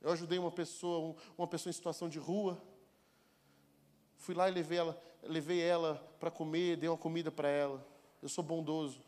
Eu 0.00 0.10
ajudei 0.10 0.38
uma 0.38 0.50
pessoa, 0.50 1.16
uma 1.36 1.46
pessoa 1.46 1.70
em 1.70 1.74
situação 1.74 2.08
de 2.08 2.18
rua. 2.18 2.60
Fui 4.16 4.34
lá 4.34 4.48
e 4.48 4.52
levei 4.52 4.78
ela, 4.78 5.00
levei 5.22 5.60
ela 5.60 5.94
para 6.18 6.30
comer, 6.30 6.76
dei 6.76 6.88
uma 6.88 6.98
comida 6.98 7.30
para 7.30 7.48
ela. 7.48 7.97
Eu 8.22 8.28
sou 8.28 8.42
bondoso. 8.42 9.00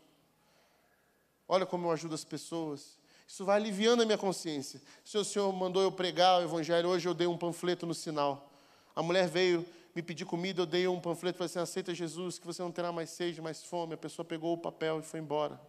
Olha 1.47 1.65
como 1.65 1.87
eu 1.87 1.91
ajudo 1.91 2.15
as 2.15 2.23
pessoas. 2.23 2.97
Isso 3.27 3.45
vai 3.45 3.57
aliviando 3.57 4.03
a 4.03 4.05
minha 4.05 4.17
consciência. 4.17 4.81
Se 5.03 5.17
o 5.17 5.23
Senhor 5.23 5.51
mandou 5.53 5.81
eu 5.81 5.91
pregar 5.91 6.41
o 6.41 6.43
Evangelho, 6.43 6.89
hoje 6.89 7.07
eu 7.07 7.13
dei 7.13 7.27
um 7.27 7.37
panfleto 7.37 7.85
no 7.85 7.93
sinal. 7.93 8.49
A 8.95 9.01
mulher 9.01 9.27
veio 9.27 9.65
me 9.95 10.01
pedir 10.01 10.25
comida, 10.25 10.61
eu 10.61 10.65
dei 10.65 10.87
um 10.87 10.99
panfleto 10.99 11.37
falei 11.37 11.47
assim: 11.47 11.59
aceita 11.59 11.93
Jesus, 11.93 12.39
que 12.39 12.45
você 12.45 12.61
não 12.61 12.71
terá 12.71 12.91
mais 12.91 13.09
sede, 13.09 13.41
mais 13.41 13.63
fome. 13.63 13.93
A 13.93 13.97
pessoa 13.97 14.25
pegou 14.25 14.53
o 14.53 14.57
papel 14.57 14.99
e 14.99 15.03
foi 15.03 15.19
embora, 15.19 15.59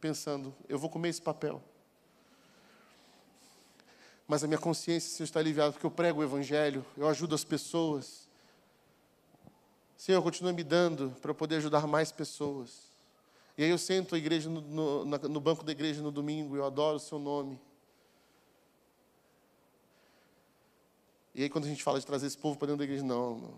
pensando: 0.00 0.54
eu 0.68 0.78
vou 0.78 0.90
comer 0.90 1.08
esse 1.08 1.22
papel. 1.22 1.62
Mas 4.26 4.44
a 4.44 4.46
minha 4.46 4.58
consciência 4.58 5.10
Senhor, 5.10 5.24
está 5.24 5.40
aliviada, 5.40 5.72
porque 5.72 5.84
eu 5.84 5.90
prego 5.90 6.20
o 6.20 6.24
Evangelho, 6.24 6.84
eu 6.96 7.08
ajudo 7.08 7.34
as 7.34 7.44
pessoas. 7.44 8.28
Senhor, 10.02 10.20
continua 10.20 10.52
me 10.52 10.64
dando 10.64 11.16
para 11.22 11.30
eu 11.30 11.34
poder 11.34 11.58
ajudar 11.58 11.86
mais 11.86 12.10
pessoas. 12.10 12.90
E 13.56 13.62
aí 13.62 13.70
eu 13.70 13.78
sento 13.78 14.16
a 14.16 14.18
igreja 14.18 14.50
no, 14.50 14.60
no, 14.60 15.04
no 15.04 15.40
banco 15.40 15.62
da 15.62 15.70
igreja 15.70 16.02
no 16.02 16.10
domingo, 16.10 16.56
eu 16.56 16.66
adoro 16.66 16.96
o 16.96 16.98
seu 16.98 17.20
nome. 17.20 17.56
E 21.32 21.44
aí 21.44 21.48
quando 21.48 21.66
a 21.66 21.68
gente 21.68 21.84
fala 21.84 22.00
de 22.00 22.04
trazer 22.04 22.26
esse 22.26 22.36
povo 22.36 22.58
para 22.58 22.66
dentro 22.66 22.78
da 22.78 22.84
igreja, 22.84 23.04
não, 23.04 23.38
não. 23.38 23.54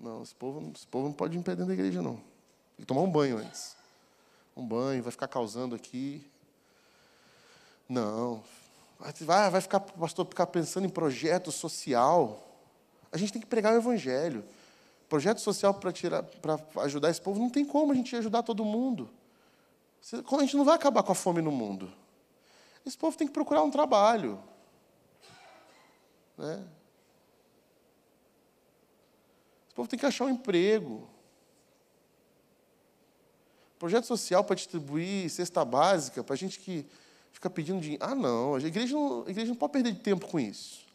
Não, 0.00 0.22
esse 0.24 0.34
povo, 0.34 0.72
esse 0.74 0.88
povo 0.88 1.06
não 1.06 1.14
pode 1.14 1.38
ir 1.38 1.42
para 1.44 1.54
dentro 1.54 1.68
da 1.68 1.74
igreja, 1.74 2.02
não. 2.02 2.16
Tem 2.16 2.80
que 2.80 2.86
tomar 2.86 3.02
um 3.02 3.12
banho 3.12 3.38
antes. 3.38 3.76
Um 4.56 4.66
banho, 4.66 5.00
vai 5.00 5.12
ficar 5.12 5.28
causando 5.28 5.76
aqui. 5.76 6.28
Não. 7.88 8.42
Vai, 9.20 9.48
vai 9.48 9.60
ficar, 9.60 9.78
pastor, 9.78 10.26
ficar 10.26 10.48
pensando 10.48 10.86
em 10.86 10.90
projeto 10.90 11.52
social. 11.52 12.49
A 13.12 13.18
gente 13.18 13.32
tem 13.32 13.42
que 13.42 13.48
pregar 13.48 13.74
o 13.74 13.76
evangelho. 13.76 14.44
Projeto 15.08 15.40
social 15.40 15.74
para 15.74 15.92
ajudar 16.84 17.10
esse 17.10 17.20
povo, 17.20 17.40
não 17.40 17.50
tem 17.50 17.64
como 17.64 17.92
a 17.92 17.94
gente 17.94 18.14
ajudar 18.14 18.42
todo 18.42 18.64
mundo. 18.64 19.10
A 20.12 20.40
gente 20.40 20.56
não 20.56 20.64
vai 20.64 20.76
acabar 20.76 21.02
com 21.02 21.12
a 21.12 21.14
fome 21.14 21.42
no 21.42 21.50
mundo. 21.50 21.92
Esse 22.86 22.96
povo 22.96 23.16
tem 23.16 23.26
que 23.26 23.32
procurar 23.32 23.62
um 23.62 23.70
trabalho. 23.70 24.40
Né? 26.38 26.64
Esse 29.66 29.74
povo 29.74 29.88
tem 29.88 29.98
que 29.98 30.06
achar 30.06 30.24
um 30.24 30.30
emprego. 30.30 31.08
Projeto 33.78 34.04
social 34.04 34.44
para 34.44 34.56
distribuir 34.56 35.28
cesta 35.30 35.64
básica 35.64 36.22
para 36.22 36.36
gente 36.36 36.60
que 36.60 36.86
fica 37.32 37.50
pedindo 37.50 37.80
dinheiro. 37.80 38.04
Ah, 38.04 38.14
não, 38.14 38.54
a 38.54 38.60
igreja 38.60 38.94
não, 38.94 39.24
a 39.26 39.30
igreja 39.30 39.48
não 39.48 39.56
pode 39.56 39.72
perder 39.72 39.94
tempo 39.96 40.26
com 40.26 40.38
isso. 40.38 40.89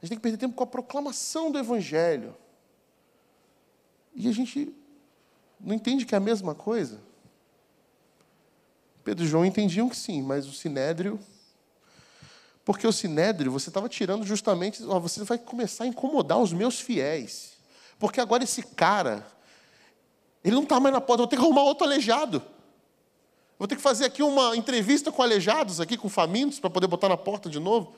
A 0.00 0.06
gente 0.06 0.10
tem 0.10 0.18
que 0.18 0.22
perder 0.22 0.38
tempo 0.38 0.54
com 0.54 0.64
a 0.64 0.66
proclamação 0.66 1.50
do 1.50 1.58
Evangelho. 1.58 2.34
E 4.14 4.28
a 4.28 4.32
gente 4.32 4.74
não 5.60 5.74
entende 5.74 6.04
que 6.04 6.14
é 6.14 6.18
a 6.18 6.20
mesma 6.20 6.54
coisa. 6.54 7.00
Pedro 9.02 9.24
e 9.24 9.28
João 9.28 9.44
entendiam 9.44 9.88
que 9.88 9.96
sim, 9.96 10.22
mas 10.22 10.46
o 10.46 10.52
sinédrio. 10.52 11.18
Porque 12.64 12.86
o 12.86 12.92
sinédrio, 12.92 13.52
você 13.52 13.68
estava 13.68 13.88
tirando 13.88 14.24
justamente. 14.24 14.82
Ó, 14.84 14.98
você 14.98 15.22
vai 15.24 15.38
começar 15.38 15.84
a 15.84 15.86
incomodar 15.86 16.38
os 16.38 16.52
meus 16.52 16.80
fiéis. 16.80 17.54
Porque 17.98 18.20
agora 18.20 18.44
esse 18.44 18.62
cara, 18.62 19.26
ele 20.42 20.54
não 20.54 20.62
está 20.62 20.80
mais 20.80 20.94
na 20.94 21.00
porta, 21.00 21.22
eu 21.22 21.24
vou 21.24 21.28
ter 21.28 21.36
que 21.36 21.42
arrumar 21.42 21.62
outro 21.62 21.86
aleijado. 21.86 22.42
Vou 23.58 23.68
ter 23.68 23.76
que 23.76 23.82
fazer 23.82 24.06
aqui 24.06 24.22
uma 24.22 24.56
entrevista 24.56 25.12
com 25.12 25.22
aleijados, 25.22 25.80
aqui 25.80 25.96
com 25.96 26.08
famintos, 26.08 26.58
para 26.58 26.70
poder 26.70 26.86
botar 26.86 27.08
na 27.08 27.16
porta 27.16 27.48
de 27.48 27.60
novo. 27.60 27.94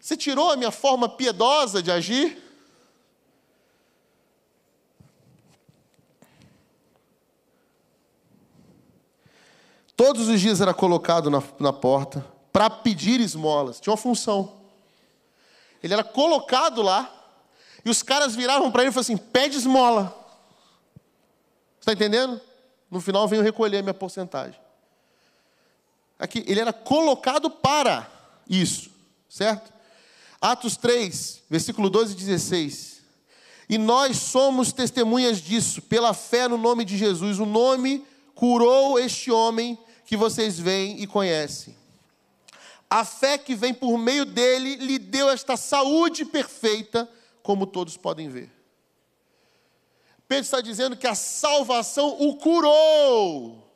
Você 0.00 0.16
tirou 0.16 0.50
a 0.50 0.56
minha 0.56 0.70
forma 0.70 1.08
piedosa 1.08 1.82
de 1.82 1.90
agir? 1.90 2.42
Todos 9.96 10.28
os 10.28 10.40
dias 10.40 10.60
era 10.60 10.72
colocado 10.72 11.28
na, 11.28 11.42
na 11.58 11.72
porta 11.72 12.24
para 12.52 12.70
pedir 12.70 13.20
esmolas. 13.20 13.80
Tinha 13.80 13.90
uma 13.92 13.96
função. 13.96 14.52
Ele 15.82 15.92
era 15.92 16.04
colocado 16.04 16.82
lá 16.82 17.12
e 17.84 17.90
os 17.90 18.02
caras 18.02 18.34
viravam 18.34 18.70
para 18.70 18.82
ele 18.82 18.90
e 18.90 18.92
falaram 18.92 19.12
assim: 19.12 19.16
pede 19.16 19.56
esmola. 19.56 20.14
Está 21.80 21.92
entendendo? 21.92 22.40
No 22.90 23.00
final 23.00 23.22
eu 23.22 23.28
venho 23.28 23.42
recolher 23.42 23.78
a 23.78 23.82
minha 23.82 23.94
porcentagem. 23.94 24.58
Aqui, 26.18 26.44
ele 26.46 26.60
era 26.60 26.72
colocado 26.72 27.50
para 27.50 28.10
isso, 28.48 28.90
certo? 29.28 29.72
Atos 30.40 30.76
3, 30.76 31.42
versículo 31.50 31.90
12 31.90 32.12
e 32.12 32.16
16. 32.16 32.98
E 33.68 33.76
nós 33.76 34.16
somos 34.16 34.72
testemunhas 34.72 35.40
disso, 35.40 35.82
pela 35.82 36.14
fé 36.14 36.48
no 36.48 36.56
nome 36.56 36.84
de 36.84 36.96
Jesus. 36.96 37.38
O 37.38 37.46
nome 37.46 38.06
curou 38.34 38.98
este 38.98 39.30
homem 39.30 39.78
que 40.06 40.16
vocês 40.16 40.58
veem 40.58 41.02
e 41.02 41.06
conhecem. 41.06 41.76
A 42.88 43.04
fé 43.04 43.36
que 43.36 43.54
vem 43.54 43.74
por 43.74 43.98
meio 43.98 44.24
dele 44.24 44.76
lhe 44.76 44.98
deu 44.98 45.28
esta 45.28 45.56
saúde 45.56 46.24
perfeita, 46.24 47.08
como 47.42 47.66
todos 47.66 47.96
podem 47.96 48.28
ver. 48.28 48.50
Pedro 50.26 50.44
está 50.44 50.60
dizendo 50.60 50.96
que 50.96 51.06
a 51.06 51.14
salvação 51.14 52.16
o 52.20 52.36
curou. 52.36 53.67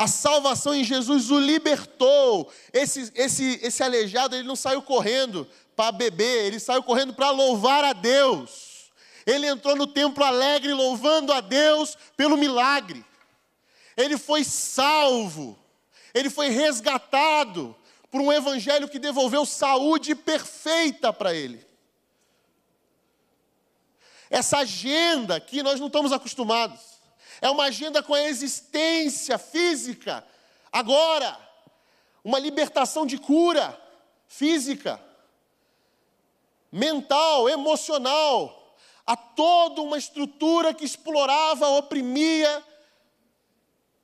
A 0.00 0.06
salvação 0.06 0.74
em 0.74 0.82
Jesus 0.82 1.30
o 1.30 1.38
libertou. 1.38 2.50
Esse, 2.72 3.12
esse, 3.14 3.60
esse 3.62 3.82
aleijado, 3.82 4.34
ele 4.34 4.48
não 4.48 4.56
saiu 4.56 4.80
correndo 4.80 5.46
para 5.76 5.92
beber, 5.92 6.46
ele 6.46 6.58
saiu 6.58 6.82
correndo 6.82 7.12
para 7.12 7.28
louvar 7.30 7.84
a 7.84 7.92
Deus. 7.92 8.90
Ele 9.26 9.46
entrou 9.46 9.76
no 9.76 9.86
templo 9.86 10.24
alegre, 10.24 10.72
louvando 10.72 11.34
a 11.34 11.42
Deus 11.42 11.98
pelo 12.16 12.38
milagre. 12.38 13.04
Ele 13.94 14.16
foi 14.16 14.42
salvo. 14.42 15.58
Ele 16.14 16.30
foi 16.30 16.48
resgatado 16.48 17.76
por 18.10 18.22
um 18.22 18.32
evangelho 18.32 18.88
que 18.88 18.98
devolveu 18.98 19.44
saúde 19.44 20.14
perfeita 20.14 21.12
para 21.12 21.34
ele. 21.34 21.62
Essa 24.30 24.60
agenda 24.60 25.38
que 25.38 25.62
nós 25.62 25.78
não 25.78 25.88
estamos 25.88 26.10
acostumados. 26.10 26.99
É 27.40 27.48
uma 27.48 27.64
agenda 27.64 28.02
com 28.02 28.14
a 28.14 28.22
existência 28.22 29.38
física. 29.38 30.24
Agora, 30.70 31.38
uma 32.22 32.38
libertação 32.38 33.06
de 33.06 33.18
cura 33.18 33.78
física, 34.28 35.00
mental, 36.70 37.48
emocional, 37.48 38.76
a 39.06 39.16
toda 39.16 39.80
uma 39.82 39.98
estrutura 39.98 40.72
que 40.72 40.84
explorava, 40.84 41.66
oprimia 41.68 42.64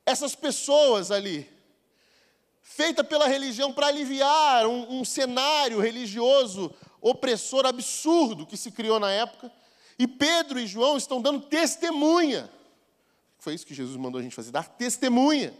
essas 0.05 0.35
pessoas 0.35 1.11
ali. 1.11 1.49
feita 2.61 3.03
pela 3.03 3.27
religião 3.27 3.73
para 3.73 3.87
aliviar 3.87 4.67
um, 4.67 4.99
um 4.99 5.05
cenário 5.05 5.79
religioso 5.79 6.73
opressor 7.01 7.65
absurdo 7.65 8.45
que 8.45 8.57
se 8.57 8.71
criou 8.71 8.99
na 8.99 9.09
época. 9.11 9.51
E 9.97 10.07
Pedro 10.07 10.59
e 10.59 10.67
João 10.67 10.97
estão 10.97 11.21
dando 11.21 11.41
testemunha. 11.41 12.49
Foi 13.47 13.53
isso 13.53 13.65
que 13.65 13.73
Jesus 13.73 13.95
mandou 13.95 14.19
a 14.19 14.21
gente 14.21 14.35
fazer, 14.35 14.51
dar 14.51 14.67
testemunha 14.67 15.53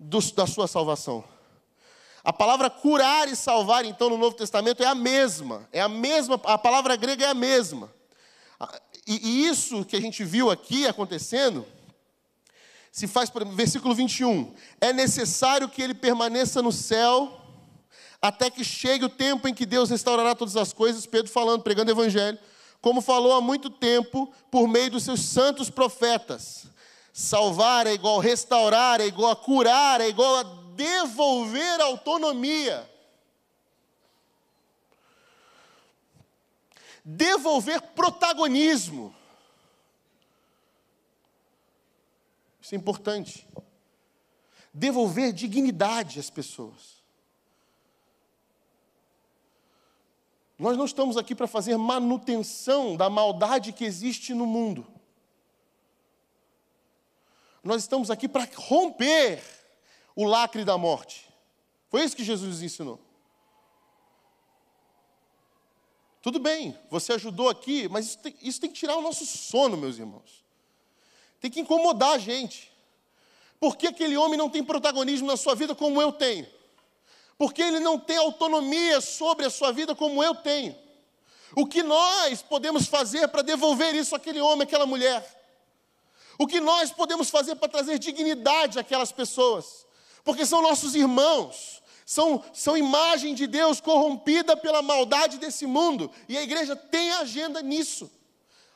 do, 0.00 0.18
da 0.32 0.46
sua 0.46 0.66
salvação. 0.66 1.22
A 2.24 2.32
palavra 2.32 2.70
curar 2.70 3.28
e 3.28 3.36
salvar, 3.36 3.84
então, 3.84 4.08
no 4.08 4.16
Novo 4.16 4.34
Testamento 4.34 4.82
é 4.82 4.86
a 4.86 4.94
mesma. 4.94 5.68
É 5.70 5.82
a 5.82 5.88
mesma, 5.88 6.40
a 6.44 6.56
palavra 6.56 6.96
grega 6.96 7.26
é 7.26 7.28
a 7.28 7.34
mesma. 7.34 7.92
E, 9.06 9.20
e 9.22 9.46
isso 9.48 9.84
que 9.84 9.94
a 9.96 10.00
gente 10.00 10.24
viu 10.24 10.50
aqui 10.50 10.86
acontecendo, 10.86 11.66
se 12.90 13.06
faz, 13.06 13.28
por 13.28 13.44
versículo 13.44 13.94
21, 13.94 14.54
é 14.80 14.94
necessário 14.94 15.68
que 15.68 15.82
ele 15.82 15.92
permaneça 15.92 16.62
no 16.62 16.72
céu 16.72 17.38
até 18.22 18.48
que 18.48 18.64
chegue 18.64 19.04
o 19.04 19.10
tempo 19.10 19.46
em 19.46 19.52
que 19.52 19.66
Deus 19.66 19.90
restaurará 19.90 20.34
todas 20.34 20.56
as 20.56 20.72
coisas, 20.72 21.04
Pedro 21.04 21.30
falando, 21.30 21.60
pregando 21.60 21.90
o 21.90 21.94
evangelho, 21.94 22.38
como 22.84 23.00
falou 23.00 23.32
há 23.32 23.40
muito 23.40 23.70
tempo 23.70 24.30
por 24.50 24.68
meio 24.68 24.90
dos 24.90 25.04
seus 25.04 25.22
santos 25.22 25.70
profetas. 25.70 26.66
Salvar 27.14 27.86
é 27.86 27.94
igual 27.94 28.18
restaurar, 28.18 29.00
é 29.00 29.06
igual 29.06 29.30
a 29.30 29.36
curar, 29.36 30.02
é 30.02 30.08
igual 30.10 30.36
a 30.36 30.42
devolver 30.74 31.80
autonomia. 31.80 32.86
Devolver 37.02 37.80
protagonismo. 37.80 39.16
Isso 42.60 42.74
é 42.74 42.76
importante. 42.76 43.48
Devolver 44.74 45.32
dignidade 45.32 46.20
às 46.20 46.28
pessoas. 46.28 47.02
Nós 50.58 50.76
não 50.76 50.84
estamos 50.84 51.16
aqui 51.16 51.34
para 51.34 51.46
fazer 51.46 51.76
manutenção 51.76 52.96
da 52.96 53.10
maldade 53.10 53.72
que 53.72 53.84
existe 53.84 54.32
no 54.32 54.46
mundo. 54.46 54.86
Nós 57.62 57.82
estamos 57.82 58.10
aqui 58.10 58.28
para 58.28 58.48
romper 58.54 59.42
o 60.14 60.24
lacre 60.24 60.64
da 60.64 60.78
morte. 60.78 61.28
Foi 61.88 62.04
isso 62.04 62.14
que 62.14 62.22
Jesus 62.22 62.62
ensinou. 62.62 63.00
Tudo 66.20 66.38
bem, 66.38 66.78
você 66.90 67.12
ajudou 67.12 67.48
aqui, 67.48 67.88
mas 67.88 68.06
isso 68.06 68.18
tem, 68.18 68.36
isso 68.40 68.60
tem, 68.60 68.70
que 68.70 68.78
tirar 68.78 68.96
o 68.96 69.02
nosso 69.02 69.26
sono, 69.26 69.76
meus 69.76 69.98
irmãos. 69.98 70.44
Tem 71.38 71.50
que 71.50 71.60
incomodar 71.60 72.12
a 72.12 72.18
gente. 72.18 72.72
Por 73.60 73.76
que 73.76 73.88
aquele 73.88 74.16
homem 74.16 74.38
não 74.38 74.48
tem 74.48 74.64
protagonismo 74.64 75.26
na 75.26 75.36
sua 75.36 75.54
vida 75.54 75.74
como 75.74 76.00
eu 76.00 76.12
tenho? 76.12 76.46
Porque 77.36 77.62
ele 77.62 77.80
não 77.80 77.98
tem 77.98 78.16
autonomia 78.16 79.00
sobre 79.00 79.46
a 79.46 79.50
sua 79.50 79.72
vida 79.72 79.94
como 79.94 80.22
eu 80.22 80.34
tenho. 80.34 80.76
O 81.56 81.66
que 81.66 81.82
nós 81.82 82.42
podemos 82.42 82.86
fazer 82.86 83.28
para 83.28 83.42
devolver 83.42 83.94
isso 83.94 84.14
àquele 84.14 84.40
homem, 84.40 84.64
àquela 84.64 84.86
mulher? 84.86 85.24
O 86.38 86.46
que 86.46 86.60
nós 86.60 86.90
podemos 86.90 87.30
fazer 87.30 87.54
para 87.56 87.68
trazer 87.68 87.98
dignidade 87.98 88.78
àquelas 88.78 89.12
pessoas? 89.12 89.86
Porque 90.24 90.44
são 90.44 90.62
nossos 90.62 90.94
irmãos, 90.94 91.82
são, 92.04 92.42
são 92.52 92.76
imagem 92.76 93.34
de 93.34 93.46
Deus 93.46 93.80
corrompida 93.80 94.56
pela 94.56 94.82
maldade 94.82 95.38
desse 95.38 95.66
mundo, 95.66 96.10
e 96.28 96.36
a 96.36 96.42
igreja 96.42 96.74
tem 96.74 97.12
agenda 97.12 97.62
nisso. 97.62 98.10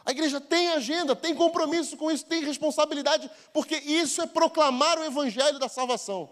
A 0.05 0.13
igreja 0.13 0.41
tem 0.41 0.69
agenda, 0.69 1.15
tem 1.17 1.35
compromisso 1.35 1.97
com 1.97 2.11
isso, 2.11 2.25
tem 2.25 2.43
responsabilidade, 2.43 3.31
porque 3.53 3.77
isso 3.77 4.23
é 4.23 4.27
proclamar 4.27 4.99
o 4.99 5.05
evangelho 5.05 5.59
da 5.59 5.69
salvação. 5.69 6.31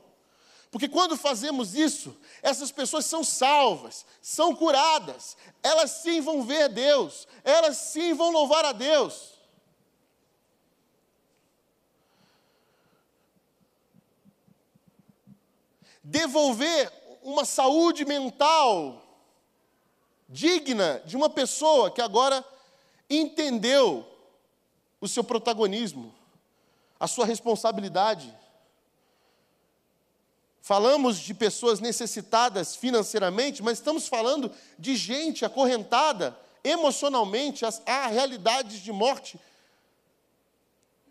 Porque 0.71 0.89
quando 0.89 1.17
fazemos 1.17 1.75
isso, 1.75 2.17
essas 2.43 2.71
pessoas 2.71 3.07
são 3.07 3.23
salvas, 3.25 4.05
são 4.21 4.55
curadas, 4.55 5.37
elas 5.63 5.91
sim 5.91 6.21
vão 6.21 6.43
ver 6.43 6.69
Deus, 6.69 7.27
elas 7.45 7.77
sim 7.77 8.13
vão 8.15 8.31
louvar 8.31 8.65
a 8.65 8.73
Deus. 8.73 9.35
Devolver 16.03 16.93
uma 17.23 17.45
saúde 17.45 18.05
mental 18.05 19.03
digna 20.29 21.03
de 21.05 21.17
uma 21.17 21.31
pessoa 21.31 21.91
que 21.91 22.01
agora 22.01 22.45
entendeu 23.09 24.07
o 25.01 25.09
seu 25.09 25.23
protagonismo, 25.23 26.15
a 26.99 27.07
sua 27.07 27.27
responsabilidade. 27.27 28.37
Falamos 30.67 31.19
de 31.19 31.33
pessoas 31.33 31.79
necessitadas 31.79 32.75
financeiramente, 32.75 33.63
mas 33.63 33.79
estamos 33.79 34.09
falando 34.09 34.51
de 34.77 34.97
gente 34.97 35.45
acorrentada 35.45 36.37
emocionalmente 36.65 37.65
a 37.65 38.09
realidades 38.09 38.81
de 38.81 38.91
morte 38.91 39.39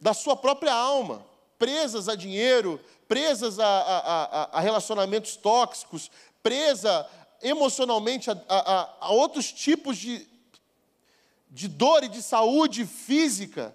da 0.02 0.14
sua 0.14 0.36
própria 0.36 0.74
alma, 0.74 1.26
presas 1.58 2.10
a 2.10 2.16
dinheiro, 2.16 2.82
presas 3.08 3.58
a, 3.58 3.66
a, 3.66 4.58
a 4.58 4.60
relacionamentos 4.60 5.38
tóxicos, 5.38 6.12
presa 6.44 7.10
emocionalmente 7.42 8.30
a, 8.30 8.90
a 9.00 9.10
outros 9.12 9.54
tipos 9.54 9.96
de, 9.96 10.28
de 11.50 11.70
dor 11.70 12.04
e 12.04 12.10
de 12.10 12.22
saúde 12.22 12.86
física, 12.86 13.74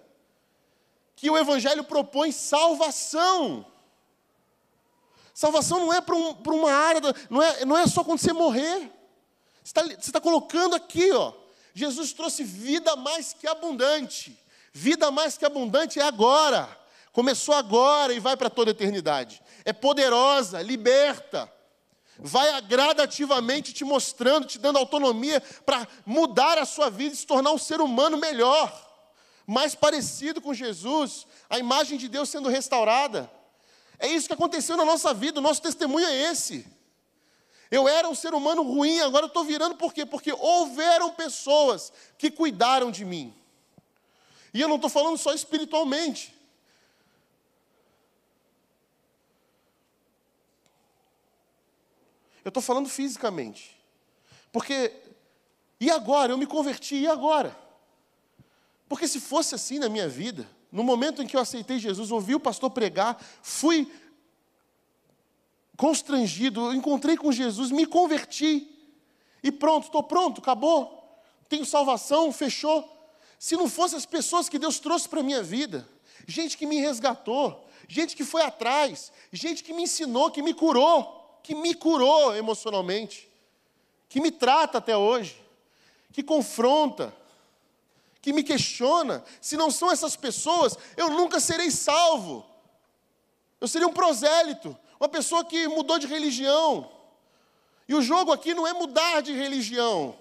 que 1.15 1.27
o 1.27 1.35
Evangelho 1.39 1.83
propõe 1.83 2.31
salvação. 2.31 3.65
Salvação 5.33 5.79
não 5.79 5.93
é 5.93 6.01
para 6.01 6.15
um, 6.15 6.31
uma 6.31 6.71
área, 6.71 7.01
não, 7.29 7.41
é, 7.41 7.65
não 7.65 7.77
é 7.77 7.87
só 7.87 8.03
quando 8.03 8.19
você 8.19 8.33
morrer. 8.33 8.91
Você 9.63 9.79
está 9.93 10.11
tá 10.13 10.21
colocando 10.21 10.75
aqui, 10.75 11.11
ó. 11.11 11.33
Jesus 11.73 12.13
trouxe 12.13 12.43
vida 12.43 12.95
mais 12.95 13.33
que 13.33 13.47
abundante. 13.47 14.37
Vida 14.73 15.11
mais 15.11 15.37
que 15.37 15.45
abundante 15.45 15.99
é 15.99 16.03
agora. 16.03 16.67
Começou 17.11 17.53
agora 17.53 18.13
e 18.13 18.19
vai 18.19 18.37
para 18.37 18.49
toda 18.49 18.71
a 18.71 18.73
eternidade. 18.73 19.41
É 19.65 19.73
poderosa, 19.73 20.61
liberta. 20.61 21.51
Vai 22.17 22.61
gradativamente 22.61 23.73
te 23.73 23.83
mostrando, 23.83 24.45
te 24.45 24.59
dando 24.59 24.77
autonomia 24.77 25.41
para 25.65 25.87
mudar 26.05 26.57
a 26.57 26.65
sua 26.65 26.89
vida 26.89 27.13
e 27.13 27.17
se 27.17 27.25
tornar 27.25 27.51
um 27.51 27.57
ser 27.57 27.81
humano 27.81 28.15
melhor, 28.15 28.71
mais 29.47 29.73
parecido 29.73 30.39
com 30.39 30.53
Jesus, 30.53 31.25
a 31.49 31.57
imagem 31.57 31.97
de 31.97 32.07
Deus 32.07 32.29
sendo 32.29 32.47
restaurada. 32.47 33.29
É 34.01 34.07
isso 34.07 34.25
que 34.25 34.33
aconteceu 34.33 34.75
na 34.75 34.83
nossa 34.83 35.13
vida, 35.13 35.39
o 35.39 35.43
nosso 35.43 35.61
testemunho 35.61 36.07
é 36.07 36.31
esse. 36.31 36.65
Eu 37.69 37.87
era 37.87 38.09
um 38.09 38.15
ser 38.15 38.33
humano 38.33 38.63
ruim, 38.63 38.99
agora 38.99 39.25
eu 39.25 39.27
estou 39.27 39.43
virando 39.43 39.75
por 39.75 39.93
quê? 39.93 40.07
Porque 40.07 40.33
houveram 40.33 41.13
pessoas 41.13 41.93
que 42.17 42.31
cuidaram 42.31 42.89
de 42.89 43.05
mim. 43.05 43.31
E 44.51 44.59
eu 44.59 44.67
não 44.67 44.77
estou 44.77 44.89
falando 44.89 45.19
só 45.19 45.35
espiritualmente. 45.35 46.35
Eu 52.43 52.49
estou 52.49 52.63
falando 52.63 52.89
fisicamente. 52.89 53.79
Porque, 54.51 54.91
e 55.79 55.91
agora? 55.91 56.33
Eu 56.33 56.39
me 56.39 56.47
converti, 56.47 56.95
e 56.95 57.07
agora? 57.07 57.55
Porque 58.89 59.07
se 59.07 59.19
fosse 59.19 59.53
assim 59.53 59.77
na 59.77 59.89
minha 59.89 60.09
vida, 60.09 60.49
no 60.71 60.83
momento 60.83 61.21
em 61.21 61.27
que 61.27 61.35
eu 61.35 61.41
aceitei 61.41 61.77
Jesus, 61.77 62.11
ouvi 62.11 62.33
o 62.33 62.39
pastor 62.39 62.69
pregar, 62.69 63.21
fui 63.41 63.91
constrangido, 65.75 66.73
encontrei 66.73 67.17
com 67.17 67.31
Jesus, 67.31 67.71
me 67.71 67.85
converti. 67.85 68.67
E 69.43 69.51
pronto, 69.51 69.85
estou 69.85 70.03
pronto, 70.03 70.39
acabou. 70.39 71.19
Tenho 71.49 71.65
salvação, 71.65 72.31
fechou. 72.31 72.87
Se 73.37 73.55
não 73.57 73.67
fossem 73.67 73.97
as 73.97 74.05
pessoas 74.05 74.47
que 74.47 74.59
Deus 74.59 74.79
trouxe 74.79 75.09
para 75.09 75.19
a 75.19 75.23
minha 75.23 75.41
vida, 75.41 75.87
gente 76.27 76.57
que 76.57 76.67
me 76.67 76.79
resgatou, 76.79 77.67
gente 77.87 78.15
que 78.15 78.23
foi 78.23 78.43
atrás, 78.43 79.11
gente 79.33 79.63
que 79.63 79.73
me 79.73 79.83
ensinou, 79.83 80.31
que 80.31 80.41
me 80.41 80.53
curou, 80.53 81.39
que 81.43 81.55
me 81.55 81.73
curou 81.73 82.35
emocionalmente, 82.35 83.27
que 84.07 84.21
me 84.21 84.31
trata 84.31 84.77
até 84.77 84.95
hoje, 84.95 85.35
que 86.13 86.21
confronta, 86.21 87.13
que 88.21 88.31
me 88.31 88.43
questiona. 88.43 89.23
Se 89.41 89.57
não 89.57 89.71
são 89.71 89.91
essas 89.91 90.15
pessoas, 90.15 90.77
eu 90.95 91.09
nunca 91.09 91.39
serei 91.39 91.71
salvo. 91.71 92.45
Eu 93.59 93.67
seria 93.67 93.87
um 93.87 93.93
prosélito, 93.93 94.77
uma 94.99 95.09
pessoa 95.09 95.43
que 95.43 95.67
mudou 95.67 95.97
de 95.99 96.07
religião. 96.07 96.89
E 97.87 97.95
o 97.95 98.01
jogo 98.01 98.31
aqui 98.31 98.53
não 98.53 98.65
é 98.65 98.73
mudar 98.73 99.21
de 99.21 99.33
religião. 99.33 100.15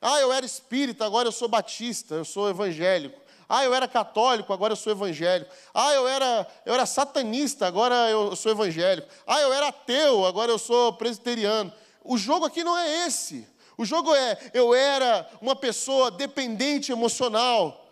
Ah, 0.00 0.20
eu 0.20 0.32
era 0.32 0.44
espírita, 0.44 1.04
agora 1.04 1.28
eu 1.28 1.32
sou 1.32 1.48
batista, 1.48 2.14
eu 2.14 2.24
sou 2.24 2.48
evangélico. 2.48 3.20
Ah, 3.48 3.64
eu 3.64 3.74
era 3.74 3.86
católico, 3.86 4.52
agora 4.52 4.72
eu 4.72 4.76
sou 4.76 4.92
evangélico. 4.92 5.52
Ah, 5.74 5.92
eu 5.92 6.08
era, 6.08 6.46
eu 6.64 6.72
era 6.72 6.86
satanista, 6.86 7.66
agora 7.66 8.08
eu 8.08 8.34
sou 8.34 8.50
evangélico. 8.50 9.06
Ah, 9.26 9.40
eu 9.40 9.52
era 9.52 9.68
ateu, 9.68 10.24
agora 10.24 10.50
eu 10.50 10.58
sou 10.58 10.94
presbiteriano. 10.94 11.72
O 12.02 12.16
jogo 12.16 12.46
aqui 12.46 12.64
não 12.64 12.76
é 12.76 13.06
esse. 13.06 13.46
O 13.82 13.84
jogo 13.84 14.14
é: 14.14 14.38
eu 14.54 14.72
era 14.72 15.28
uma 15.40 15.56
pessoa 15.56 16.08
dependente 16.08 16.92
emocional, 16.92 17.84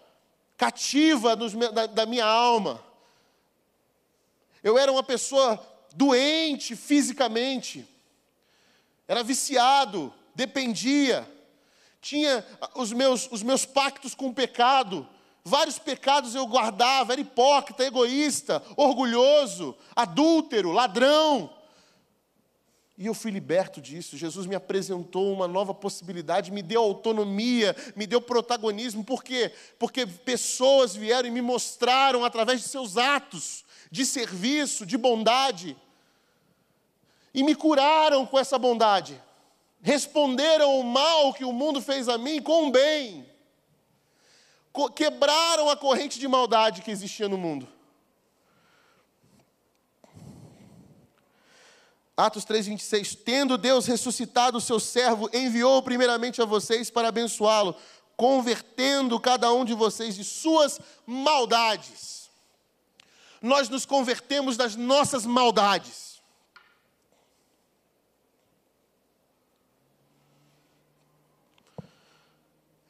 cativa 0.57 1.35
da, 1.35 1.87
da 1.87 2.07
minha 2.07 2.25
alma. 2.25 2.81
Eu 4.63 4.79
era 4.79 4.93
uma 4.93 5.03
pessoa 5.03 5.61
doente 5.93 6.77
fisicamente, 6.77 7.85
era 9.09 9.25
viciado, 9.25 10.15
dependia, 10.33 11.29
tinha 12.01 12.47
os 12.77 12.93
meus, 12.93 13.29
os 13.33 13.43
meus 13.43 13.65
pactos 13.67 14.15
com 14.15 14.29
o 14.29 14.35
pecado, 14.35 15.09
vários 15.43 15.77
pecados 15.77 16.37
eu 16.37 16.47
guardava, 16.47 17.15
era 17.15 17.21
hipócrita, 17.21 17.83
egoísta, 17.83 18.63
orgulhoso, 18.77 19.77
adúltero, 19.97 20.71
ladrão. 20.71 21.53
E 23.01 23.07
eu 23.07 23.15
fui 23.15 23.31
liberto 23.31 23.81
disso. 23.81 24.19
Jesus 24.19 24.47
me 24.47 24.55
apresentou 24.55 25.33
uma 25.33 25.49
nova 25.49 25.73
possibilidade, 25.73 26.53
me 26.53 26.61
deu 26.61 26.83
autonomia, 26.83 27.75
me 27.97 28.07
deu 28.07 28.21
protagonismo. 28.21 29.03
Por 29.03 29.25
quê? 29.25 29.51
Porque 29.79 30.07
pessoas 30.07 30.95
vieram 30.95 31.27
e 31.27 31.31
me 31.31 31.41
mostraram 31.41 32.27
através 32.27 32.61
de 32.61 32.69
seus 32.69 32.99
atos 32.99 33.65
de 33.91 34.05
serviço, 34.05 34.85
de 34.85 34.99
bondade, 34.99 35.75
e 37.33 37.43
me 37.43 37.55
curaram 37.55 38.27
com 38.27 38.39
essa 38.39 38.59
bondade. 38.59 39.19
Responderam 39.81 40.79
o 40.79 40.85
mal 40.85 41.33
que 41.33 41.45
o 41.45 41.55
mundo 41.55 41.81
fez 41.81 42.07
a 42.07 42.19
mim 42.19 42.43
com 42.43 42.69
o 42.69 42.71
bem. 42.71 43.27
Quebraram 44.95 45.71
a 45.71 45.77
corrente 45.77 46.19
de 46.19 46.29
maldade 46.29 46.83
que 46.83 46.91
existia 46.91 47.31
no 47.31 47.39
mundo. 47.39 47.67
Atos 52.21 52.45
3,26: 52.45 53.19
Tendo 53.25 53.57
Deus 53.57 53.87
ressuscitado 53.87 54.59
o 54.59 54.61
seu 54.61 54.79
servo, 54.79 55.31
enviou 55.33 55.83
primeiramente 55.83 56.43
a 56.43 56.45
vocês 56.45 56.91
para 56.91 57.09
abençoá-lo, 57.09 57.75
convertendo 58.15 59.19
cada 59.19 59.51
um 59.53 59.65
de 59.65 59.73
vocês 59.73 60.15
de 60.15 60.23
suas 60.23 60.79
maldades. 61.07 62.29
Nós 63.41 63.71
nos 63.71 63.87
convertemos 63.87 64.59
das 64.59 64.77
nossas 64.77 65.25
maldades. 65.25 66.21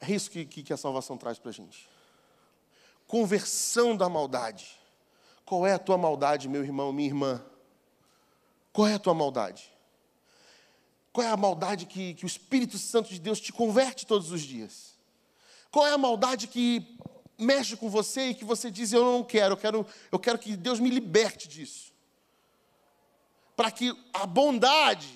É 0.01 0.11
isso 0.11 0.29
que, 0.29 0.43
que, 0.43 0.61
que 0.61 0.73
a 0.73 0.77
salvação 0.77 1.15
traz 1.15 1.39
para 1.39 1.51
a 1.51 1.53
gente. 1.53 1.87
Conversão 3.07 3.95
da 3.95 4.09
maldade. 4.09 4.77
Qual 5.45 5.65
é 5.65 5.73
a 5.73 5.79
tua 5.79 5.97
maldade, 5.97 6.49
meu 6.49 6.63
irmão, 6.63 6.91
minha 6.91 7.07
irmã? 7.07 7.50
Qual 8.73 8.87
é 8.87 8.93
a 8.93 8.99
tua 8.99 9.13
maldade? 9.13 9.71
Qual 11.11 11.27
é 11.27 11.29
a 11.29 11.37
maldade 11.37 11.85
que, 11.85 12.13
que 12.13 12.25
o 12.25 12.27
Espírito 12.27 12.77
Santo 12.77 13.09
de 13.09 13.19
Deus 13.19 13.39
te 13.39 13.51
converte 13.51 14.05
todos 14.05 14.31
os 14.31 14.41
dias? 14.41 14.93
Qual 15.69 15.85
é 15.85 15.91
a 15.91 15.97
maldade 15.97 16.47
que 16.47 16.97
mexe 17.37 17.75
com 17.75 17.89
você 17.89 18.29
e 18.29 18.33
que 18.33 18.45
você 18.45 18.71
diz: 18.71 18.93
Eu 18.93 19.03
não 19.03 19.23
quero, 19.23 19.53
eu 19.53 19.57
quero, 19.57 19.85
eu 20.11 20.19
quero 20.19 20.39
que 20.39 20.55
Deus 20.55 20.79
me 20.79 20.89
liberte 20.89 21.47
disso? 21.47 21.91
Para 23.55 23.71
que 23.71 23.93
a 24.13 24.25
bondade, 24.25 25.13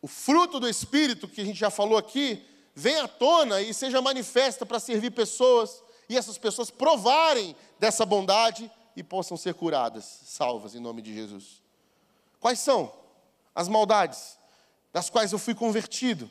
o 0.00 0.08
fruto 0.08 0.58
do 0.58 0.68
Espírito, 0.68 1.28
que 1.28 1.40
a 1.40 1.44
gente 1.44 1.58
já 1.58 1.70
falou 1.70 1.98
aqui, 1.98 2.42
venha 2.74 3.04
à 3.04 3.08
tona 3.08 3.60
e 3.60 3.74
seja 3.74 4.00
manifesta 4.00 4.64
para 4.64 4.80
servir 4.80 5.10
pessoas 5.10 5.82
e 6.08 6.16
essas 6.16 6.38
pessoas 6.38 6.70
provarem 6.70 7.54
dessa 7.78 8.06
bondade 8.06 8.70
e 8.96 9.02
possam 9.02 9.36
ser 9.36 9.54
curadas, 9.54 10.04
salvas 10.24 10.74
em 10.74 10.80
nome 10.80 11.02
de 11.02 11.12
Jesus. 11.12 11.67
Quais 12.40 12.60
são 12.60 12.92
as 13.54 13.68
maldades 13.68 14.38
das 14.92 15.10
quais 15.10 15.32
eu 15.32 15.38
fui 15.38 15.54
convertido? 15.54 16.30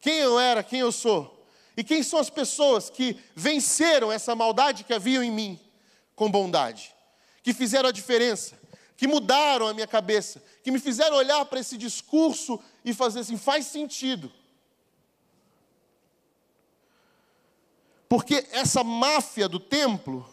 Quem 0.00 0.18
eu 0.18 0.38
era, 0.38 0.62
quem 0.62 0.80
eu 0.80 0.92
sou? 0.92 1.46
E 1.76 1.84
quem 1.84 2.02
são 2.02 2.18
as 2.18 2.30
pessoas 2.30 2.90
que 2.90 3.16
venceram 3.34 4.10
essa 4.10 4.34
maldade 4.34 4.84
que 4.84 4.92
havia 4.92 5.22
em 5.24 5.30
mim 5.30 5.60
com 6.14 6.30
bondade? 6.30 6.94
Que 7.42 7.52
fizeram 7.52 7.88
a 7.88 7.92
diferença, 7.92 8.58
que 8.96 9.06
mudaram 9.06 9.66
a 9.66 9.74
minha 9.74 9.86
cabeça, 9.86 10.42
que 10.62 10.70
me 10.70 10.78
fizeram 10.78 11.16
olhar 11.16 11.44
para 11.46 11.60
esse 11.60 11.76
discurso 11.76 12.60
e 12.84 12.92
fazer 12.92 13.20
assim: 13.20 13.36
faz 13.36 13.66
sentido. 13.66 14.30
Porque 18.08 18.46
essa 18.50 18.82
máfia 18.82 19.48
do 19.48 19.60
templo 19.60 20.28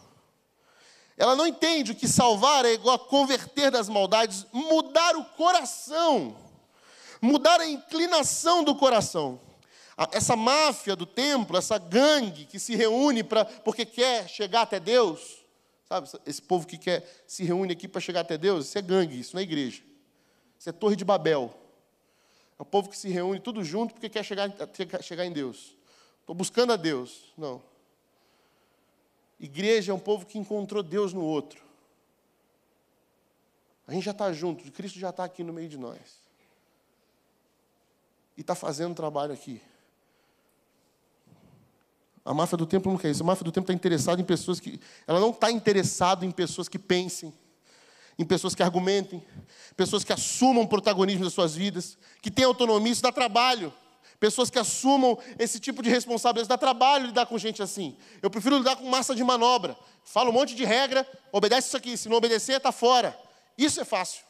ela 1.18 1.34
não 1.34 1.46
entende 1.46 1.94
que 1.94 2.06
salvar 2.06 2.64
é 2.64 2.72
igual 2.72 2.94
a 2.94 2.98
converter 2.98 3.72
das 3.72 3.88
maldades, 3.88 4.46
mudar 4.52 5.16
o 5.16 5.24
coração, 5.24 6.36
mudar 7.20 7.60
a 7.60 7.68
inclinação 7.68 8.62
do 8.62 8.76
coração. 8.76 9.40
Essa 10.12 10.36
máfia 10.36 10.94
do 10.94 11.04
templo, 11.04 11.58
essa 11.58 11.76
gangue 11.76 12.44
que 12.44 12.60
se 12.60 12.76
reúne 12.76 13.24
pra, 13.24 13.44
porque 13.44 13.84
quer 13.84 14.28
chegar 14.28 14.62
até 14.62 14.78
Deus, 14.78 15.44
sabe? 15.88 16.08
Esse 16.24 16.40
povo 16.40 16.64
que 16.68 16.78
quer 16.78 17.04
se 17.26 17.42
reúne 17.42 17.72
aqui 17.72 17.88
para 17.88 18.00
chegar 18.00 18.20
até 18.20 18.38
Deus, 18.38 18.66
isso 18.66 18.78
é 18.78 18.82
gangue, 18.82 19.18
isso 19.18 19.34
não 19.34 19.40
é 19.40 19.42
igreja. 19.42 19.82
Isso 20.56 20.68
é 20.68 20.72
Torre 20.72 20.94
de 20.94 21.04
Babel. 21.04 21.52
É 22.56 22.62
o 22.62 22.64
povo 22.64 22.88
que 22.88 22.96
se 22.96 23.08
reúne 23.08 23.40
tudo 23.40 23.64
junto 23.64 23.92
porque 23.92 24.08
quer 24.08 24.24
chegar, 24.24 24.52
chegar 25.02 25.26
em 25.26 25.32
Deus. 25.32 25.76
Estou 26.20 26.34
buscando 26.34 26.72
a 26.72 26.76
Deus. 26.76 27.32
Não. 27.36 27.60
Igreja 29.40 29.92
é 29.92 29.94
um 29.94 29.98
povo 29.98 30.26
que 30.26 30.38
encontrou 30.38 30.82
Deus 30.82 31.12
no 31.12 31.22
outro. 31.22 31.62
A 33.86 33.92
gente 33.92 34.04
já 34.04 34.10
está 34.10 34.32
junto, 34.32 34.70
Cristo 34.72 34.98
já 34.98 35.10
está 35.10 35.24
aqui 35.24 35.42
no 35.42 35.52
meio 35.52 35.68
de 35.68 35.78
nós. 35.78 35.98
E 38.36 38.42
está 38.42 38.54
fazendo 38.54 38.94
trabalho 38.94 39.32
aqui. 39.32 39.62
A 42.24 42.34
máfia 42.34 42.58
do 42.58 42.66
templo 42.66 42.92
não 42.92 42.98
quer 42.98 43.10
isso. 43.10 43.22
A 43.22 43.26
máfia 43.26 43.42
do 43.42 43.50
templo 43.50 43.72
está 43.72 43.72
interessada 43.72 44.20
em 44.20 44.24
pessoas 44.24 44.60
que. 44.60 44.78
Ela 45.06 45.18
não 45.18 45.30
está 45.30 45.50
interessada 45.50 46.26
em 46.26 46.30
pessoas 46.30 46.68
que 46.68 46.78
pensem, 46.78 47.32
em 48.18 48.24
pessoas 48.26 48.54
que 48.54 48.62
argumentem, 48.62 49.24
pessoas 49.74 50.04
que 50.04 50.12
assumam 50.12 50.66
protagonismo 50.66 51.24
das 51.24 51.32
suas 51.32 51.54
vidas, 51.54 51.96
que 52.20 52.30
tenham 52.30 52.50
autonomia. 52.50 52.92
Isso 52.92 53.02
dá 53.02 53.10
trabalho. 53.10 53.72
Pessoas 54.20 54.50
que 54.50 54.58
assumam 54.58 55.16
esse 55.38 55.60
tipo 55.60 55.82
de 55.82 55.88
responsabilidade. 55.88 56.48
Dá 56.48 56.58
trabalho 56.58 57.06
lidar 57.06 57.26
com 57.26 57.38
gente 57.38 57.62
assim. 57.62 57.96
Eu 58.20 58.28
prefiro 58.28 58.58
lidar 58.58 58.76
com 58.76 58.84
massa 58.84 59.14
de 59.14 59.22
manobra. 59.22 59.76
Fala 60.04 60.30
um 60.30 60.32
monte 60.32 60.54
de 60.54 60.64
regra, 60.64 61.06
obedece 61.30 61.68
isso 61.68 61.76
aqui. 61.76 61.96
Se 61.96 62.08
não 62.08 62.16
obedecer, 62.16 62.56
está 62.56 62.72
fora. 62.72 63.16
Isso 63.56 63.80
é 63.80 63.84
fácil. 63.84 64.22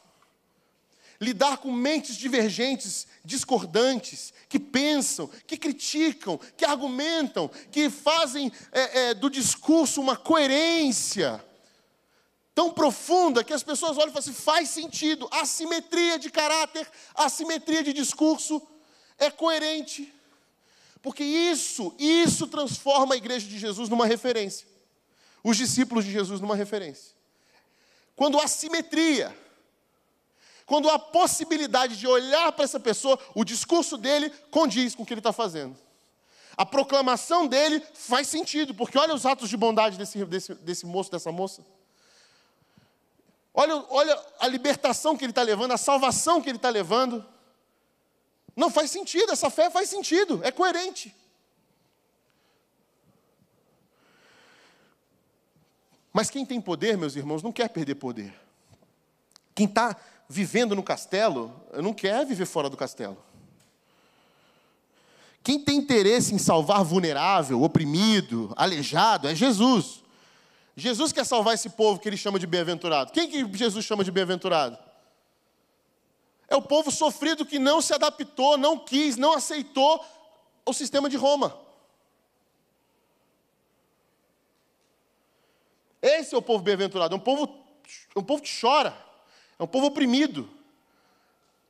Lidar 1.20 1.59
com 1.59 1.72
mentes 1.72 2.16
divergentes, 2.16 3.07
discordantes, 3.24 4.33
que 4.48 4.59
pensam, 4.59 5.29
que 5.46 5.57
criticam, 5.57 6.38
que 6.57 6.64
argumentam, 6.64 7.51
que 7.72 7.90
fazem 7.90 8.53
é, 8.70 8.98
é, 8.98 9.14
do 9.14 9.29
discurso 9.29 10.01
uma 10.01 10.16
coerência 10.16 11.44
tão 12.55 12.70
profunda 12.70 13.42
que 13.42 13.53
as 13.53 13.62
pessoas 13.62 13.96
olham 13.96 14.09
e 14.09 14.12
falam 14.12 14.18
assim: 14.18 14.33
faz 14.33 14.68
sentido, 14.68 15.29
assimetria 15.33 16.18
de 16.18 16.31
caráter, 16.31 16.88
assimetria 17.14 17.83
de 17.83 17.92
discurso 17.92 18.61
é 19.18 19.31
coerente. 19.31 20.12
Porque 21.02 21.22
isso, 21.22 21.94
isso 21.98 22.46
transforma 22.46 23.14
a 23.14 23.16
igreja 23.16 23.46
de 23.46 23.59
Jesus 23.59 23.88
numa 23.88 24.07
referência. 24.07 24.66
Os 25.42 25.57
discípulos 25.57 26.04
de 26.04 26.11
Jesus 26.11 26.40
numa 26.40 26.57
referência. 26.57 27.14
Quando 28.16 28.38
há 28.38 28.48
simetria, 28.48 29.37
quando 30.66 30.90
há 30.90 30.98
possibilidade 30.98 31.96
de 31.96 32.07
olhar 32.07 32.52
para 32.52 32.64
essa 32.64 32.81
pessoa, 32.81 33.18
o 33.35 33.44
discurso 33.44 33.96
dele 33.96 34.31
condiz 34.50 34.94
com 34.94 35.02
o 35.02 35.07
que 35.07 35.14
ele 35.14 35.20
está 35.20 35.33
fazendo. 35.33 35.76
A 36.57 36.66
proclamação 36.66 37.46
dele 37.46 37.81
faz 37.94 38.26
sentido, 38.26 38.74
porque 38.74 38.98
olha 38.98 39.14
os 39.14 39.24
atos 39.24 39.48
de 39.48 39.57
bondade 39.57 39.96
desse, 39.96 40.24
desse, 40.24 40.54
desse 40.57 40.85
moço, 40.85 41.11
dessa 41.11 41.31
moça. 41.31 41.64
Olha, 43.54 43.85
olha 43.88 44.26
a 44.40 44.48
libertação 44.48 45.16
que 45.16 45.24
ele 45.24 45.31
está 45.31 45.42
levando, 45.42 45.72
a 45.72 45.78
salvação 45.78 46.42
que 46.42 46.48
ele 46.48 46.59
está 46.59 46.68
levando. 46.68 47.24
Não 48.58 48.70
faz 48.70 48.90
sentido, 48.90 49.30
essa 49.30 49.48
fé 49.50 49.70
faz 49.70 49.88
sentido, 49.88 50.40
é 50.42 50.50
coerente. 50.50 51.14
Mas 56.12 56.28
quem 56.28 56.44
tem 56.44 56.60
poder, 56.60 56.98
meus 56.98 57.14
irmãos, 57.14 57.40
não 57.40 57.52
quer 57.52 57.68
perder 57.68 57.94
poder. 57.94 58.34
Quem 59.54 59.66
está 59.66 59.96
vivendo 60.28 60.74
no 60.74 60.82
castelo, 60.82 61.54
não 61.74 61.94
quer 61.94 62.26
viver 62.26 62.46
fora 62.46 62.68
do 62.68 62.76
castelo. 62.76 63.16
Quem 65.44 65.61
tem 65.62 65.76
interesse 65.76 66.34
em 66.34 66.38
salvar 66.38 66.82
vulnerável, 66.82 67.62
oprimido, 67.62 68.52
aleijado, 68.56 69.28
é 69.28 69.36
Jesus. 69.36 70.02
Jesus 70.74 71.12
quer 71.12 71.24
salvar 71.24 71.54
esse 71.54 71.70
povo 71.70 72.00
que 72.00 72.09
ele 72.09 72.16
chama 72.16 72.40
de 72.40 72.46
bem-aventurado. 72.46 73.12
Quem 73.12 73.30
que 73.30 73.56
Jesus 73.56 73.84
chama 73.84 74.02
de 74.02 74.11
bem-aventurado? 74.11 74.88
É 76.49 76.57
o 76.57 76.62
povo 76.62 76.90
sofrido 76.90 77.44
que 77.44 77.59
não 77.59 77.80
se 77.80 77.92
adaptou, 77.92 78.57
não 78.57 78.78
quis, 78.78 79.16
não 79.16 79.34
aceitou 79.34 80.05
o 80.64 80.72
sistema 80.72 81.09
de 81.09 81.16
Roma. 81.16 81.59
Esse 86.01 86.34
é 86.34 86.38
o 86.38 86.42
povo 86.42 86.62
bem-aventurado, 86.62 87.14
é 87.14 87.16
um 87.16 87.20
povo, 87.20 87.53
é 88.14 88.18
um 88.18 88.22
povo 88.22 88.42
que 88.42 88.61
chora, 88.61 88.96
é 89.59 89.62
um 89.62 89.66
povo 89.66 89.86
oprimido, 89.86 90.49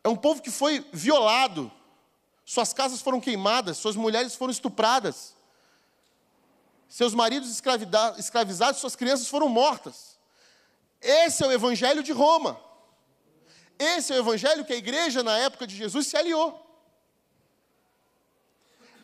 é 0.05 0.09
um 0.09 0.17
povo 0.17 0.43
que 0.43 0.51
foi 0.51 0.87
violado, 0.93 1.73
suas 2.45 2.73
casas 2.73 3.01
foram 3.01 3.21
queimadas, 3.21 3.79
suas 3.79 3.97
mulheres 3.97 4.35
foram 4.35 4.53
estupradas, 4.53 5.35
seus 6.89 7.15
maridos 7.15 7.51
escravizados, 7.51 8.81
suas 8.81 8.97
crianças 8.97 9.29
foram 9.29 9.49
mortas. 9.49 10.19
Esse 11.01 11.43
é 11.43 11.47
o 11.47 11.53
evangelho 11.53 12.03
de 12.03 12.13
Roma. 12.13 12.68
Esse 13.79 14.13
é 14.13 14.17
o 14.17 14.19
evangelho 14.19 14.65
que 14.65 14.73
a 14.73 14.77
igreja 14.77 15.23
na 15.23 15.39
época 15.39 15.67
de 15.67 15.77
Jesus 15.77 16.07
se 16.09 16.17
aliou. 16.17 16.65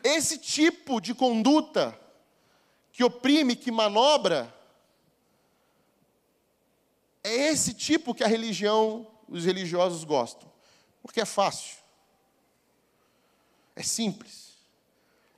Esse 0.03 0.37
tipo 0.37 0.99
de 0.99 1.15
conduta 1.15 1.99
que 2.91 3.03
oprime, 3.03 3.55
que 3.55 3.71
manobra, 3.71 4.53
é 7.23 7.33
esse 7.49 7.73
tipo 7.73 8.13
que 8.13 8.23
a 8.23 8.27
religião, 8.27 9.07
os 9.27 9.45
religiosos 9.45 10.03
gostam. 10.03 10.51
Porque 11.01 11.21
é 11.21 11.25
fácil. 11.25 11.77
É 13.75 13.81
simples. 13.81 14.53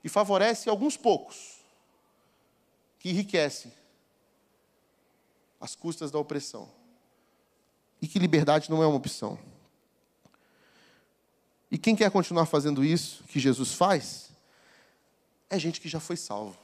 E 0.03 0.09
favorece 0.09 0.69
alguns 0.69 0.97
poucos. 0.97 1.57
Que 2.99 3.09
enriquecem 3.09 3.71
às 5.61 5.75
custas 5.75 6.11
da 6.11 6.19
opressão. 6.19 6.76
E 8.01 8.07
que 8.07 8.19
liberdade 8.19 8.69
não 8.69 8.83
é 8.83 8.87
uma 8.87 8.97
opção. 8.97 9.39
E 11.69 11.77
quem 11.77 11.95
quer 11.95 12.09
continuar 12.11 12.45
fazendo 12.45 12.83
isso 12.83 13.23
que 13.25 13.39
Jesus 13.39 13.73
faz, 13.73 14.29
é 15.49 15.59
gente 15.59 15.81
que 15.81 15.89
já 15.89 15.99
foi 15.99 16.15
salvo. 16.15 16.57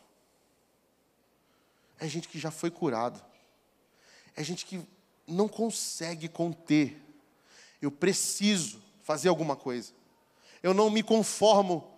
É 1.99 2.07
gente 2.07 2.27
que 2.27 2.39
já 2.39 2.51
foi 2.51 2.71
curado. 2.71 3.23
É 4.35 4.43
gente 4.43 4.65
que 4.65 4.81
não 5.27 5.47
consegue 5.47 6.27
conter. 6.27 7.01
Eu 7.81 7.91
preciso 7.91 8.81
fazer 9.01 9.29
alguma 9.29 9.55
coisa. 9.55 9.93
Eu 10.61 10.73
não 10.73 10.89
me 10.89 11.03
conformo 11.03 11.91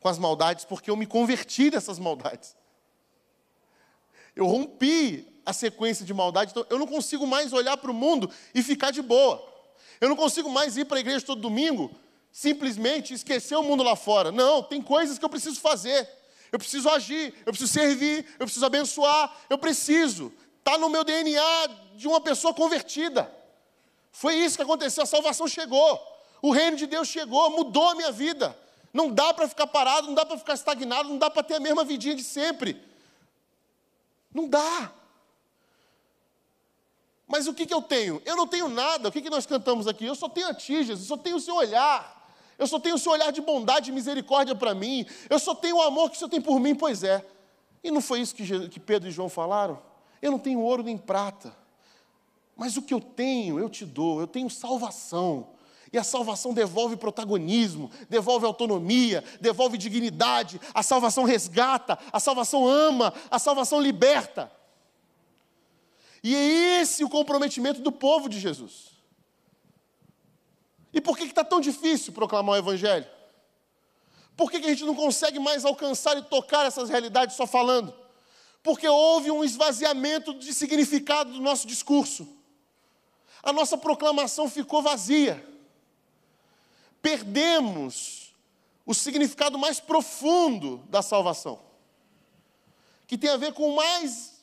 com 0.00 0.08
as 0.08 0.18
maldades 0.18 0.64
porque 0.64 0.90
eu 0.90 0.96
me 0.96 1.06
converti 1.06 1.70
dessas 1.70 1.98
maldades. 1.98 2.56
Eu 4.36 4.46
rompi 4.46 5.33
a 5.44 5.52
sequência 5.52 6.04
de 6.04 6.14
maldade, 6.14 6.50
então 6.50 6.66
eu 6.70 6.78
não 6.78 6.86
consigo 6.86 7.26
mais 7.26 7.52
olhar 7.52 7.76
para 7.76 7.90
o 7.90 7.94
mundo 7.94 8.30
e 8.54 8.62
ficar 8.62 8.90
de 8.90 9.02
boa. 9.02 9.44
Eu 10.00 10.08
não 10.08 10.16
consigo 10.16 10.48
mais 10.50 10.76
ir 10.76 10.84
para 10.84 10.96
a 10.96 11.00
igreja 11.00 11.24
todo 11.24 11.40
domingo, 11.40 11.90
simplesmente 12.32 13.14
esquecer 13.14 13.56
o 13.56 13.62
mundo 13.62 13.82
lá 13.82 13.94
fora. 13.94 14.32
Não, 14.32 14.62
tem 14.62 14.82
coisas 14.82 15.18
que 15.18 15.24
eu 15.24 15.28
preciso 15.28 15.60
fazer. 15.60 16.08
Eu 16.50 16.58
preciso 16.58 16.88
agir, 16.88 17.34
eu 17.44 17.52
preciso 17.52 17.72
servir, 17.72 18.26
eu 18.38 18.46
preciso 18.46 18.64
abençoar, 18.64 19.34
eu 19.50 19.58
preciso. 19.58 20.32
Está 20.58 20.78
no 20.78 20.88
meu 20.88 21.02
DNA 21.02 21.42
de 21.96 22.06
uma 22.06 22.20
pessoa 22.20 22.54
convertida. 22.54 23.30
Foi 24.12 24.36
isso 24.36 24.56
que 24.56 24.62
aconteceu, 24.62 25.02
a 25.02 25.06
salvação 25.06 25.48
chegou. 25.48 26.00
O 26.40 26.52
reino 26.52 26.76
de 26.76 26.86
Deus 26.86 27.08
chegou, 27.08 27.50
mudou 27.50 27.88
a 27.88 27.94
minha 27.96 28.12
vida. 28.12 28.56
Não 28.92 29.10
dá 29.10 29.34
para 29.34 29.48
ficar 29.48 29.66
parado, 29.66 30.06
não 30.06 30.14
dá 30.14 30.24
para 30.24 30.38
ficar 30.38 30.54
estagnado, 30.54 31.08
não 31.08 31.18
dá 31.18 31.28
para 31.28 31.42
ter 31.42 31.54
a 31.54 31.60
mesma 31.60 31.84
vidinha 31.84 32.14
de 32.14 32.22
sempre. 32.22 32.80
Não 34.32 34.48
dá. 34.48 34.92
Mas 37.34 37.48
o 37.48 37.52
que, 37.52 37.66
que 37.66 37.74
eu 37.74 37.82
tenho? 37.82 38.22
Eu 38.24 38.36
não 38.36 38.46
tenho 38.46 38.68
nada. 38.68 39.08
O 39.08 39.12
que, 39.12 39.20
que 39.20 39.28
nós 39.28 39.44
cantamos 39.44 39.88
aqui? 39.88 40.04
Eu 40.04 40.14
só 40.14 40.28
tenho 40.28 40.46
a 40.46 40.54
ti, 40.54 40.84
Jesus. 40.84 41.00
Eu 41.00 41.16
só 41.16 41.20
tenho 41.20 41.34
o 41.34 41.40
seu 41.40 41.56
olhar. 41.56 42.30
Eu 42.56 42.64
só 42.64 42.78
tenho 42.78 42.94
o 42.94 42.98
seu 42.98 43.10
olhar 43.10 43.32
de 43.32 43.40
bondade 43.40 43.90
e 43.90 43.92
misericórdia 43.92 44.54
para 44.54 44.72
mim. 44.72 45.04
Eu 45.28 45.40
só 45.40 45.52
tenho 45.52 45.78
o 45.78 45.82
amor 45.82 46.10
que 46.10 46.14
o 46.14 46.18
Senhor 46.20 46.30
tem 46.30 46.40
por 46.40 46.60
mim, 46.60 46.76
pois 46.76 47.02
é. 47.02 47.26
E 47.82 47.90
não 47.90 48.00
foi 48.00 48.20
isso 48.20 48.36
que, 48.36 48.68
que 48.68 48.78
Pedro 48.78 49.08
e 49.08 49.10
João 49.10 49.28
falaram? 49.28 49.82
Eu 50.22 50.30
não 50.30 50.38
tenho 50.38 50.60
ouro 50.60 50.84
nem 50.84 50.96
prata. 50.96 51.52
Mas 52.56 52.76
o 52.76 52.82
que 52.82 52.94
eu 52.94 53.00
tenho, 53.00 53.58
eu 53.58 53.68
te 53.68 53.84
dou. 53.84 54.20
Eu 54.20 54.28
tenho 54.28 54.48
salvação. 54.48 55.48
E 55.92 55.98
a 55.98 56.04
salvação 56.04 56.54
devolve 56.54 56.96
protagonismo, 56.96 57.90
devolve 58.08 58.46
autonomia, 58.46 59.24
devolve 59.40 59.76
dignidade. 59.76 60.60
A 60.72 60.84
salvação 60.84 61.24
resgata, 61.24 61.98
a 62.12 62.20
salvação 62.20 62.64
ama, 62.64 63.12
a 63.28 63.40
salvação 63.40 63.80
liberta. 63.80 64.52
E 66.24 66.34
é 66.34 66.80
esse 66.80 67.04
o 67.04 67.08
comprometimento 67.08 67.80
do 67.80 67.92
povo 67.92 68.28
de 68.28 68.40
Jesus. 68.40 68.88
E 70.92 71.00
por 71.00 71.16
que 71.16 71.24
está 71.24 71.44
tão 71.44 71.60
difícil 71.60 72.12
proclamar 72.12 72.56
o 72.56 72.58
Evangelho? 72.58 73.06
Por 74.36 74.50
que, 74.50 74.58
que 74.58 74.66
a 74.66 74.70
gente 74.70 74.84
não 74.84 74.96
consegue 74.96 75.38
mais 75.38 75.64
alcançar 75.64 76.16
e 76.18 76.22
tocar 76.22 76.66
essas 76.66 76.88
realidades 76.88 77.36
só 77.36 77.46
falando? 77.46 77.94
Porque 78.62 78.88
houve 78.88 79.30
um 79.30 79.44
esvaziamento 79.44 80.34
de 80.34 80.52
significado 80.52 81.32
do 81.32 81.40
nosso 81.40 81.66
discurso. 81.68 82.26
A 83.40 83.52
nossa 83.52 83.78
proclamação 83.78 84.48
ficou 84.48 84.82
vazia 84.82 85.54
perdemos 87.04 88.34
o 88.86 88.94
significado 88.94 89.58
mais 89.58 89.78
profundo 89.78 90.78
da 90.88 91.02
salvação, 91.02 91.60
que 93.06 93.18
tem 93.18 93.28
a 93.28 93.36
ver 93.36 93.52
com 93.52 93.68
o 93.68 93.76
mais, 93.76 94.33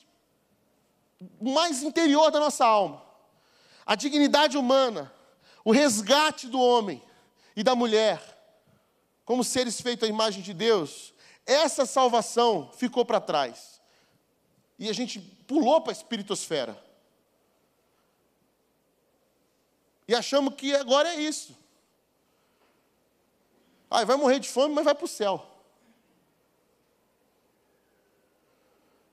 mais 1.40 1.84
interior 1.84 2.32
da 2.32 2.40
nossa 2.40 2.66
alma, 2.66 3.04
a 3.86 3.96
dignidade 3.96 4.58
humana, 4.58 5.14
o 5.64 5.72
resgate 5.72 6.48
do 6.48 6.60
homem 6.60 7.02
e 7.56 7.64
da 7.64 7.76
mulher, 7.76 8.22
como 9.26 9.44
seres 9.44 9.80
feitos 9.80 10.08
à 10.08 10.10
imagem 10.10 10.42
de 10.42 10.54
Deus. 10.54 11.14
Essa 11.46 11.86
salvação 11.86 12.72
ficou 12.74 13.06
para 13.06 13.22
trás. 13.22 13.82
E 14.78 14.90
a 14.90 14.94
gente 14.94 15.20
pulou 15.20 15.82
para 15.82 15.92
a 15.92 15.94
espiritosfera. 15.94 16.82
E 20.08 20.16
achamos 20.16 20.56
que 20.56 20.76
agora 20.76 21.14
é 21.14 21.22
isso. 21.22 21.56
Ah, 23.90 24.04
vai 24.04 24.16
morrer 24.16 24.40
de 24.40 24.50
fome, 24.50 24.74
mas 24.74 24.86
vai 24.86 24.96
para 24.96 25.06
o 25.06 25.08
céu. 25.08 25.46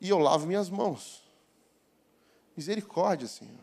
E 0.00 0.08
eu 0.08 0.18
lavo 0.18 0.46
minhas 0.46 0.70
mãos. 0.70 1.27
Misericórdia, 2.58 3.28
Senhor. 3.28 3.54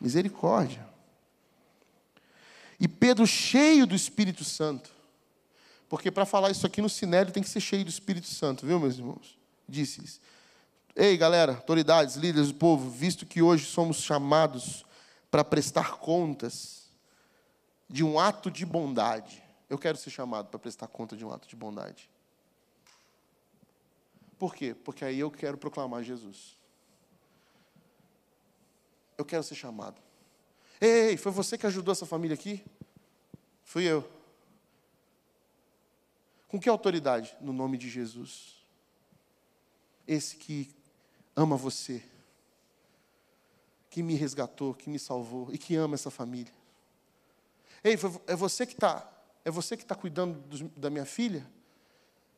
Misericórdia. 0.00 0.88
E 2.80 2.88
Pedro, 2.88 3.26
cheio 3.26 3.86
do 3.86 3.94
Espírito 3.94 4.44
Santo, 4.44 4.90
porque 5.90 6.10
para 6.10 6.24
falar 6.24 6.50
isso 6.50 6.66
aqui 6.66 6.80
no 6.80 6.88
Sinédrio 6.88 7.34
tem 7.34 7.42
que 7.42 7.50
ser 7.50 7.60
cheio 7.60 7.84
do 7.84 7.90
Espírito 7.90 8.28
Santo, 8.28 8.64
viu, 8.64 8.80
meus 8.80 8.96
irmãos? 8.96 9.38
Disse-lhes: 9.68 10.22
Ei, 10.96 11.18
galera, 11.18 11.52
autoridades, 11.52 12.16
líderes 12.16 12.48
do 12.48 12.54
povo, 12.54 12.88
visto 12.88 13.26
que 13.26 13.42
hoje 13.42 13.66
somos 13.66 13.98
chamados 13.98 14.86
para 15.30 15.44
prestar 15.44 15.98
contas 15.98 16.84
de 17.90 18.02
um 18.02 18.18
ato 18.18 18.50
de 18.50 18.64
bondade. 18.64 19.42
Eu 19.68 19.76
quero 19.76 19.98
ser 19.98 20.08
chamado 20.08 20.48
para 20.48 20.58
prestar 20.58 20.86
conta 20.86 21.14
de 21.14 21.26
um 21.26 21.30
ato 21.30 21.46
de 21.46 21.54
bondade. 21.54 22.10
Por 24.42 24.56
quê? 24.56 24.74
Porque 24.74 25.04
aí 25.04 25.20
eu 25.20 25.30
quero 25.30 25.56
proclamar 25.56 26.02
Jesus. 26.02 26.58
Eu 29.16 29.24
quero 29.24 29.44
ser 29.44 29.54
chamado. 29.54 30.02
Ei, 30.80 31.16
foi 31.16 31.30
você 31.30 31.56
que 31.56 31.64
ajudou 31.64 31.92
essa 31.92 32.04
família 32.04 32.34
aqui? 32.34 32.60
Fui 33.62 33.84
eu. 33.84 34.02
Com 36.48 36.58
que 36.58 36.68
autoridade? 36.68 37.36
No 37.40 37.52
nome 37.52 37.78
de 37.78 37.88
Jesus. 37.88 38.56
Esse 40.08 40.34
que 40.34 40.74
ama 41.36 41.56
você, 41.56 42.02
que 43.90 44.02
me 44.02 44.16
resgatou, 44.16 44.74
que 44.74 44.90
me 44.90 44.98
salvou 44.98 45.54
e 45.54 45.56
que 45.56 45.76
ama 45.76 45.94
essa 45.94 46.10
família. 46.10 46.52
Ei, 47.84 47.96
é 48.26 48.34
você 48.34 48.66
que 48.66 48.72
está, 48.72 49.08
é 49.44 49.52
você 49.52 49.76
que 49.76 49.84
está 49.84 49.94
cuidando 49.94 50.42
da 50.76 50.90
minha 50.90 51.06
filha? 51.06 51.48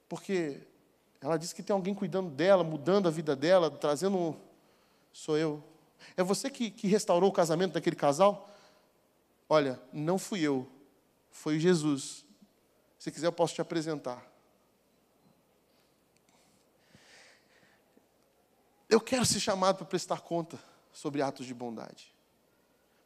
Porque 0.07 0.69
ela 1.25 1.39
disse 1.39 1.55
que 1.55 1.62
tem 1.62 1.72
alguém 1.72 1.95
cuidando 1.95 2.29
dela, 2.29 2.62
mudando 2.62 3.09
a 3.09 3.11
vida 3.11 3.35
dela, 3.35 3.70
trazendo 3.70 4.18
um... 4.18 4.41
Sou 5.11 5.39
eu. 5.39 5.64
É 6.18 6.22
você 6.22 6.51
que, 6.51 6.70
que 6.70 6.87
restaurou 6.87 7.31
o 7.31 7.33
casamento 7.33 7.72
daquele 7.72 7.97
casal? 7.97 8.47
Olha, 9.49 9.81
não 9.91 10.18
fui 10.18 10.43
eu, 10.43 10.70
foi 11.31 11.59
Jesus. 11.59 12.27
Se 12.99 13.11
quiser, 13.11 13.27
eu 13.27 13.33
posso 13.33 13.55
te 13.55 13.62
apresentar. 13.62 14.22
Eu 18.87 19.01
quero 19.01 19.25
ser 19.25 19.41
chamado 19.41 19.77
para 19.77 19.87
prestar 19.87 20.20
conta 20.20 20.59
sobre 20.93 21.22
atos 21.22 21.47
de 21.47 21.55
bondade. 21.55 22.14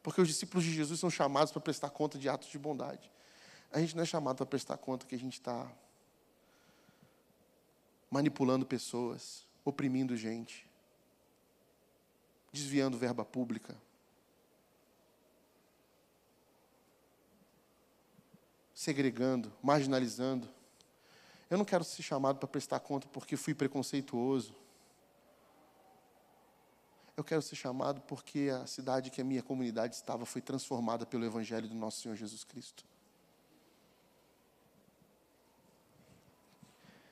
Porque 0.02 0.20
os 0.20 0.26
discípulos 0.26 0.64
de 0.64 0.72
Jesus 0.72 0.98
são 0.98 1.08
chamados 1.08 1.52
para 1.52 1.60
prestar 1.60 1.90
conta 1.90 2.18
de 2.18 2.28
atos 2.28 2.48
de 2.48 2.58
bondade. 2.58 3.12
A 3.70 3.78
gente 3.78 3.94
não 3.94 4.02
é 4.02 4.06
chamado 4.06 4.38
para 4.38 4.46
prestar 4.46 4.76
conta 4.76 5.06
que 5.06 5.14
a 5.14 5.18
gente 5.18 5.34
está 5.34 5.70
manipulando 8.10 8.66
pessoas, 8.66 9.46
oprimindo 9.64 10.16
gente, 10.16 10.66
desviando 12.52 12.96
verba 12.96 13.24
pública. 13.24 13.76
Segregando, 18.74 19.52
marginalizando. 19.62 20.48
Eu 21.50 21.58
não 21.58 21.64
quero 21.64 21.84
ser 21.84 22.02
chamado 22.02 22.38
para 22.38 22.48
prestar 22.48 22.80
conta 22.80 23.08
porque 23.08 23.36
fui 23.36 23.54
preconceituoso 23.54 24.54
eu 27.18 27.24
quero 27.24 27.42
ser 27.42 27.56
chamado 27.56 28.00
porque 28.02 28.48
a 28.48 28.64
cidade 28.64 29.10
que 29.10 29.20
a 29.20 29.24
minha 29.24 29.42
comunidade 29.42 29.96
estava 29.96 30.24
foi 30.24 30.40
transformada 30.40 31.04
pelo 31.04 31.24
Evangelho 31.24 31.66
do 31.66 31.74
nosso 31.74 32.00
Senhor 32.00 32.14
Jesus 32.14 32.44
Cristo. 32.44 32.84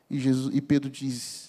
E, 0.09 0.19
Jesus, 0.19 0.55
e 0.55 0.61
Pedro 0.61 0.91
diz: 0.91 1.47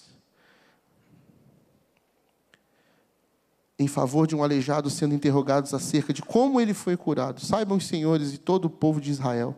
em 3.78 3.86
favor 3.86 4.26
de 4.26 4.34
um 4.34 4.42
aleijado 4.42 4.90
sendo 4.90 5.14
interrogados 5.14 5.72
acerca 5.72 6.12
de 6.12 6.20
como 6.20 6.60
ele 6.60 6.74
foi 6.74 6.96
curado. 6.96 7.40
Saibam 7.40 7.78
os 7.78 7.86
senhores 7.86 8.34
e 8.34 8.38
todo 8.38 8.64
o 8.64 8.70
povo 8.70 9.00
de 9.00 9.10
Israel 9.10 9.56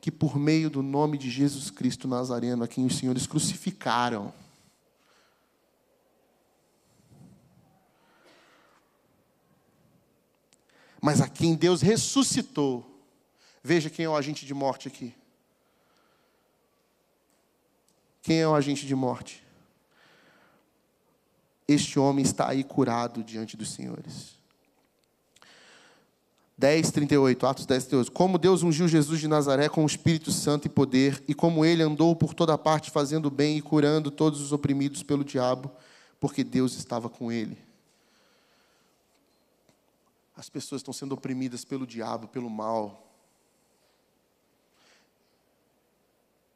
que 0.00 0.10
por 0.10 0.38
meio 0.38 0.70
do 0.70 0.82
nome 0.82 1.18
de 1.18 1.28
Jesus 1.28 1.70
Cristo 1.70 2.06
Nazareno, 2.06 2.62
a 2.64 2.68
quem 2.68 2.86
os 2.86 2.96
senhores 2.96 3.26
crucificaram, 3.26 4.32
mas 11.00 11.20
a 11.20 11.28
quem 11.28 11.54
Deus 11.54 11.82
ressuscitou. 11.82 12.84
Veja 13.62 13.90
quem 13.90 14.04
é 14.04 14.08
o 14.08 14.16
agente 14.16 14.46
de 14.46 14.54
morte 14.54 14.88
aqui. 14.88 15.14
Quem 18.28 18.42
é 18.42 18.46
o 18.46 18.54
agente 18.54 18.86
de 18.86 18.94
morte? 18.94 19.42
Este 21.66 21.98
homem 21.98 22.22
está 22.22 22.50
aí 22.50 22.62
curado 22.62 23.24
diante 23.24 23.56
dos 23.56 23.70
senhores. 23.70 24.34
10, 26.58 26.90
38, 26.90 27.46
Atos 27.46 27.64
10, 27.64 27.84
38. 27.84 28.12
Como 28.12 28.36
Deus 28.36 28.62
ungiu 28.62 28.86
Jesus 28.86 29.18
de 29.18 29.26
Nazaré 29.26 29.70
com 29.70 29.82
o 29.82 29.86
Espírito 29.86 30.30
Santo 30.30 30.66
e 30.66 30.68
poder, 30.68 31.24
e 31.26 31.32
como 31.32 31.64
ele 31.64 31.82
andou 31.82 32.14
por 32.14 32.34
toda 32.34 32.58
parte 32.58 32.90
fazendo 32.90 33.30
bem 33.30 33.56
e 33.56 33.62
curando 33.62 34.10
todos 34.10 34.42
os 34.42 34.52
oprimidos 34.52 35.02
pelo 35.02 35.24
diabo, 35.24 35.70
porque 36.20 36.44
Deus 36.44 36.74
estava 36.76 37.08
com 37.08 37.32
ele. 37.32 37.56
As 40.36 40.50
pessoas 40.50 40.80
estão 40.82 40.92
sendo 40.92 41.14
oprimidas 41.14 41.64
pelo 41.64 41.86
diabo, 41.86 42.28
pelo 42.28 42.50
mal. 42.50 43.07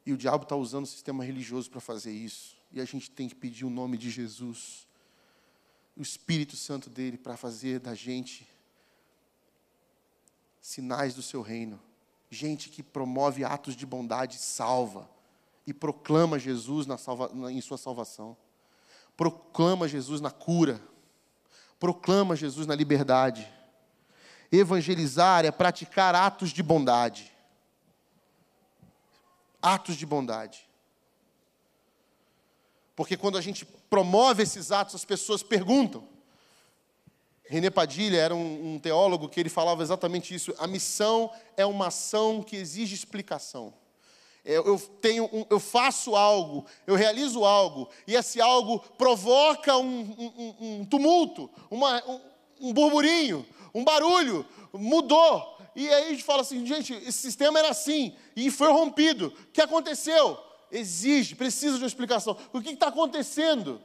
E 0.05 0.11
o 0.11 0.17
diabo 0.17 0.43
está 0.43 0.55
usando 0.55 0.83
o 0.83 0.87
sistema 0.87 1.23
religioso 1.23 1.69
para 1.69 1.79
fazer 1.79 2.11
isso. 2.11 2.57
E 2.71 2.81
a 2.81 2.85
gente 2.85 3.09
tem 3.09 3.29
que 3.29 3.35
pedir 3.35 3.65
o 3.65 3.69
nome 3.69 3.97
de 3.97 4.09
Jesus, 4.09 4.87
o 5.95 6.01
Espírito 6.01 6.55
Santo 6.55 6.89
dele, 6.89 7.17
para 7.17 7.37
fazer 7.37 7.79
da 7.79 7.93
gente 7.93 8.47
sinais 10.61 11.13
do 11.13 11.21
seu 11.21 11.41
reino. 11.41 11.79
Gente 12.29 12.69
que 12.69 12.81
promove 12.81 13.43
atos 13.43 13.75
de 13.75 13.85
bondade, 13.85 14.37
salva 14.37 15.09
e 15.65 15.73
proclama 15.73 16.39
Jesus 16.39 16.85
na 16.85 16.97
salva, 16.97 17.29
na, 17.33 17.51
em 17.51 17.61
sua 17.61 17.77
salvação. 17.77 18.35
Proclama 19.15 19.87
Jesus 19.87 20.19
na 20.19 20.31
cura. 20.31 20.81
Proclama 21.79 22.35
Jesus 22.35 22.65
na 22.65 22.75
liberdade. 22.75 23.47
Evangelizar 24.51 25.45
é 25.45 25.51
praticar 25.51 26.15
atos 26.15 26.51
de 26.51 26.63
bondade. 26.63 27.32
Atos 29.63 29.95
de 29.95 30.05
bondade. 30.05 30.67
Porque 32.95 33.17
quando 33.17 33.37
a 33.37 33.41
gente 33.41 33.65
promove 33.65 34.43
esses 34.43 34.71
atos, 34.71 34.95
as 34.95 35.05
pessoas 35.05 35.41
perguntam: 35.41 36.07
René 37.45 37.69
Padilha 37.69 38.17
era 38.17 38.35
um, 38.35 38.73
um, 38.73 38.79
teólogo 38.79 39.29
que 39.29 39.39
ele 39.39 39.49
falava 39.49 39.81
exatamente 39.81 40.33
isso. 40.33 40.53
A 40.57 40.67
missão 40.67 41.31
é 41.57 41.65
uma 41.65 41.87
ação 41.87 42.43
que 42.43 42.55
exige 42.55 42.93
explicação. 42.93 43.73
Eu, 44.45 44.65
eu 44.65 44.79
tenho 45.01 45.25
um, 45.31 45.45
eu 45.49 45.59
faço 45.59 46.15
algo, 46.15 46.65
eu 46.85 46.95
realizo 46.95 47.45
algo, 47.45 47.89
e 48.05 48.13
esse 48.13 48.41
algo 48.41 48.79
provoca 48.97 49.77
um, 49.77 50.57
um 50.59 50.85
tumulto, 50.85 51.49
uma, 51.71 52.03
um, 52.59 52.73
burburinho, 52.73 53.45
um 53.73 53.85
barulho, 53.85 54.45
mudou. 54.73 55.52
E 55.75 55.89
aí 55.89 56.07
a 56.07 56.09
gente 56.09 56.23
fala 56.23 56.41
assim, 56.41 56.65
gente, 56.65 56.93
esse 56.93 57.19
sistema 57.19 57.59
era 57.59 57.69
assim, 57.69 58.15
e 58.35 58.51
foi 58.51 58.71
rompido. 58.71 59.27
O 59.27 59.51
que 59.51 59.61
aconteceu? 59.61 60.37
Exige, 60.71 61.35
precisa 61.35 61.77
de 61.77 61.83
uma 61.83 61.87
explicação. 61.87 62.37
O 62.51 62.61
que 62.61 62.69
está 62.69 62.87
acontecendo? 62.87 63.81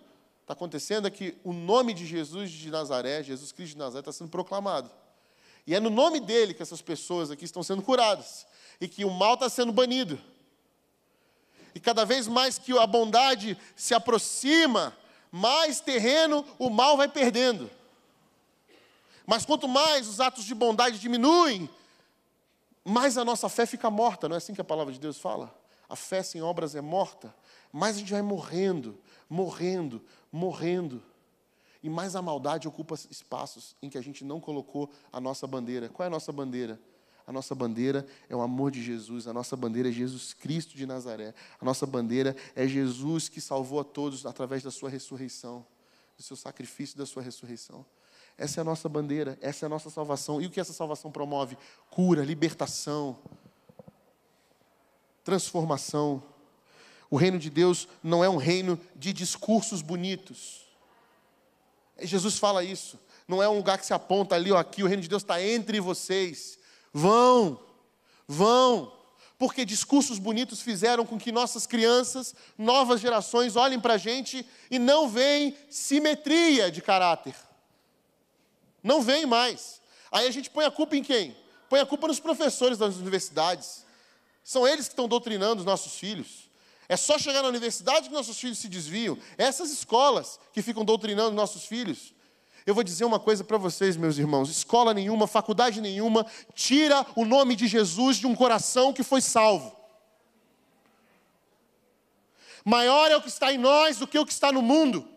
está 0.49 0.55
acontecendo 0.55 1.07
é 1.07 1.11
que 1.11 1.37
o 1.45 1.53
nome 1.53 1.93
de 1.93 2.07
Jesus 2.07 2.51
de 2.51 2.71
Nazaré, 2.71 3.23
Jesus 3.23 3.53
Cristo 3.53 3.73
de 3.73 3.79
Nazaré, 3.79 4.01
está 4.01 4.13
sendo 4.13 4.31
proclamado. 4.31 4.91
E 5.67 5.75
é 5.75 5.81
no 5.81 5.91
nome 5.91 6.21
dele 6.21 6.55
que 6.55 6.63
essas 6.63 6.81
pessoas 6.81 7.31
aqui 7.31 7.45
estão 7.45 7.63
sendo 7.63 7.83
curadas. 7.83 8.47
E 8.81 8.89
que 8.89 9.05
o 9.05 9.11
mal 9.11 9.35
está 9.35 9.51
sendo 9.51 9.73
banido. 9.73 10.19
E 11.75 11.81
cada 11.81 12.07
vez 12.07 12.27
mais 12.27 12.57
que 12.59 12.77
a 12.79 12.87
bondade 12.87 13.59
se 13.77 13.93
aproxima, 13.93 14.97
mais 15.31 15.81
terreno 15.81 16.43
o 16.59 16.71
mal 16.71 16.97
vai 16.97 17.09
perdendo. 17.09 17.71
Mas 19.27 19.45
quanto 19.45 19.69
mais 19.69 20.09
os 20.09 20.19
atos 20.19 20.45
de 20.47 20.55
bondade 20.55 20.99
diminuem, 20.99 21.69
mais 22.89 23.19
a 23.19 23.25
nossa 23.25 23.49
fé 23.49 23.67
fica 23.67 23.91
morta, 23.91 24.29
não 24.29 24.35
é 24.35 24.39
assim 24.39 24.55
que 24.55 24.61
a 24.61 24.65
palavra 24.65 24.93
de 24.93 24.99
Deus 24.99 25.19
fala? 25.19 25.55
A 25.89 25.95
fé 25.95 26.23
sem 26.23 26.43
obras 26.43 26.75
é 26.75 26.81
morta, 26.81 27.35
mais 27.73 27.97
a 27.97 27.99
gente 27.99 28.13
vai 28.13 28.23
morrendo, 28.23 28.99
morrendo, 29.29 30.03
morrendo. 30.33 31.03
E 31.83 31.89
mais 31.89 32.17
a 32.17 32.23
maldade 32.23 32.67
ocupa 32.67 32.95
espaços 33.11 33.77
em 33.81 33.89
que 33.89 33.97
a 33.97 34.01
gente 34.01 34.25
não 34.25 34.41
colocou 34.41 34.91
a 35.13 35.21
nossa 35.21 35.47
bandeira. 35.47 35.89
Qual 35.89 36.05
é 36.05 36.09
a 36.09 36.11
nossa 36.11 36.33
bandeira? 36.33 36.81
A 37.27 37.33
nossa 37.33 37.55
bandeira 37.55 38.07
é 38.29 38.35
o 38.35 38.41
amor 38.41 38.71
de 38.71 38.83
Jesus, 38.83 39.29
a 39.29 39.35
nossa 39.35 39.55
bandeira 39.55 39.91
é 39.91 39.93
Jesus 39.93 40.33
Cristo 40.33 40.77
de 40.77 40.87
Nazaré. 40.87 41.35
A 41.61 41.65
nossa 41.65 41.87
bandeira 41.87 42.35
é 42.57 42.67
Jesus 42.67 43.29
que 43.29 43.41
salvou 43.41 43.81
a 43.81 43.85
todos 43.85 44.25
através 44.25 44.63
da 44.63 44.71
sua 44.71 44.89
ressurreição, 44.89 45.65
do 46.17 46.23
seu 46.23 46.37
sacrifício 46.37 46.97
da 46.97 47.05
sua 47.05 47.23
ressurreição. 47.23 47.85
Essa 48.39 48.61
é 48.61 48.63
a 48.63 48.65
nossa 48.65 48.89
bandeira, 48.89 49.37
essa 49.41 49.65
é 49.65 49.67
a 49.67 49.69
nossa 49.69 49.91
salvação. 49.91 50.41
E 50.41 50.47
o 50.47 50.51
que 50.51 50.61
essa 50.61 50.73
salvação 50.73 51.11
promove? 51.11 51.59
Cura, 51.91 52.25
libertação, 52.25 53.19
transformação. 55.25 56.23
O 57.11 57.17
reino 57.17 57.37
de 57.37 57.51
Deus 57.51 57.89
não 58.01 58.23
é 58.23 58.29
um 58.29 58.37
reino 58.37 58.79
de 58.95 59.13
discursos 59.13 59.83
bonitos. 59.83 60.69
Jesus 62.01 62.39
fala 62.39 62.63
isso. 62.63 62.97
Não 63.27 63.43
é 63.43 63.49
um 63.49 63.57
lugar 63.57 63.77
que 63.77 63.85
se 63.85 63.93
aponta 63.93 64.37
ali 64.37 64.53
ou 64.53 64.57
aqui. 64.57 64.85
O 64.85 64.87
reino 64.87 65.03
de 65.03 65.09
Deus 65.09 65.23
está 65.23 65.43
entre 65.43 65.81
vocês. 65.81 66.61
Vão, 66.93 67.61
vão. 68.27 68.93
Porque 69.37 69.65
discursos 69.65 70.19
bonitos 70.21 70.61
fizeram 70.61 71.05
com 71.05 71.19
que 71.19 71.33
nossas 71.33 71.67
crianças, 71.67 72.35
novas 72.57 73.01
gerações, 73.01 73.57
olhem 73.57 73.81
para 73.81 73.95
a 73.95 73.99
gente 73.99 74.47
e 74.71 74.79
não 74.79 75.09
veem 75.09 75.57
simetria 75.69 76.71
de 76.71 76.81
caráter. 76.81 77.35
Não 78.83 79.03
veem 79.03 79.27
mais. 79.27 79.81
Aí 80.11 80.27
a 80.27 80.31
gente 80.31 80.51
põe 80.51 80.65
a 80.65 80.71
culpa 80.71 80.97
em 80.97 81.03
quem? 81.03 81.37
Põe 81.69 81.81
a 81.81 81.87
culpa 81.87 82.09
nos 82.09 82.21
professores 82.21 82.79
das 82.79 82.97
universidades. 82.97 83.85
São 84.43 84.67
eles 84.67 84.87
que 84.87 84.93
estão 84.93 85.07
doutrinando 85.07 85.61
os 85.61 85.67
nossos 85.67 85.95
filhos. 85.95 86.49
É 86.89 86.97
só 86.97 87.19
chegar 87.19 87.43
na 87.43 87.49
universidade 87.49 88.09
que 88.09 88.15
nossos 88.15 88.39
filhos 88.41 88.59
se 88.59 88.69
desviam. 88.69 89.19
É 89.37 89.45
essas 89.45 89.71
escolas 89.71 90.41
que 90.55 90.63
ficam 90.63 90.85
doutrinando 90.85 91.37
nossos 91.37 91.67
filhos. 91.67 92.15
Eu 92.65 92.75
vou 92.75 92.83
dizer 92.83 93.05
uma 93.05 93.21
coisa 93.21 93.45
para 93.45 93.59
vocês, 93.59 93.97
meus 93.97 94.17
irmãos: 94.17 94.51
escola 94.51 94.95
nenhuma, 94.95 95.27
faculdade 95.27 95.81
nenhuma, 95.81 96.27
tira 96.55 97.07
o 97.15 97.25
nome 97.25 97.55
de 97.57 97.67
Jesus 97.67 98.17
de 98.17 98.27
um 98.27 98.35
coração 98.35 98.93
que 98.93 99.03
foi 99.03 99.21
salvo. 99.21 99.77
Maior 102.65 103.11
é 103.11 103.17
o 103.17 103.23
que 103.23 103.29
está 103.29 103.53
em 103.53 103.59
nós 103.59 103.99
do 103.99 104.07
que 104.07 104.19
o 104.19 104.27
que 104.27 104.33
está 104.33 104.51
no 104.53 104.63
mundo. 104.63 105.09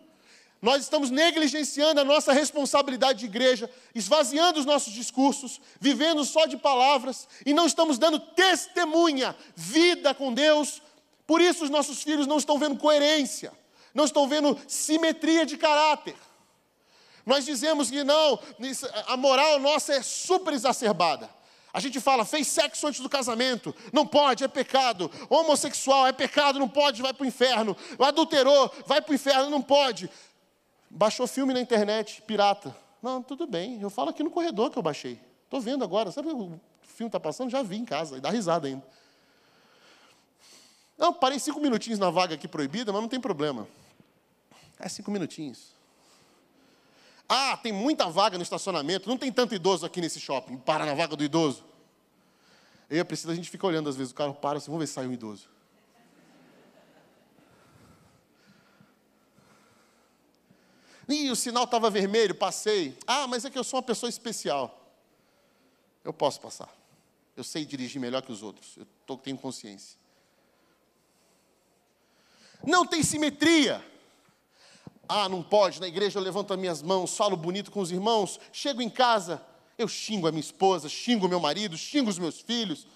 Nós 0.62 0.84
estamos 0.84 1.10
negligenciando 1.10 2.00
a 2.00 2.04
nossa 2.04 2.32
responsabilidade 2.32 3.18
de 3.18 3.24
igreja, 3.24 3.68
esvaziando 3.92 4.60
os 4.60 4.64
nossos 4.64 4.92
discursos, 4.92 5.60
vivendo 5.80 6.24
só 6.24 6.46
de 6.46 6.56
palavras 6.56 7.26
e 7.44 7.52
não 7.52 7.66
estamos 7.66 7.98
dando 7.98 8.20
testemunha, 8.20 9.34
vida 9.56 10.14
com 10.14 10.32
Deus, 10.32 10.80
por 11.26 11.40
isso 11.40 11.64
os 11.64 11.70
nossos 11.70 12.04
filhos 12.04 12.28
não 12.28 12.38
estão 12.38 12.60
vendo 12.60 12.76
coerência, 12.76 13.52
não 13.92 14.04
estão 14.04 14.28
vendo 14.28 14.56
simetria 14.68 15.44
de 15.44 15.56
caráter. 15.56 16.14
Nós 17.26 17.44
dizemos 17.44 17.90
que 17.90 18.04
não, 18.04 18.38
a 19.08 19.16
moral 19.16 19.58
nossa 19.58 19.94
é 19.94 20.02
super 20.02 20.54
exacerbada. 20.54 21.28
A 21.72 21.80
gente 21.80 21.98
fala, 21.98 22.24
fez 22.24 22.46
sexo 22.48 22.86
antes 22.86 23.00
do 23.00 23.08
casamento, 23.08 23.74
não 23.92 24.06
pode, 24.06 24.44
é 24.44 24.48
pecado. 24.48 25.10
Homossexual, 25.28 26.06
é 26.06 26.12
pecado, 26.12 26.58
não 26.58 26.68
pode, 26.68 27.00
vai 27.00 27.14
para 27.14 27.24
o 27.24 27.26
inferno. 27.26 27.76
Adulterou, 27.98 28.70
vai 28.86 29.00
para 29.00 29.10
o 29.10 29.14
inferno, 29.14 29.48
não 29.50 29.62
pode. 29.62 30.10
Baixou 30.94 31.26
filme 31.26 31.54
na 31.54 31.60
internet, 31.60 32.20
pirata. 32.26 32.76
Não, 33.02 33.22
tudo 33.22 33.46
bem, 33.46 33.80
eu 33.80 33.88
falo 33.88 34.10
aqui 34.10 34.22
no 34.22 34.30
corredor 34.30 34.70
que 34.70 34.78
eu 34.78 34.82
baixei. 34.82 35.18
Estou 35.44 35.58
vendo 35.58 35.82
agora, 35.82 36.12
sabe 36.12 36.28
o 36.28 36.60
filme 36.82 37.08
está 37.08 37.18
passando? 37.18 37.48
Já 37.48 37.62
vi 37.62 37.76
em 37.76 37.84
casa, 37.84 38.18
e 38.18 38.20
dá 38.20 38.28
risada 38.28 38.68
ainda. 38.68 38.86
Não, 40.98 41.10
parei 41.10 41.38
cinco 41.38 41.60
minutinhos 41.60 41.98
na 41.98 42.10
vaga 42.10 42.34
aqui 42.34 42.46
proibida, 42.46 42.92
mas 42.92 43.00
não 43.00 43.08
tem 43.08 43.18
problema. 43.18 43.66
É 44.78 44.86
cinco 44.86 45.10
minutinhos. 45.10 45.72
Ah, 47.26 47.56
tem 47.56 47.72
muita 47.72 48.10
vaga 48.10 48.36
no 48.36 48.42
estacionamento, 48.42 49.08
não 49.08 49.16
tem 49.16 49.32
tanto 49.32 49.54
idoso 49.54 49.86
aqui 49.86 49.98
nesse 49.98 50.20
shopping. 50.20 50.58
Para 50.58 50.84
na 50.84 50.92
vaga 50.92 51.16
do 51.16 51.24
idoso. 51.24 51.64
Eu 52.90 52.98
e 52.98 53.00
a 53.00 53.04
Priscila, 53.04 53.32
a 53.32 53.36
gente 53.36 53.48
fica 53.48 53.66
olhando, 53.66 53.88
às 53.88 53.96
vezes 53.96 54.12
o 54.12 54.14
carro 54.14 54.34
para 54.34 54.58
assim, 54.58 54.66
vamos 54.66 54.80
ver 54.80 54.86
se 54.88 54.92
sai 54.92 55.06
um 55.06 55.12
idoso. 55.12 55.48
Ih, 61.08 61.30
o 61.30 61.36
sinal 61.36 61.64
estava 61.64 61.90
vermelho, 61.90 62.34
passei. 62.34 62.96
Ah, 63.06 63.26
mas 63.26 63.44
é 63.44 63.50
que 63.50 63.58
eu 63.58 63.64
sou 63.64 63.78
uma 63.78 63.82
pessoa 63.82 64.08
especial. 64.08 64.78
Eu 66.04 66.12
posso 66.12 66.40
passar. 66.40 66.72
Eu 67.36 67.44
sei 67.44 67.64
dirigir 67.64 68.00
melhor 68.00 68.22
que 68.22 68.32
os 68.32 68.42
outros. 68.42 68.76
Eu 68.76 68.86
tô, 69.06 69.16
tenho 69.16 69.38
consciência. 69.38 69.98
Não 72.64 72.86
tem 72.86 73.02
simetria. 73.02 73.84
Ah, 75.08 75.28
não 75.28 75.42
pode, 75.42 75.80
na 75.80 75.88
igreja 75.88 76.18
eu 76.18 76.22
levanto 76.22 76.54
as 76.54 76.58
minhas 76.58 76.80
mãos, 76.80 77.16
falo 77.16 77.36
bonito 77.36 77.70
com 77.70 77.80
os 77.80 77.90
irmãos, 77.90 78.40
chego 78.52 78.80
em 78.80 78.88
casa, 78.88 79.44
eu 79.76 79.86
xingo 79.88 80.26
a 80.26 80.30
minha 80.30 80.40
esposa, 80.40 80.88
xingo 80.88 81.26
o 81.26 81.28
meu 81.28 81.40
marido, 81.40 81.76
xingo 81.76 82.08
os 82.08 82.18
meus 82.18 82.40
filhos. 82.40 82.86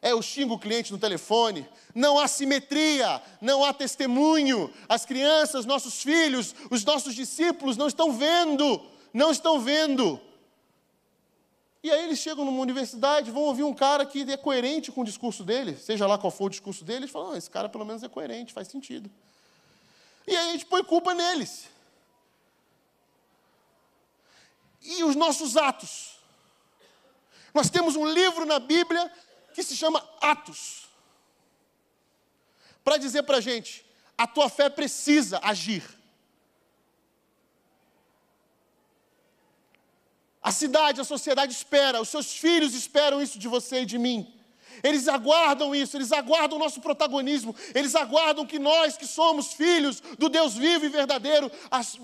É, 0.00 0.12
eu 0.12 0.22
xingo 0.22 0.54
o 0.54 0.58
cliente 0.58 0.92
no 0.92 0.98
telefone. 0.98 1.68
Não 1.94 2.18
há 2.18 2.28
simetria, 2.28 3.20
não 3.40 3.64
há 3.64 3.72
testemunho. 3.72 4.72
As 4.88 5.04
crianças, 5.04 5.66
nossos 5.66 6.02
filhos, 6.02 6.54
os 6.70 6.84
nossos 6.84 7.14
discípulos 7.14 7.76
não 7.76 7.88
estão 7.88 8.12
vendo, 8.12 8.80
não 9.12 9.30
estão 9.30 9.60
vendo. 9.60 10.20
E 11.82 11.90
aí 11.90 12.04
eles 12.04 12.18
chegam 12.18 12.44
numa 12.44 12.60
universidade, 12.60 13.30
vão 13.30 13.42
ouvir 13.42 13.62
um 13.62 13.74
cara 13.74 14.04
que 14.04 14.20
é 14.30 14.36
coerente 14.36 14.90
com 14.90 15.02
o 15.02 15.04
discurso 15.04 15.44
dele, 15.44 15.76
seja 15.76 16.06
lá 16.06 16.18
qual 16.18 16.30
for 16.30 16.46
o 16.46 16.50
discurso 16.50 16.84
dele, 16.84 17.00
eles 17.00 17.10
falam, 17.10 17.32
ah, 17.32 17.38
esse 17.38 17.48
cara 17.48 17.68
pelo 17.68 17.84
menos 17.84 18.02
é 18.02 18.08
coerente, 18.08 18.52
faz 18.52 18.68
sentido. 18.68 19.08
E 20.26 20.36
aí 20.36 20.48
a 20.48 20.52
gente 20.52 20.66
põe 20.66 20.82
culpa 20.84 21.14
neles. 21.14 21.66
E 24.82 25.02
os 25.04 25.16
nossos 25.16 25.56
atos. 25.56 26.18
Nós 27.54 27.70
temos 27.70 27.96
um 27.96 28.06
livro 28.06 28.44
na 28.44 28.58
Bíblia 28.58 29.10
que 29.58 29.64
se 29.64 29.76
chama 29.76 30.08
Atos. 30.20 30.84
Para 32.84 32.96
dizer 32.96 33.24
para 33.24 33.38
a 33.38 33.40
gente, 33.40 33.84
a 34.16 34.24
tua 34.24 34.48
fé 34.48 34.68
precisa 34.70 35.40
agir. 35.42 35.82
A 40.40 40.52
cidade, 40.52 41.00
a 41.00 41.04
sociedade 41.04 41.52
espera, 41.52 42.00
os 42.00 42.08
seus 42.08 42.34
filhos 42.36 42.72
esperam 42.72 43.20
isso 43.20 43.36
de 43.36 43.48
você 43.48 43.80
e 43.80 43.84
de 43.84 43.98
mim. 43.98 44.32
Eles 44.80 45.08
aguardam 45.08 45.74
isso, 45.74 45.96
eles 45.96 46.12
aguardam 46.12 46.56
o 46.56 46.60
nosso 46.60 46.80
protagonismo, 46.80 47.52
eles 47.74 47.96
aguardam 47.96 48.46
que 48.46 48.60
nós, 48.60 48.96
que 48.96 49.08
somos 49.08 49.54
filhos 49.54 50.00
do 50.16 50.28
Deus 50.28 50.54
vivo 50.54 50.86
e 50.86 50.88
verdadeiro, 50.88 51.50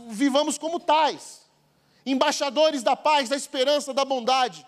vivamos 0.09 0.59
como 0.59 0.81
tais, 0.81 1.43
embaixadores 2.05 2.83
da 2.83 2.97
paz, 2.97 3.29
da 3.29 3.37
esperança, 3.37 3.95
da 3.95 4.05
bondade, 4.05 4.67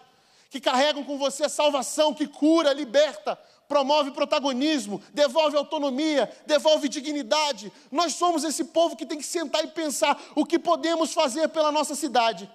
que 0.50 0.60
carregam 0.60 1.04
com 1.04 1.18
você 1.18 1.44
a 1.44 1.48
salvação 1.48 2.14
que 2.14 2.26
cura, 2.26 2.72
liberta, 2.72 3.38
promove 3.68 4.10
protagonismo, 4.10 5.02
devolve 5.12 5.56
autonomia, 5.56 6.30
devolve 6.46 6.88
dignidade. 6.88 7.72
Nós 7.90 8.14
somos 8.14 8.44
esse 8.44 8.64
povo 8.64 8.96
que 8.96 9.06
tem 9.06 9.18
que 9.18 9.24
sentar 9.24 9.64
e 9.64 9.68
pensar 9.68 10.20
o 10.34 10.44
que 10.44 10.58
podemos 10.58 11.12
fazer 11.12 11.48
pela 11.48 11.72
nossa 11.72 11.94
cidade, 11.94 12.50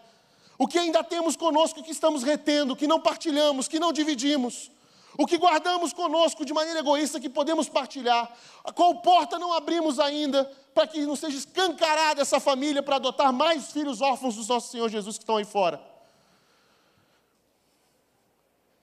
o 0.58 0.68
que 0.68 0.80
ainda 0.80 1.04
temos 1.04 1.36
conosco 1.36 1.84
que 1.84 1.92
estamos 1.92 2.24
retendo, 2.24 2.76
que 2.76 2.88
não 2.88 3.00
partilhamos, 3.00 3.68
que 3.68 3.80
não 3.80 3.92
dividimos. 3.92 4.72
O 5.18 5.28
que 5.28 5.38
guardamos 5.38 5.92
conosco 5.92 6.46
de 6.46 6.54
maneira 6.54 6.80
egoísta 6.80 7.20
que 7.20 7.30
podemos 7.30 7.68
partilhar? 7.68 8.32
Qual 8.74 9.02
porta 9.02 9.38
não 9.38 9.52
abrimos 9.52 10.00
ainda 10.00 10.50
para 10.74 10.88
que 10.88 11.06
não 11.06 11.18
seja 11.18 11.38
escancarada 11.38 12.22
essa 12.22 12.40
família 12.40 12.82
para 12.82 12.96
adotar 12.96 13.34
mais 13.34 13.72
filhos 13.72 14.00
órfãos 14.00 14.38
do 14.38 14.46
nosso 14.46 14.72
Senhor 14.72 14.88
Jesus 14.90 15.18
que 15.18 15.24
estão 15.24 15.36
aí 15.36 15.44
fora? 15.44 15.91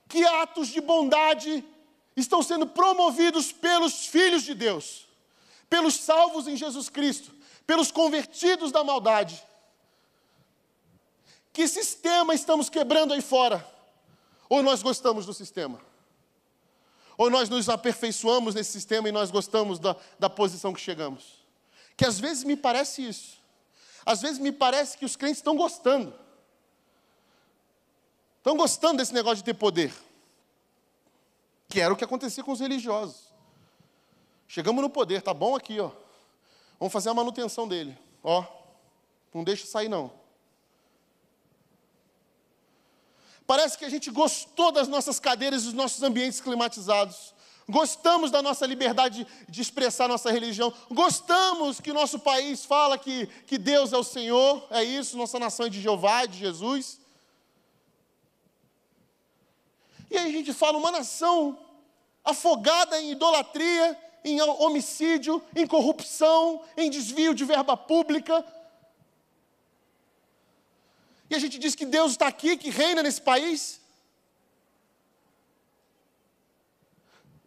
Que 0.09 0.25
atos 0.25 0.67
de 0.67 0.81
bondade 0.81 1.63
estão 2.17 2.43
sendo 2.43 2.67
promovidos 2.67 3.51
pelos 3.51 4.07
filhos 4.07 4.43
de 4.43 4.53
Deus, 4.53 5.07
pelos 5.69 5.93
salvos 5.93 6.47
em 6.47 6.57
Jesus 6.57 6.89
Cristo, 6.89 7.31
pelos 7.65 7.91
convertidos 7.91 8.71
da 8.71 8.83
maldade? 8.83 9.41
Que 11.53 11.67
sistema 11.67 12.33
estamos 12.33 12.69
quebrando 12.69 13.13
aí 13.13 13.21
fora? 13.21 13.65
Ou 14.49 14.63
nós 14.63 14.81
gostamos 14.81 15.27
do 15.27 15.33
sistema? 15.33 15.79
Ou 17.15 17.29
nós 17.29 17.47
nos 17.47 17.69
aperfeiçoamos 17.69 18.55
nesse 18.55 18.71
sistema 18.71 19.09
e 19.09 19.11
nós 19.11 19.29
gostamos 19.29 19.77
da, 19.77 19.95
da 20.17 20.29
posição 20.29 20.73
que 20.73 20.81
chegamos? 20.81 21.39
Que 21.95 22.05
às 22.05 22.19
vezes 22.19 22.43
me 22.43 22.55
parece 22.55 23.07
isso. 23.07 23.37
Às 24.05 24.21
vezes 24.21 24.39
me 24.39 24.51
parece 24.51 24.97
que 24.97 25.05
os 25.05 25.15
crentes 25.15 25.37
estão 25.37 25.55
gostando. 25.55 26.13
Estão 28.39 28.57
gostando 28.57 28.97
desse 28.97 29.13
negócio 29.13 29.37
de 29.37 29.43
ter 29.43 29.53
poder. 29.53 29.93
Que 31.67 31.79
era 31.79 31.93
o 31.93 31.97
que 31.97 32.03
acontecia 32.03 32.43
com 32.43 32.51
os 32.51 32.59
religiosos. 32.59 33.29
Chegamos 34.47 34.81
no 34.81 34.89
poder, 34.89 35.21
tá 35.21 35.33
bom 35.33 35.55
aqui, 35.55 35.79
ó. 35.79 35.91
Vamos 36.79 36.91
fazer 36.91 37.09
a 37.09 37.13
manutenção 37.13 37.67
dele. 37.67 37.95
Ó, 38.23 38.43
não 39.33 39.43
deixa 39.43 39.67
sair 39.67 39.89
não. 39.89 40.11
Parece 43.45 43.77
que 43.77 43.85
a 43.85 43.89
gente 43.89 44.09
gostou 44.09 44.71
das 44.71 44.87
nossas 44.87 45.19
cadeiras 45.19 45.63
e 45.63 45.65
dos 45.65 45.73
nossos 45.73 46.01
ambientes 46.01 46.39
climatizados. 46.39 47.33
Gostamos 47.67 48.31
da 48.31 48.41
nossa 48.41 48.65
liberdade 48.65 49.27
de 49.47 49.61
expressar 49.61 50.07
nossa 50.07 50.31
religião. 50.31 50.73
Gostamos 50.89 51.79
que 51.79 51.91
o 51.91 51.93
nosso 51.93 52.19
país 52.19 52.65
fala 52.65 52.97
que, 52.97 53.27
que 53.45 53.59
Deus 53.59 53.93
é 53.93 53.97
o 53.97 54.03
Senhor, 54.03 54.65
é 54.71 54.83
isso, 54.83 55.17
nossa 55.17 55.37
nação 55.37 55.67
é 55.67 55.69
de 55.69 55.79
Jeová, 55.81 56.25
de 56.25 56.39
Jesus. 56.39 56.99
E 60.09 60.17
aí 60.17 60.29
a 60.29 60.31
gente 60.31 60.53
fala 60.53 60.77
uma 60.77 60.91
nação 60.91 61.57
afogada 62.23 62.99
em 63.01 63.11
idolatria, 63.11 63.97
em 64.23 64.41
homicídio, 64.41 65.41
em 65.55 65.65
corrupção, 65.65 66.61
em 66.75 66.89
desvio 66.89 67.33
de 67.33 67.45
verba 67.45 67.77
pública, 67.77 68.45
e 71.29 71.35
a 71.35 71.39
gente 71.39 71.59
diz 71.59 71.75
que 71.75 71.85
Deus 71.85 72.11
está 72.11 72.27
aqui, 72.27 72.57
que 72.57 72.71
reina 72.71 73.03
nesse 73.03 73.21
país. 73.21 73.79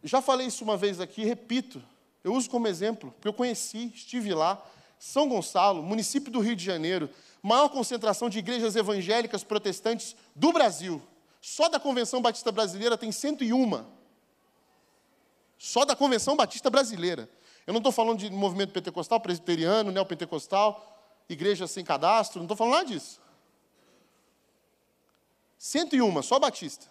Já 0.01 0.21
falei 0.21 0.47
isso 0.47 0.63
uma 0.63 0.77
vez 0.77 1.01
aqui, 1.01 1.25
repito, 1.25 1.83
eu 2.23 2.33
uso 2.33 2.49
como 2.49 2.67
exemplo, 2.67 3.11
porque 3.11 3.27
eu 3.27 3.33
conheci, 3.33 3.91
estive 3.93 4.33
lá, 4.33 4.61
São 4.97 5.27
Gonçalo, 5.27 5.83
município 5.83 6.31
do 6.31 6.39
Rio 6.39 6.55
de 6.55 6.63
Janeiro, 6.63 7.09
maior 7.41 7.67
concentração 7.67 8.29
de 8.29 8.39
igrejas 8.39 8.75
evangélicas 8.77 9.43
protestantes 9.43 10.15
do 10.33 10.53
Brasil. 10.53 11.01
Só 11.45 11.67
da 11.67 11.77
Convenção 11.77 12.21
Batista 12.21 12.53
Brasileira 12.53 12.97
tem 12.97 13.11
101. 13.11 13.85
Só 15.57 15.83
da 15.83 15.93
Convenção 15.93 16.37
Batista 16.37 16.69
Brasileira. 16.69 17.29
Eu 17.67 17.73
não 17.73 17.79
estou 17.79 17.91
falando 17.91 18.19
de 18.19 18.29
movimento 18.29 18.71
pentecostal, 18.71 19.19
presbiteriano, 19.19 19.91
neopentecostal, 19.91 21.21
igreja 21.27 21.67
sem 21.67 21.83
cadastro, 21.83 22.39
não 22.39 22.45
estou 22.45 22.55
falando 22.55 22.75
nada 22.75 22.85
disso. 22.85 23.21
101, 25.57 26.23
só 26.23 26.39
Batista. 26.39 26.87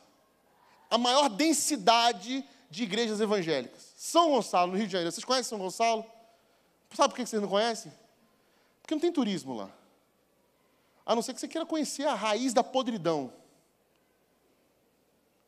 A 0.90 0.98
maior 0.98 1.30
densidade 1.30 2.46
de 2.68 2.82
igrejas 2.82 3.22
evangélicas. 3.22 3.94
São 3.96 4.32
Gonçalo, 4.32 4.72
no 4.72 4.76
Rio 4.76 4.86
de 4.86 4.92
Janeiro. 4.92 5.12
Vocês 5.12 5.24
conhecem 5.24 5.48
São 5.48 5.58
Gonçalo? 5.58 6.04
Sabe 6.92 7.08
por 7.08 7.16
que 7.16 7.24
vocês 7.24 7.40
não 7.40 7.48
conhecem? 7.48 7.90
Porque 8.82 8.94
não 8.94 9.00
tem 9.00 9.10
turismo 9.10 9.54
lá. 9.54 9.70
A 11.06 11.14
não 11.14 11.22
ser 11.22 11.32
que 11.32 11.40
você 11.40 11.48
queira 11.48 11.64
conhecer 11.64 12.06
a 12.06 12.14
raiz 12.14 12.52
da 12.52 12.62
podridão. 12.62 13.32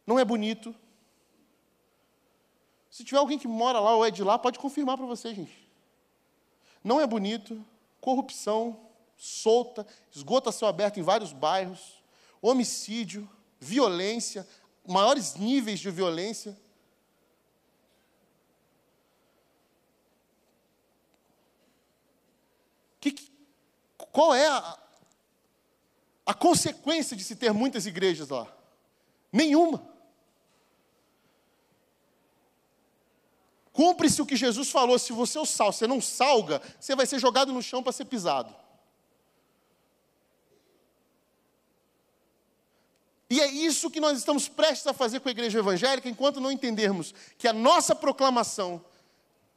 Não 0.07 0.19
é 0.19 0.25
bonito. 0.25 0.75
Se 2.91 3.05
tiver 3.05 3.19
alguém 3.19 3.39
que 3.39 3.49
mora 3.49 3.81
lá 3.81 3.95
ou 3.97 4.05
é 4.05 4.11
de 4.11 4.23
lá, 4.23 4.39
pode 4.39 4.59
confirmar 4.59 4.97
para 4.97 5.07
você, 5.07 5.35
gente. 5.35 5.69
Não 6.83 7.01
é 7.01 7.07
bonito. 7.07 7.65
Corrupção 8.01 8.79
solta, 9.17 9.87
esgoto 10.13 10.49
a 10.49 10.53
céu 10.53 10.69
aberto 10.69 10.99
em 10.99 11.03
vários 11.03 11.33
bairros 11.33 12.05
homicídio, 12.49 13.29
violência, 13.59 14.47
maiores 14.87 15.35
níveis 15.37 15.81
de 15.81 15.91
violência. 15.91 16.57
Que, 23.01 23.15
qual 23.97 24.35
é 24.35 24.47
a, 24.47 24.79
a 26.27 26.35
consequência 26.35 27.17
de 27.17 27.25
se 27.25 27.35
ter 27.35 27.53
muitas 27.53 27.87
igrejas 27.87 28.29
lá? 28.29 28.55
Nenhuma. 29.33 29.94
Cumpre-se 33.75 34.23
o 34.23 34.27
que 34.27 34.37
Jesus 34.37 34.71
falou: 34.71 34.97
se 35.01 35.13
você 35.13 35.37
o 35.37 35.45
sal, 35.45 35.73
você 35.73 35.85
não 35.85 36.01
salga, 36.01 36.63
você 36.79 36.95
vai 36.95 37.05
ser 37.07 37.19
jogado 37.19 37.53
no 37.53 37.61
chão 37.61 37.83
para 37.83 37.93
ser 37.93 38.05
pisado. 38.05 38.55
E 43.29 43.41
é 43.41 43.49
isso 43.49 43.91
que 43.91 43.99
nós 43.99 44.17
estamos 44.17 44.47
prestes 44.47 44.87
a 44.87 44.93
fazer 44.93 45.19
com 45.19 45.29
a 45.29 45.33
igreja 45.33 45.59
evangélica, 45.59 46.09
enquanto 46.09 46.41
não 46.41 46.53
entendermos 46.53 47.13
que 47.37 47.49
a 47.49 47.53
nossa 47.53 47.97
proclamação 47.97 48.83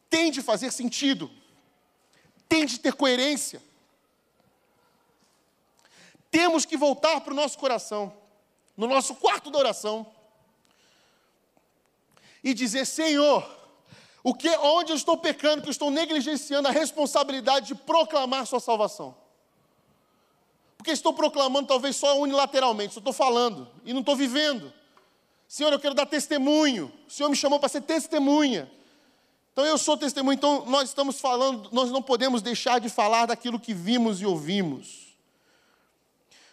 tem 0.09 0.32
de 0.32 0.41
fazer 0.41 0.72
sentido, 0.72 1.30
tem 2.49 2.65
de 2.65 2.80
ter 2.80 2.93
coerência. 2.93 3.61
Temos 6.32 6.65
que 6.65 6.76
voltar 6.76 7.22
para 7.22 7.34
o 7.34 7.36
nosso 7.36 7.59
coração, 7.59 8.11
no 8.76 8.88
nosso 8.88 9.13
quarto 9.13 9.51
da 9.51 9.59
oração, 9.59 10.11
e 12.43 12.51
dizer: 12.51 12.84
Senhor, 12.88 13.56
o 14.28 14.34
que, 14.34 14.49
onde 14.57 14.91
eu 14.91 14.95
estou 14.97 15.15
pecando, 15.15 15.61
que 15.61 15.69
eu 15.69 15.71
estou 15.71 15.89
negligenciando 15.89 16.67
a 16.67 16.71
responsabilidade 16.71 17.67
de 17.67 17.75
proclamar 17.75 18.45
Sua 18.45 18.59
salvação? 18.59 19.15
Porque 20.75 20.91
estou 20.91 21.13
proclamando 21.13 21.65
talvez 21.65 21.95
só 21.95 22.19
unilateralmente, 22.19 22.93
só 22.93 22.99
estou 22.99 23.13
falando 23.13 23.69
e 23.86 23.93
não 23.93 24.01
estou 24.01 24.17
vivendo. 24.17 24.73
Senhor, 25.47 25.71
eu 25.71 25.80
quero 25.80 25.95
dar 25.95 26.05
testemunho. 26.05 26.91
O 27.07 27.09
Senhor 27.09 27.30
me 27.30 27.38
chamou 27.38 27.57
para 27.57 27.69
ser 27.69 27.84
testemunha. 27.84 28.69
Então 29.53 29.65
eu 29.65 29.78
sou 29.78 29.95
testemunho, 29.95 30.36
então 30.36 30.65
nós 30.65 30.89
estamos 30.89 31.21
falando, 31.21 31.69
nós 31.71 31.89
não 31.89 32.01
podemos 32.01 32.41
deixar 32.41 32.82
de 32.82 32.89
falar 32.89 33.28
daquilo 33.28 33.57
que 33.57 33.73
vimos 33.73 34.19
e 34.19 34.25
ouvimos. 34.25 35.15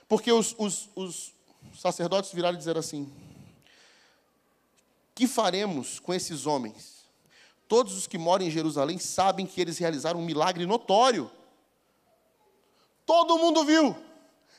Porque 0.07 0.31
os, 0.31 0.55
os, 0.59 0.89
os 0.95 1.33
sacerdotes 1.77 2.31
viraram 2.31 2.55
e 2.55 2.59
disseram 2.59 2.79
assim: 2.79 3.12
Que 5.12 5.27
faremos 5.27 5.99
com 5.99 6.14
esses 6.14 6.47
homens? 6.47 6.93
Todos 7.69 7.97
os 7.97 8.07
que 8.07 8.19
moram 8.19 8.45
em 8.45 8.51
Jerusalém 8.51 8.99
sabem 8.99 9.47
que 9.47 9.61
eles 9.61 9.79
realizaram 9.79 10.21
um 10.21 10.25
milagre 10.25 10.67
notório. 10.67 11.31
Todo 13.07 13.39
mundo 13.39 13.65
viu 13.65 13.97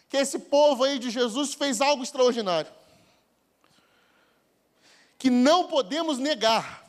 que 0.09 0.17
esse 0.17 0.39
povo 0.39 0.83
aí 0.83 0.99
de 0.99 1.09
Jesus 1.09 1.53
fez 1.53 1.81
algo 1.81 2.03
extraordinário. 2.03 2.71
Que 5.17 5.29
não 5.29 5.67
podemos 5.67 6.17
negar. 6.17 6.83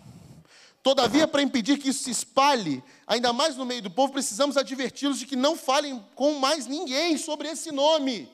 Todavia, 0.83 1.27
para 1.27 1.43
impedir 1.43 1.79
que 1.79 1.89
isso 1.89 2.05
se 2.05 2.11
espalhe, 2.11 2.83
ainda 3.07 3.33
mais 3.33 3.57
no 3.57 3.65
meio 3.65 3.83
do 3.83 3.91
povo, 3.91 4.13
precisamos 4.13 4.57
adverti-los 4.57 5.19
de 5.19 5.27
que 5.27 5.35
não 5.35 5.57
falem 5.57 6.05
com 6.15 6.39
mais 6.39 6.67
ninguém 6.67 7.19
sobre 7.19 7.49
esse 7.49 7.73
nome. 7.73 8.31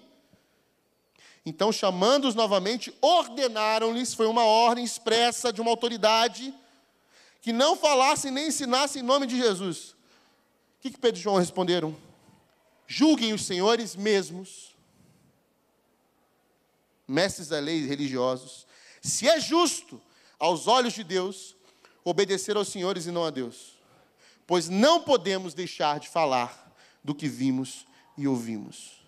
Então, 1.45 1.73
chamando-os 1.73 2.35
novamente, 2.35 2.95
ordenaram-lhes, 3.01 4.15
foi 4.15 4.27
uma 4.27 4.45
ordem 4.45 4.85
expressa 4.85 5.53
de 5.53 5.61
uma 5.61 5.71
autoridade, 5.71 6.55
que 7.43 7.53
não 7.53 7.77
falassem 7.77 8.31
nem 8.31 8.47
ensinassem 8.47 9.03
em 9.03 9.05
nome 9.05 9.27
de 9.27 9.37
Jesus. 9.37 9.91
O 9.91 10.81
que, 10.81 10.91
que 10.93 10.99
Pedro 10.99 11.21
e 11.21 11.23
João 11.23 11.37
responderam? 11.37 11.95
Julguem 12.87 13.33
os 13.33 13.45
senhores 13.45 13.97
mesmos, 13.97 14.77
mestres 17.07 17.49
da 17.49 17.59
lei 17.59 17.85
religiosos, 17.85 18.67
se 19.03 19.29
é 19.29 19.41
justo 19.41 20.01
aos 20.39 20.69
olhos 20.69 20.95
de 20.95 21.03
Deus 21.03 21.57
obedecer 22.05 22.57
aos 22.57 22.69
senhores 22.69 23.07
e 23.07 23.11
não 23.11 23.25
a 23.25 23.31
Deus, 23.31 23.77
pois 24.47 24.69
não 24.69 25.03
podemos 25.03 25.53
deixar 25.53 25.99
de 25.99 26.09
falar 26.09 26.73
do 27.03 27.15
que 27.15 27.29
vimos 27.29 27.87
e 28.17 28.29
ouvimos. 28.29 29.03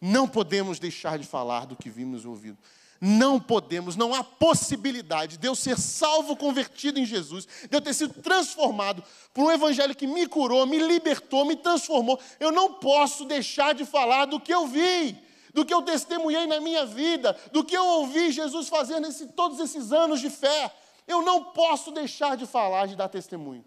Não 0.00 0.28
podemos 0.28 0.78
deixar 0.78 1.18
de 1.18 1.26
falar 1.26 1.66
do 1.66 1.76
que 1.76 1.90
vimos 1.90 2.24
e 2.24 2.26
ouvimos. 2.28 2.58
Não 3.00 3.38
podemos, 3.38 3.94
não 3.94 4.12
há 4.12 4.24
possibilidade 4.24 5.36
de 5.36 5.46
eu 5.46 5.54
ser 5.54 5.78
salvo, 5.78 6.36
convertido 6.36 6.98
em 6.98 7.06
Jesus, 7.06 7.46
de 7.70 7.76
eu 7.76 7.80
ter 7.80 7.94
sido 7.94 8.20
transformado 8.20 9.04
por 9.32 9.44
um 9.44 9.50
evangelho 9.52 9.94
que 9.94 10.06
me 10.06 10.26
curou, 10.26 10.66
me 10.66 10.78
libertou, 10.78 11.44
me 11.44 11.54
transformou. 11.54 12.18
Eu 12.40 12.50
não 12.50 12.74
posso 12.74 13.24
deixar 13.24 13.72
de 13.72 13.84
falar 13.84 14.24
do 14.24 14.40
que 14.40 14.52
eu 14.52 14.66
vi, 14.66 15.16
do 15.54 15.64
que 15.64 15.72
eu 15.72 15.80
testemunhei 15.82 16.46
na 16.48 16.60
minha 16.60 16.84
vida, 16.84 17.38
do 17.52 17.64
que 17.64 17.76
eu 17.76 17.86
ouvi 17.86 18.32
Jesus 18.32 18.68
fazer 18.68 18.98
nesse, 18.98 19.28
todos 19.28 19.60
esses 19.60 19.92
anos 19.92 20.20
de 20.20 20.28
fé. 20.28 20.74
Eu 21.06 21.22
não 21.22 21.44
posso 21.44 21.92
deixar 21.92 22.36
de 22.36 22.46
falar, 22.46 22.86
de 22.86 22.96
dar 22.96 23.08
testemunho. 23.08 23.64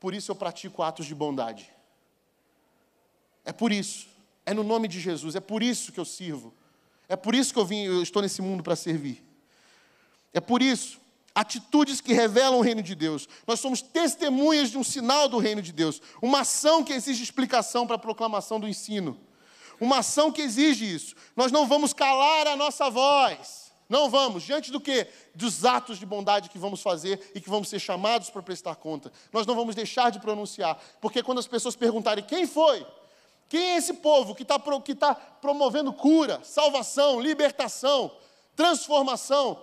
Por 0.00 0.14
isso 0.14 0.32
eu 0.32 0.34
pratico 0.34 0.82
atos 0.82 1.04
de 1.04 1.14
bondade. 1.14 1.70
É 3.44 3.52
por 3.52 3.70
isso. 3.70 4.08
É 4.46 4.54
no 4.54 4.64
nome 4.64 4.88
de 4.88 4.98
Jesus. 4.98 5.36
É 5.36 5.40
por 5.40 5.62
isso 5.62 5.92
que 5.92 6.00
eu 6.00 6.04
sirvo. 6.04 6.54
É 7.12 7.16
por 7.16 7.34
isso 7.34 7.52
que 7.52 7.58
eu 7.58 7.66
vim, 7.66 7.82
eu 7.82 8.02
estou 8.02 8.22
nesse 8.22 8.40
mundo 8.40 8.62
para 8.62 8.74
servir. 8.74 9.22
É 10.32 10.40
por 10.40 10.62
isso. 10.62 10.98
Atitudes 11.34 12.00
que 12.00 12.14
revelam 12.14 12.58
o 12.58 12.62
reino 12.62 12.82
de 12.82 12.94
Deus. 12.94 13.28
Nós 13.46 13.60
somos 13.60 13.82
testemunhas 13.82 14.70
de 14.70 14.78
um 14.78 14.82
sinal 14.82 15.28
do 15.28 15.36
reino 15.36 15.60
de 15.60 15.72
Deus. 15.72 16.00
Uma 16.22 16.40
ação 16.40 16.82
que 16.82 16.90
exige 16.90 17.22
explicação 17.22 17.86
para 17.86 17.96
a 17.96 17.98
proclamação 17.98 18.58
do 18.58 18.66
ensino. 18.66 19.20
Uma 19.78 19.98
ação 19.98 20.32
que 20.32 20.40
exige 20.40 20.90
isso. 20.90 21.14
Nós 21.36 21.52
não 21.52 21.66
vamos 21.66 21.92
calar 21.92 22.46
a 22.46 22.56
nossa 22.56 22.88
voz. 22.88 23.70
Não 23.90 24.08
vamos. 24.08 24.42
Diante 24.42 24.72
do 24.72 24.80
que? 24.80 25.06
Dos 25.34 25.66
atos 25.66 25.98
de 25.98 26.06
bondade 26.06 26.48
que 26.48 26.58
vamos 26.58 26.80
fazer 26.80 27.30
e 27.34 27.42
que 27.42 27.50
vamos 27.50 27.68
ser 27.68 27.78
chamados 27.78 28.30
para 28.30 28.40
prestar 28.40 28.76
conta. 28.76 29.12
Nós 29.30 29.46
não 29.46 29.54
vamos 29.54 29.74
deixar 29.74 30.08
de 30.08 30.18
pronunciar. 30.18 30.82
Porque 30.98 31.22
quando 31.22 31.40
as 31.40 31.46
pessoas 31.46 31.76
perguntarem 31.76 32.24
quem 32.24 32.46
foi, 32.46 32.86
quem 33.52 33.72
é 33.72 33.76
esse 33.76 33.92
povo 33.92 34.34
que 34.34 34.44
está 34.44 34.58
que 34.82 34.94
tá 34.94 35.14
promovendo 35.14 35.92
cura, 35.92 36.40
salvação, 36.42 37.20
libertação, 37.20 38.10
transformação? 38.56 39.62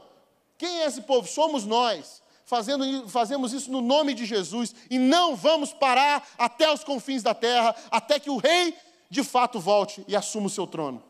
Quem 0.59 0.81
é 0.81 0.85
esse 0.85 1.01
povo? 1.01 1.27
Somos 1.27 1.65
nós. 1.65 2.21
Fazendo, 2.45 3.09
fazemos 3.09 3.51
isso 3.51 3.71
no 3.71 3.81
nome 3.81 4.13
de 4.13 4.27
Jesus 4.27 4.75
e 4.91 4.99
não 4.99 5.35
vamos 5.35 5.73
parar 5.73 6.23
até 6.37 6.71
os 6.71 6.83
confins 6.83 7.23
da 7.23 7.33
terra, 7.33 7.75
até 7.89 8.19
que 8.19 8.29
o 8.29 8.37
rei 8.37 8.77
de 9.09 9.23
fato 9.23 9.59
volte 9.59 10.05
e 10.07 10.15
assuma 10.15 10.45
o 10.45 10.51
seu 10.51 10.67
trono. 10.67 11.03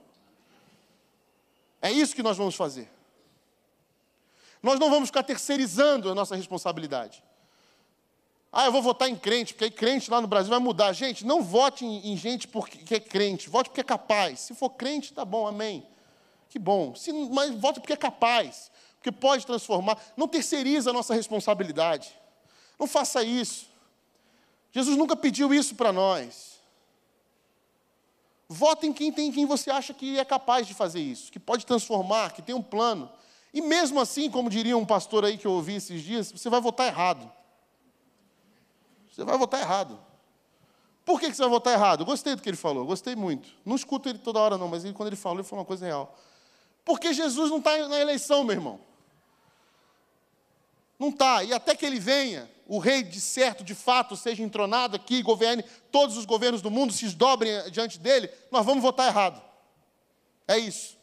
É 1.82 1.92
isso 1.92 2.16
que 2.16 2.24
nós 2.24 2.38
vamos 2.38 2.56
fazer. 2.56 2.90
Nós 4.64 4.80
não 4.80 4.90
vamos 4.90 5.10
ficar 5.10 5.24
terceirizando 5.24 6.10
a 6.10 6.16
nossa 6.16 6.34
responsabilidade. 6.34 7.22
Ah, 8.52 8.66
eu 8.66 8.72
vou 8.72 8.82
votar 8.82 9.08
em 9.08 9.16
crente, 9.16 9.54
porque 9.54 9.66
aí 9.66 9.72
crente 9.72 10.10
lá 10.10 10.20
no 10.20 10.28
Brasil 10.28 10.50
vai 10.50 10.60
mudar. 10.60 10.92
Gente, 10.94 11.26
não 11.26 11.44
vote 11.44 11.86
em, 11.86 12.12
em 12.12 12.18
gente 12.18 12.48
porque 12.48 12.96
é 12.96 13.00
crente, 13.00 13.50
vote 13.50 13.70
porque 13.70 13.82
é 13.82 13.84
capaz. 13.84 14.40
Se 14.40 14.56
for 14.56 14.72
crente, 14.72 15.14
tá 15.14 15.24
bom, 15.24 15.48
amém. 15.48 15.86
Que 16.50 16.58
bom. 16.58 16.96
Se, 16.96 17.14
mas 17.14 17.54
vote 17.54 17.80
porque 17.80 17.94
é 17.94 17.98
capaz, 17.98 18.72
porque 18.96 19.12
pode 19.12 19.46
transformar. 19.46 19.98
Não 20.18 20.28
terceiriza 20.28 20.90
a 20.90 20.94
nossa 20.94 21.14
responsabilidade. 21.14 22.12
Não 22.80 22.88
faça 22.88 23.24
isso. 23.24 23.68
Jesus 24.72 24.98
nunca 24.98 25.16
pediu 25.16 25.54
isso 25.54 25.76
para 25.76 25.94
nós. 25.94 26.60
Vote 28.48 28.88
em 28.88 28.94
quem 28.94 29.12
tem 29.12 29.32
quem 29.32 29.46
você 29.46 29.70
acha 29.70 29.94
que 29.94 30.18
é 30.18 30.26
capaz 30.26 30.66
de 30.66 30.74
fazer 30.74 31.00
isso, 31.00 31.32
que 31.32 31.40
pode 31.40 31.68
transformar, 31.68 32.34
que 32.34 32.42
tem 32.42 32.56
um 32.56 32.64
plano. 32.64 33.12
E 33.54 33.62
mesmo 33.62 34.00
assim, 34.00 34.30
como 34.30 34.50
diria 34.50 34.76
um 34.76 34.86
pastor 34.86 35.24
aí 35.24 35.38
que 35.38 35.46
eu 35.46 35.52
ouvi 35.52 35.76
esses 35.76 36.02
dias, 36.02 36.32
você 36.32 36.50
vai 36.50 36.60
votar 36.60 36.88
errado. 36.88 37.32
Você 39.20 39.26
vai 39.26 39.38
votar 39.38 39.60
errado. 39.60 40.00
Por 41.04 41.20
que 41.20 41.34
você 41.34 41.42
vai 41.42 41.50
votar 41.50 41.74
errado? 41.74 42.06
Gostei 42.06 42.36
do 42.36 42.42
que 42.42 42.50
ele 42.50 42.56
falou, 42.56 42.86
gostei 42.86 43.18
muito. 43.18 43.50
Não 43.66 43.76
escuto 43.76 44.08
ele 44.08 44.20
toda 44.20 44.40
hora, 44.40 44.58
não, 44.58 44.70
mas 44.70 44.86
ele, 44.86 44.94
quando 44.94 45.08
ele 45.08 45.18
falou, 45.18 45.40
ele 45.40 45.48
falou 45.48 45.62
uma 45.62 45.68
coisa 45.68 45.86
real. 45.86 46.18
Porque 46.86 47.14
Jesus 47.14 47.50
não 47.50 47.58
está 47.58 47.90
na 47.90 48.00
eleição, 48.00 48.46
meu 48.46 48.56
irmão. 48.56 48.80
Não 50.98 51.10
está. 51.10 51.44
E 51.44 51.52
até 51.52 51.76
que 51.76 51.86
ele 51.86 52.00
venha, 52.00 52.50
o 52.66 52.80
rei 52.80 53.04
de 53.04 53.20
certo, 53.20 53.62
de 53.62 53.76
fato, 53.76 54.16
seja 54.16 54.42
entronado 54.42 54.96
aqui, 54.96 55.22
governe 55.22 55.64
todos 55.92 56.16
os 56.16 56.24
governos 56.24 56.62
do 56.62 56.72
mundo, 56.72 56.94
se 56.94 57.04
desdobrem 57.04 57.70
diante 57.72 58.00
dele, 58.00 58.30
nós 58.50 58.66
vamos 58.66 58.82
votar 58.82 59.08
errado. 59.08 59.42
É 60.48 60.58
isso. 60.58 60.98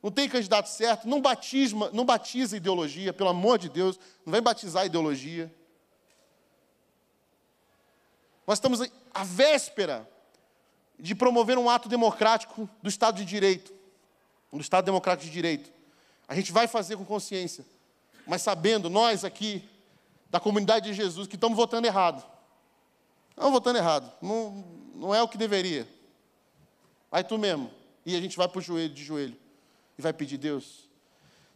Não 0.00 0.12
tem 0.12 0.28
candidato 0.28 0.68
certo, 0.68 1.08
não, 1.08 1.20
batisma, 1.20 1.90
não 1.92 2.04
batiza 2.04 2.56
ideologia, 2.56 3.12
pelo 3.12 3.30
amor 3.30 3.58
de 3.58 3.68
Deus, 3.68 3.98
não 4.24 4.32
vem 4.32 4.40
batizar 4.40 4.86
ideologia. 4.86 5.52
Nós 8.46 8.58
estamos 8.58 8.80
à 9.12 9.24
véspera 9.24 10.08
de 10.98 11.14
promover 11.14 11.58
um 11.58 11.68
ato 11.68 11.88
democrático 11.88 12.68
do 12.82 12.88
Estado 12.88 13.16
de 13.16 13.24
Direito, 13.24 13.74
do 14.52 14.60
Estado 14.60 14.84
Democrático 14.84 15.26
de 15.26 15.32
Direito. 15.32 15.70
A 16.28 16.34
gente 16.34 16.52
vai 16.52 16.66
fazer 16.66 16.96
com 16.96 17.04
consciência, 17.04 17.64
mas 18.26 18.42
sabendo, 18.42 18.88
nós 18.88 19.24
aqui, 19.24 19.68
da 20.30 20.40
comunidade 20.40 20.88
de 20.88 20.94
Jesus, 20.94 21.26
que 21.26 21.34
estamos 21.34 21.56
votando 21.56 21.86
errado. 21.86 22.24
Estamos 23.30 23.52
votando 23.52 23.78
errado, 23.78 24.10
não, 24.22 24.64
não 24.94 25.14
é 25.14 25.22
o 25.22 25.28
que 25.28 25.36
deveria. 25.36 25.86
Aí 27.12 27.22
tu 27.22 27.36
mesmo, 27.36 27.70
e 28.04 28.16
a 28.16 28.20
gente 28.20 28.36
vai 28.36 28.48
para 28.48 28.58
o 28.58 28.62
joelho, 28.62 28.94
de 28.94 29.04
joelho, 29.04 29.36
e 29.98 30.02
vai 30.02 30.12
pedir, 30.12 30.38
Deus, 30.38 30.88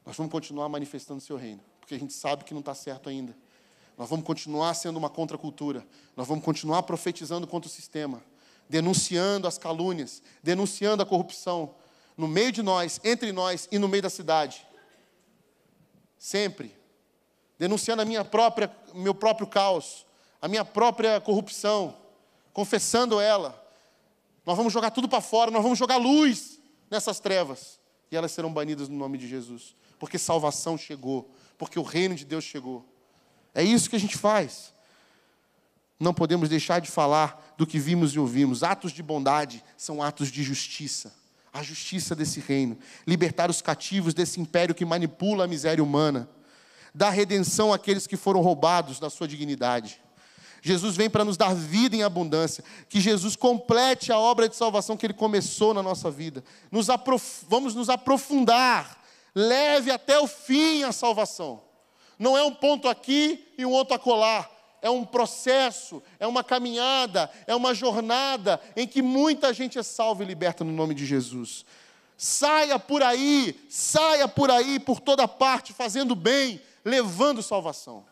nós 0.05 0.17
vamos 0.17 0.31
continuar 0.31 0.69
manifestando 0.69 1.19
o 1.19 1.23
seu 1.23 1.37
reino, 1.37 1.61
porque 1.81 1.95
a 1.95 1.99
gente 1.99 2.13
sabe 2.13 2.45
que 2.45 2.53
não 2.53 2.61
está 2.61 2.75
certo 2.75 3.09
ainda. 3.09 3.35
Nós 4.01 4.09
vamos 4.09 4.25
continuar 4.25 4.73
sendo 4.73 4.97
uma 4.97 5.11
contracultura. 5.11 5.87
Nós 6.17 6.27
vamos 6.27 6.43
continuar 6.43 6.85
profetizando 6.85 7.47
contra 7.47 7.69
o 7.69 7.71
sistema, 7.71 8.25
denunciando 8.67 9.47
as 9.47 9.59
calúnias, 9.59 10.23
denunciando 10.43 11.03
a 11.03 11.07
corrupção 11.07 11.75
no 12.17 12.27
meio 12.27 12.51
de 12.51 12.63
nós, 12.63 12.99
entre 13.05 13.31
nós 13.31 13.69
e 13.71 13.79
no 13.79 13.89
meio 13.89 14.03
da 14.03 14.09
cidade. 14.09 14.67
Sempre 16.19 16.75
denunciando 17.59 18.01
a 18.01 18.07
minha 18.07 18.25
própria 18.25 18.75
meu 18.95 19.15
próprio 19.15 19.47
caos, 19.47 20.07
a 20.41 20.49
minha 20.49 20.65
própria 20.65 21.21
corrupção, 21.21 21.95
confessando 22.55 23.21
ela. 23.21 23.63
Nós 24.47 24.57
vamos 24.57 24.73
jogar 24.73 24.93
tudo 24.93 25.11
para 25.11 25.21
fora, 25.21 25.51
nós 25.51 25.63
vamos 25.63 25.79
jogar 25.79 25.99
luz 25.99 26.59
nessas 26.91 27.21
trevas 27.21 27.79
e 28.11 28.17
elas 28.17 28.33
serão 28.33 28.51
banidas 28.51 28.89
no 28.89 28.97
nome 28.97 29.19
de 29.19 29.29
Jesus, 29.29 29.77
porque 29.99 30.17
salvação 30.17 30.79
chegou, 30.79 31.31
porque 31.59 31.79
o 31.79 31.83
reino 31.83 32.15
de 32.15 32.25
Deus 32.25 32.45
chegou. 32.45 32.90
É 33.55 33.63
isso 33.63 33.91
que 33.91 33.97
a 33.97 34.01
gente 34.01 34.17
faz. 34.17 34.73
Não 35.99 36.15
podemos 36.15 36.49
deixar 36.49 36.81
de 36.81 36.91
falar 36.91 37.55
do 37.59 37.67
que 37.67 37.79
vimos 37.79 38.15
e 38.15 38.19
ouvimos. 38.19 38.63
Atos 38.63 38.91
de 38.93 39.03
bondade 39.03 39.63
são 39.77 40.03
atos 40.03 40.29
de 40.29 40.43
justiça. 40.43 41.13
A 41.53 41.63
justiça 41.63 42.15
desse 42.15 42.41
reino. 42.41 42.79
Libertar 43.07 43.51
os 43.51 43.61
cativos 43.61 44.15
desse 44.15 44.41
império 44.41 44.75
que 44.75 44.85
manipula 44.85 45.45
a 45.45 45.49
miséria 45.49 45.85
humana. 45.85 46.29
Dar 46.95 47.11
redenção 47.11 47.73
àqueles 47.73 48.07
que 48.07 48.17
foram 48.17 48.41
roubados 48.41 48.99
da 48.99 49.11
sua 49.11 49.29
dignidade. 49.29 50.01
Jesus 50.63 50.97
vem 50.97 51.11
para 51.11 51.25
nos 51.25 51.37
dar 51.37 51.55
vida 51.55 51.95
em 51.95 52.03
abundância. 52.03 52.65
Que 52.89 53.01
Jesus 53.01 53.37
complete 53.37 54.11
a 54.11 54.19
obra 54.19 54.49
de 54.49 54.57
salvação 54.57 54.97
que 54.97 55.05
ele 55.05 55.13
começou 55.13 55.75
na 55.75 55.83
nossa 55.83 56.11
vida. 56.11 56.43
Nos 56.71 56.89
aprof... 56.89 57.45
Vamos 57.47 57.75
nos 57.75 57.91
aprofundar. 57.91 59.03
Leve 59.35 59.91
até 59.91 60.19
o 60.19 60.27
fim 60.27 60.83
a 60.83 60.93
salvação. 60.93 61.70
Não 62.21 62.37
é 62.37 62.45
um 62.45 62.55
ponto 62.55 62.87
aqui 62.87 63.51
e 63.57 63.65
um 63.65 63.71
outro 63.71 63.95
acolá. 63.95 64.47
É 64.83 64.91
um 64.91 65.07
processo, 65.07 66.03
é 66.19 66.27
uma 66.27 66.45
caminhada, 66.45 67.31
é 67.47 67.55
uma 67.55 67.73
jornada 67.73 68.61
em 68.77 68.87
que 68.87 69.01
muita 69.01 69.55
gente 69.55 69.79
é 69.79 69.83
salva 69.83 70.23
e 70.23 70.27
liberta 70.27 70.63
no 70.63 70.71
nome 70.71 70.95
de 70.95 71.07
Jesus. 71.07 71.65
Saia 72.19 72.79
por 72.79 73.03
aí, 73.03 73.59
saia 73.71 74.29
por 74.29 74.51
aí, 74.51 74.79
por 74.79 75.01
toda 75.01 75.27
parte, 75.27 75.73
fazendo 75.73 76.15
bem, 76.15 76.61
levando 76.85 77.43
salvação. 77.43 78.05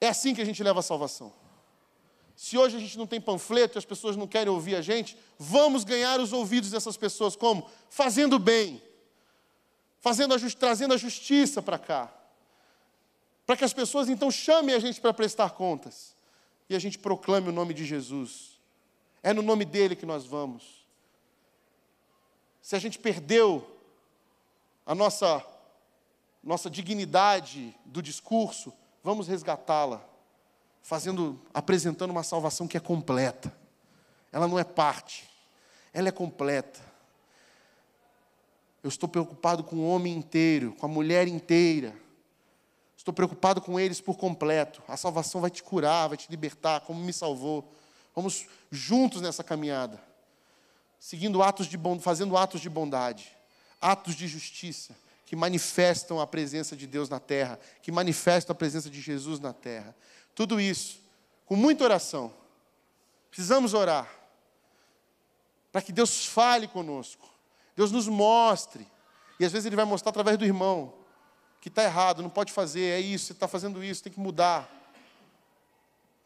É 0.00 0.08
assim 0.08 0.34
que 0.34 0.40
a 0.40 0.44
gente 0.46 0.62
leva 0.62 0.80
a 0.80 0.82
salvação. 0.82 1.34
Se 2.34 2.56
hoje 2.56 2.78
a 2.78 2.80
gente 2.80 2.96
não 2.96 3.06
tem 3.06 3.20
panfleto 3.20 3.76
e 3.76 3.78
as 3.78 3.84
pessoas 3.84 4.16
não 4.16 4.26
querem 4.26 4.52
ouvir 4.52 4.74
a 4.74 4.80
gente, 4.80 5.18
vamos 5.38 5.84
ganhar 5.84 6.18
os 6.18 6.32
ouvidos 6.32 6.70
dessas 6.70 6.96
pessoas 6.96 7.36
como? 7.36 7.70
Fazendo 7.90 8.38
bem, 8.38 8.82
fazendo 10.04 10.34
a 10.34 10.38
trazendo 10.58 10.92
a 10.92 10.98
justiça 10.98 11.62
para 11.62 11.78
cá. 11.78 12.12
Para 13.46 13.56
que 13.56 13.64
as 13.64 13.72
pessoas 13.72 14.08
então 14.08 14.30
chamem 14.30 14.74
a 14.74 14.78
gente 14.78 15.00
para 15.00 15.14
prestar 15.14 15.50
contas. 15.50 16.14
E 16.68 16.76
a 16.76 16.78
gente 16.78 16.98
proclame 16.98 17.48
o 17.48 17.52
nome 17.52 17.72
de 17.72 17.84
Jesus. 17.84 18.60
É 19.22 19.32
no 19.32 19.42
nome 19.42 19.64
dele 19.64 19.96
que 19.96 20.06
nós 20.06 20.26
vamos 20.26 20.84
se 22.64 22.74
a 22.74 22.78
gente 22.78 22.98
perdeu 22.98 23.78
a 24.86 24.94
nossa, 24.94 25.44
nossa 26.42 26.70
dignidade 26.70 27.76
do 27.84 28.00
discurso, 28.00 28.72
vamos 29.02 29.28
resgatá-la, 29.28 30.02
fazendo, 30.80 31.38
apresentando 31.52 32.10
uma 32.10 32.22
salvação 32.22 32.66
que 32.66 32.78
é 32.78 32.80
completa. 32.80 33.54
Ela 34.32 34.48
não 34.48 34.58
é 34.58 34.64
parte, 34.64 35.28
ela 35.92 36.08
é 36.08 36.10
completa. 36.10 36.80
Eu 38.84 38.88
estou 38.88 39.08
preocupado 39.08 39.64
com 39.64 39.76
o 39.76 39.88
homem 39.88 40.14
inteiro, 40.14 40.72
com 40.78 40.86
a 40.86 40.88
mulher 40.88 41.26
inteira. 41.26 41.96
Estou 42.96 43.12
preocupado 43.12 43.60
com 43.60 43.80
eles 43.80 44.00
por 44.00 44.16
completo. 44.16 44.80
A 44.86 44.96
salvação 44.96 45.40
vai 45.40 45.50
te 45.50 45.62
curar, 45.62 46.08
vai 46.08 46.16
te 46.16 46.30
libertar, 46.30 46.82
como 46.82 47.02
me 47.02 47.12
salvou. 47.12 47.72
Vamos 48.14 48.46
juntos 48.70 49.20
nessa 49.20 49.42
caminhada 49.42 50.00
seguindo 51.04 51.42
atos 51.42 51.66
de 51.66 51.78
fazendo 52.00 52.34
atos 52.34 52.62
de 52.62 52.70
bondade, 52.70 53.36
atos 53.78 54.14
de 54.14 54.26
justiça, 54.26 54.96
que 55.26 55.36
manifestam 55.36 56.18
a 56.18 56.26
presença 56.26 56.74
de 56.74 56.86
Deus 56.86 57.10
na 57.10 57.20
terra, 57.20 57.60
que 57.82 57.92
manifestam 57.92 58.54
a 58.54 58.56
presença 58.56 58.88
de 58.88 59.02
Jesus 59.02 59.38
na 59.38 59.52
terra. 59.52 59.94
Tudo 60.34 60.58
isso 60.58 60.98
com 61.44 61.56
muita 61.56 61.84
oração. 61.84 62.32
Precisamos 63.30 63.74
orar 63.74 64.10
para 65.70 65.82
que 65.82 65.92
Deus 65.92 66.24
fale 66.24 66.66
conosco, 66.66 67.28
Deus 67.76 67.90
nos 67.90 68.08
mostre. 68.08 68.86
E 69.38 69.44
às 69.44 69.52
vezes 69.52 69.66
Ele 69.66 69.76
vai 69.76 69.84
mostrar 69.84 70.10
através 70.10 70.38
do 70.38 70.44
irmão 70.44 70.94
que 71.60 71.68
está 71.68 71.82
errado, 71.82 72.22
não 72.22 72.28
pode 72.28 72.52
fazer, 72.52 72.90
é 72.90 73.00
isso, 73.00 73.26
você 73.26 73.32
está 73.32 73.48
fazendo 73.48 73.82
isso, 73.82 74.02
tem 74.02 74.12
que 74.12 74.20
mudar. 74.20 74.70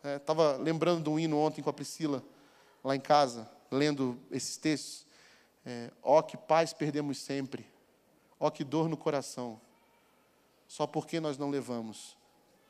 Estava 0.02 0.54
é, 0.54 0.58
lembrando 0.58 1.04
de 1.04 1.08
um 1.08 1.18
hino 1.18 1.38
ontem 1.38 1.62
com 1.62 1.70
a 1.70 1.72
Priscila, 1.72 2.24
lá 2.82 2.96
em 2.96 3.00
casa 3.00 3.48
lendo 3.70 4.18
esses 4.30 4.56
textos. 4.56 5.06
É, 5.64 5.90
ó 6.02 6.22
que 6.22 6.36
paz 6.36 6.72
perdemos 6.72 7.18
sempre, 7.18 7.66
ó 8.40 8.50
que 8.50 8.64
dor 8.64 8.88
no 8.88 8.96
coração, 8.96 9.60
só 10.66 10.86
porque 10.86 11.20
nós 11.20 11.36
não 11.36 11.50
levamos 11.50 12.16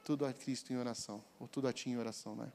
tudo 0.04 0.26
a 0.26 0.32
Cristo 0.32 0.72
em 0.72 0.76
oração, 0.76 1.22
ou 1.38 1.46
tudo 1.46 1.68
a 1.68 1.72
Ti 1.72 1.90
em 1.90 1.98
oração, 1.98 2.34
né? 2.34 2.50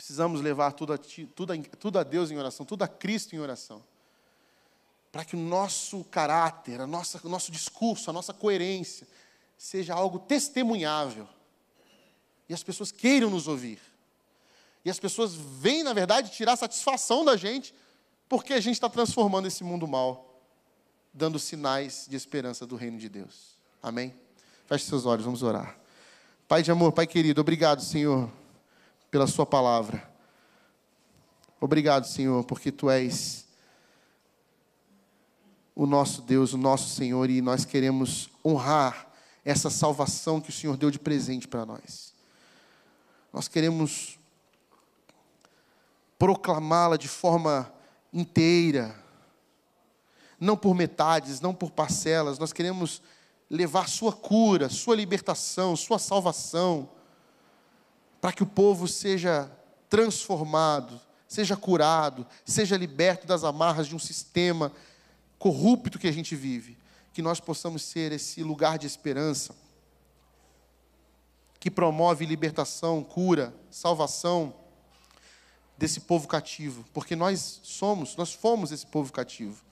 Precisamos 0.00 0.40
levar 0.40 0.72
tudo 0.72 0.94
a, 0.94 0.98
ti, 0.98 1.28
tudo, 1.34 1.52
a, 1.52 1.58
tudo 1.78 1.98
a 1.98 2.02
Deus 2.02 2.30
em 2.30 2.38
oração, 2.38 2.64
tudo 2.64 2.82
a 2.82 2.88
Cristo 2.88 3.36
em 3.36 3.38
oração. 3.38 3.84
Para 5.12 5.26
que 5.26 5.36
o 5.36 5.38
nosso 5.38 6.04
caráter, 6.04 6.80
a 6.80 6.86
nossa, 6.86 7.20
o 7.22 7.28
nosso 7.28 7.52
discurso, 7.52 8.08
a 8.08 8.12
nossa 8.12 8.32
coerência, 8.32 9.06
seja 9.58 9.92
algo 9.92 10.18
testemunhável. 10.18 11.28
E 12.48 12.54
as 12.54 12.62
pessoas 12.62 12.90
queiram 12.90 13.28
nos 13.28 13.46
ouvir. 13.46 13.78
E 14.86 14.88
as 14.88 14.98
pessoas 14.98 15.34
vêm, 15.34 15.82
na 15.82 15.92
verdade, 15.92 16.30
tirar 16.30 16.56
satisfação 16.56 17.22
da 17.22 17.36
gente, 17.36 17.74
porque 18.26 18.54
a 18.54 18.60
gente 18.60 18.76
está 18.76 18.88
transformando 18.88 19.48
esse 19.48 19.62
mundo 19.62 19.86
mal, 19.86 20.42
dando 21.12 21.38
sinais 21.38 22.06
de 22.08 22.16
esperança 22.16 22.66
do 22.66 22.74
reino 22.74 22.96
de 22.96 23.10
Deus. 23.10 23.58
Amém? 23.82 24.14
Feche 24.64 24.86
seus 24.86 25.04
olhos, 25.04 25.26
vamos 25.26 25.42
orar. 25.42 25.78
Pai 26.48 26.62
de 26.62 26.70
amor, 26.70 26.90
Pai 26.90 27.06
querido, 27.06 27.42
obrigado, 27.42 27.82
Senhor, 27.82 28.32
pela 29.10 29.26
Sua 29.26 29.44
palavra. 29.44 30.08
Obrigado, 31.60 32.06
Senhor, 32.06 32.44
porque 32.44 32.70
Tu 32.70 32.88
és 32.88 33.46
o 35.74 35.86
nosso 35.86 36.22
Deus, 36.22 36.52
o 36.52 36.58
nosso 36.58 36.94
Senhor, 36.94 37.28
e 37.28 37.40
nós 37.40 37.64
queremos 37.64 38.30
honrar 38.44 39.08
essa 39.44 39.70
salvação 39.70 40.40
que 40.40 40.50
o 40.50 40.52
Senhor 40.52 40.76
deu 40.76 40.90
de 40.90 40.98
presente 40.98 41.48
para 41.48 41.64
nós. 41.64 42.14
Nós 43.32 43.48
queremos 43.48 44.18
proclamá-la 46.18 46.96
de 46.96 47.08
forma 47.08 47.72
inteira, 48.12 48.94
não 50.38 50.56
por 50.56 50.74
metades, 50.74 51.40
não 51.40 51.54
por 51.54 51.70
parcelas. 51.70 52.38
Nós 52.38 52.52
queremos 52.52 53.00
levar 53.48 53.88
sua 53.88 54.12
cura, 54.12 54.68
sua 54.68 54.94
libertação, 54.94 55.74
sua 55.76 55.98
salvação, 55.98 56.90
para 58.20 58.32
que 58.32 58.42
o 58.42 58.46
povo 58.46 58.86
seja 58.86 59.50
transformado, 59.88 61.00
seja 61.26 61.56
curado, 61.56 62.26
seja 62.44 62.76
liberto 62.76 63.26
das 63.26 63.44
amarras 63.44 63.86
de 63.86 63.96
um 63.96 63.98
sistema 63.98 64.72
corrupto 65.38 65.98
que 65.98 66.08
a 66.08 66.12
gente 66.12 66.36
vive. 66.36 66.76
Que 67.12 67.22
nós 67.22 67.40
possamos 67.40 67.82
ser 67.82 68.12
esse 68.12 68.42
lugar 68.42 68.78
de 68.78 68.86
esperança 68.86 69.54
que 71.58 71.70
promove 71.70 72.24
libertação, 72.24 73.02
cura, 73.02 73.54
salvação 73.70 74.54
desse 75.76 76.00
povo 76.00 76.26
cativo, 76.26 76.84
porque 76.92 77.14
nós 77.14 77.60
somos, 77.62 78.16
nós 78.16 78.32
fomos 78.32 78.72
esse 78.72 78.86
povo 78.86 79.12
cativo. 79.12 79.62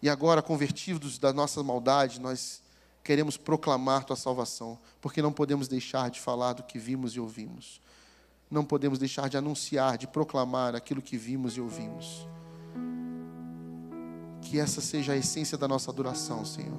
E 0.00 0.08
agora, 0.08 0.42
convertidos 0.42 1.18
da 1.18 1.32
nossa 1.32 1.62
maldade, 1.62 2.20
nós 2.20 2.60
queremos 3.08 3.38
proclamar 3.38 4.04
tua 4.04 4.16
salvação, 4.16 4.78
porque 5.00 5.22
não 5.22 5.32
podemos 5.32 5.66
deixar 5.66 6.10
de 6.10 6.20
falar 6.20 6.52
do 6.52 6.62
que 6.62 6.78
vimos 6.78 7.16
e 7.16 7.20
ouvimos. 7.20 7.80
Não 8.50 8.62
podemos 8.62 8.98
deixar 8.98 9.30
de 9.30 9.38
anunciar, 9.38 9.96
de 9.96 10.06
proclamar 10.06 10.74
aquilo 10.74 11.00
que 11.00 11.16
vimos 11.16 11.56
e 11.56 11.60
ouvimos. 11.62 12.28
Que 14.42 14.60
essa 14.60 14.82
seja 14.82 15.14
a 15.14 15.16
essência 15.16 15.56
da 15.56 15.66
nossa 15.66 15.90
adoração, 15.90 16.44
Senhor. 16.44 16.78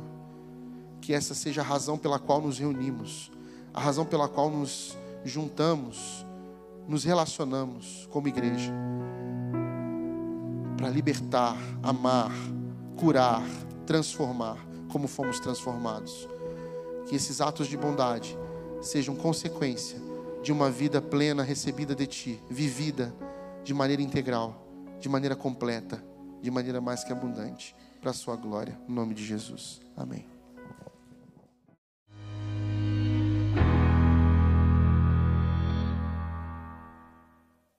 Que 1.02 1.16
essa 1.16 1.34
seja 1.34 1.62
a 1.62 1.64
razão 1.64 1.98
pela 1.98 2.20
qual 2.20 2.40
nos 2.40 2.60
reunimos, 2.60 3.32
a 3.74 3.82
razão 3.82 4.06
pela 4.06 4.30
qual 4.30 4.52
nos 4.52 4.96
juntamos 5.26 6.24
nos 6.88 7.04
relacionamos 7.04 8.08
como 8.12 8.28
igreja 8.28 8.72
para 10.78 10.90
libertar, 10.90 11.58
amar, 11.82 12.32
curar, 12.96 13.42
transformar, 13.88 14.69
como 14.90 15.08
fomos 15.08 15.40
transformados. 15.40 16.28
Que 17.08 17.16
esses 17.16 17.42
atos 17.42 17.68
de 17.68 17.78
bondade 17.78 18.38
sejam 18.82 19.16
consequência 19.16 20.00
de 20.42 20.52
uma 20.52 20.70
vida 20.70 21.02
plena 21.02 21.44
recebida 21.44 21.96
de 21.96 22.08
Ti, 22.08 22.44
vivida 22.50 23.14
de 23.64 23.74
maneira 23.74 24.02
integral, 24.02 24.66
de 25.00 25.10
maneira 25.10 25.36
completa, 25.36 26.04
de 26.42 26.50
maneira 26.50 26.80
mais 26.80 27.04
que 27.04 27.12
abundante, 27.12 27.76
para 28.02 28.12
a 28.12 28.14
Sua 28.14 28.36
glória. 28.36 28.80
Em 28.88 28.92
nome 28.92 29.14
de 29.14 29.26
Jesus. 29.26 29.82
Amém. 29.96 30.39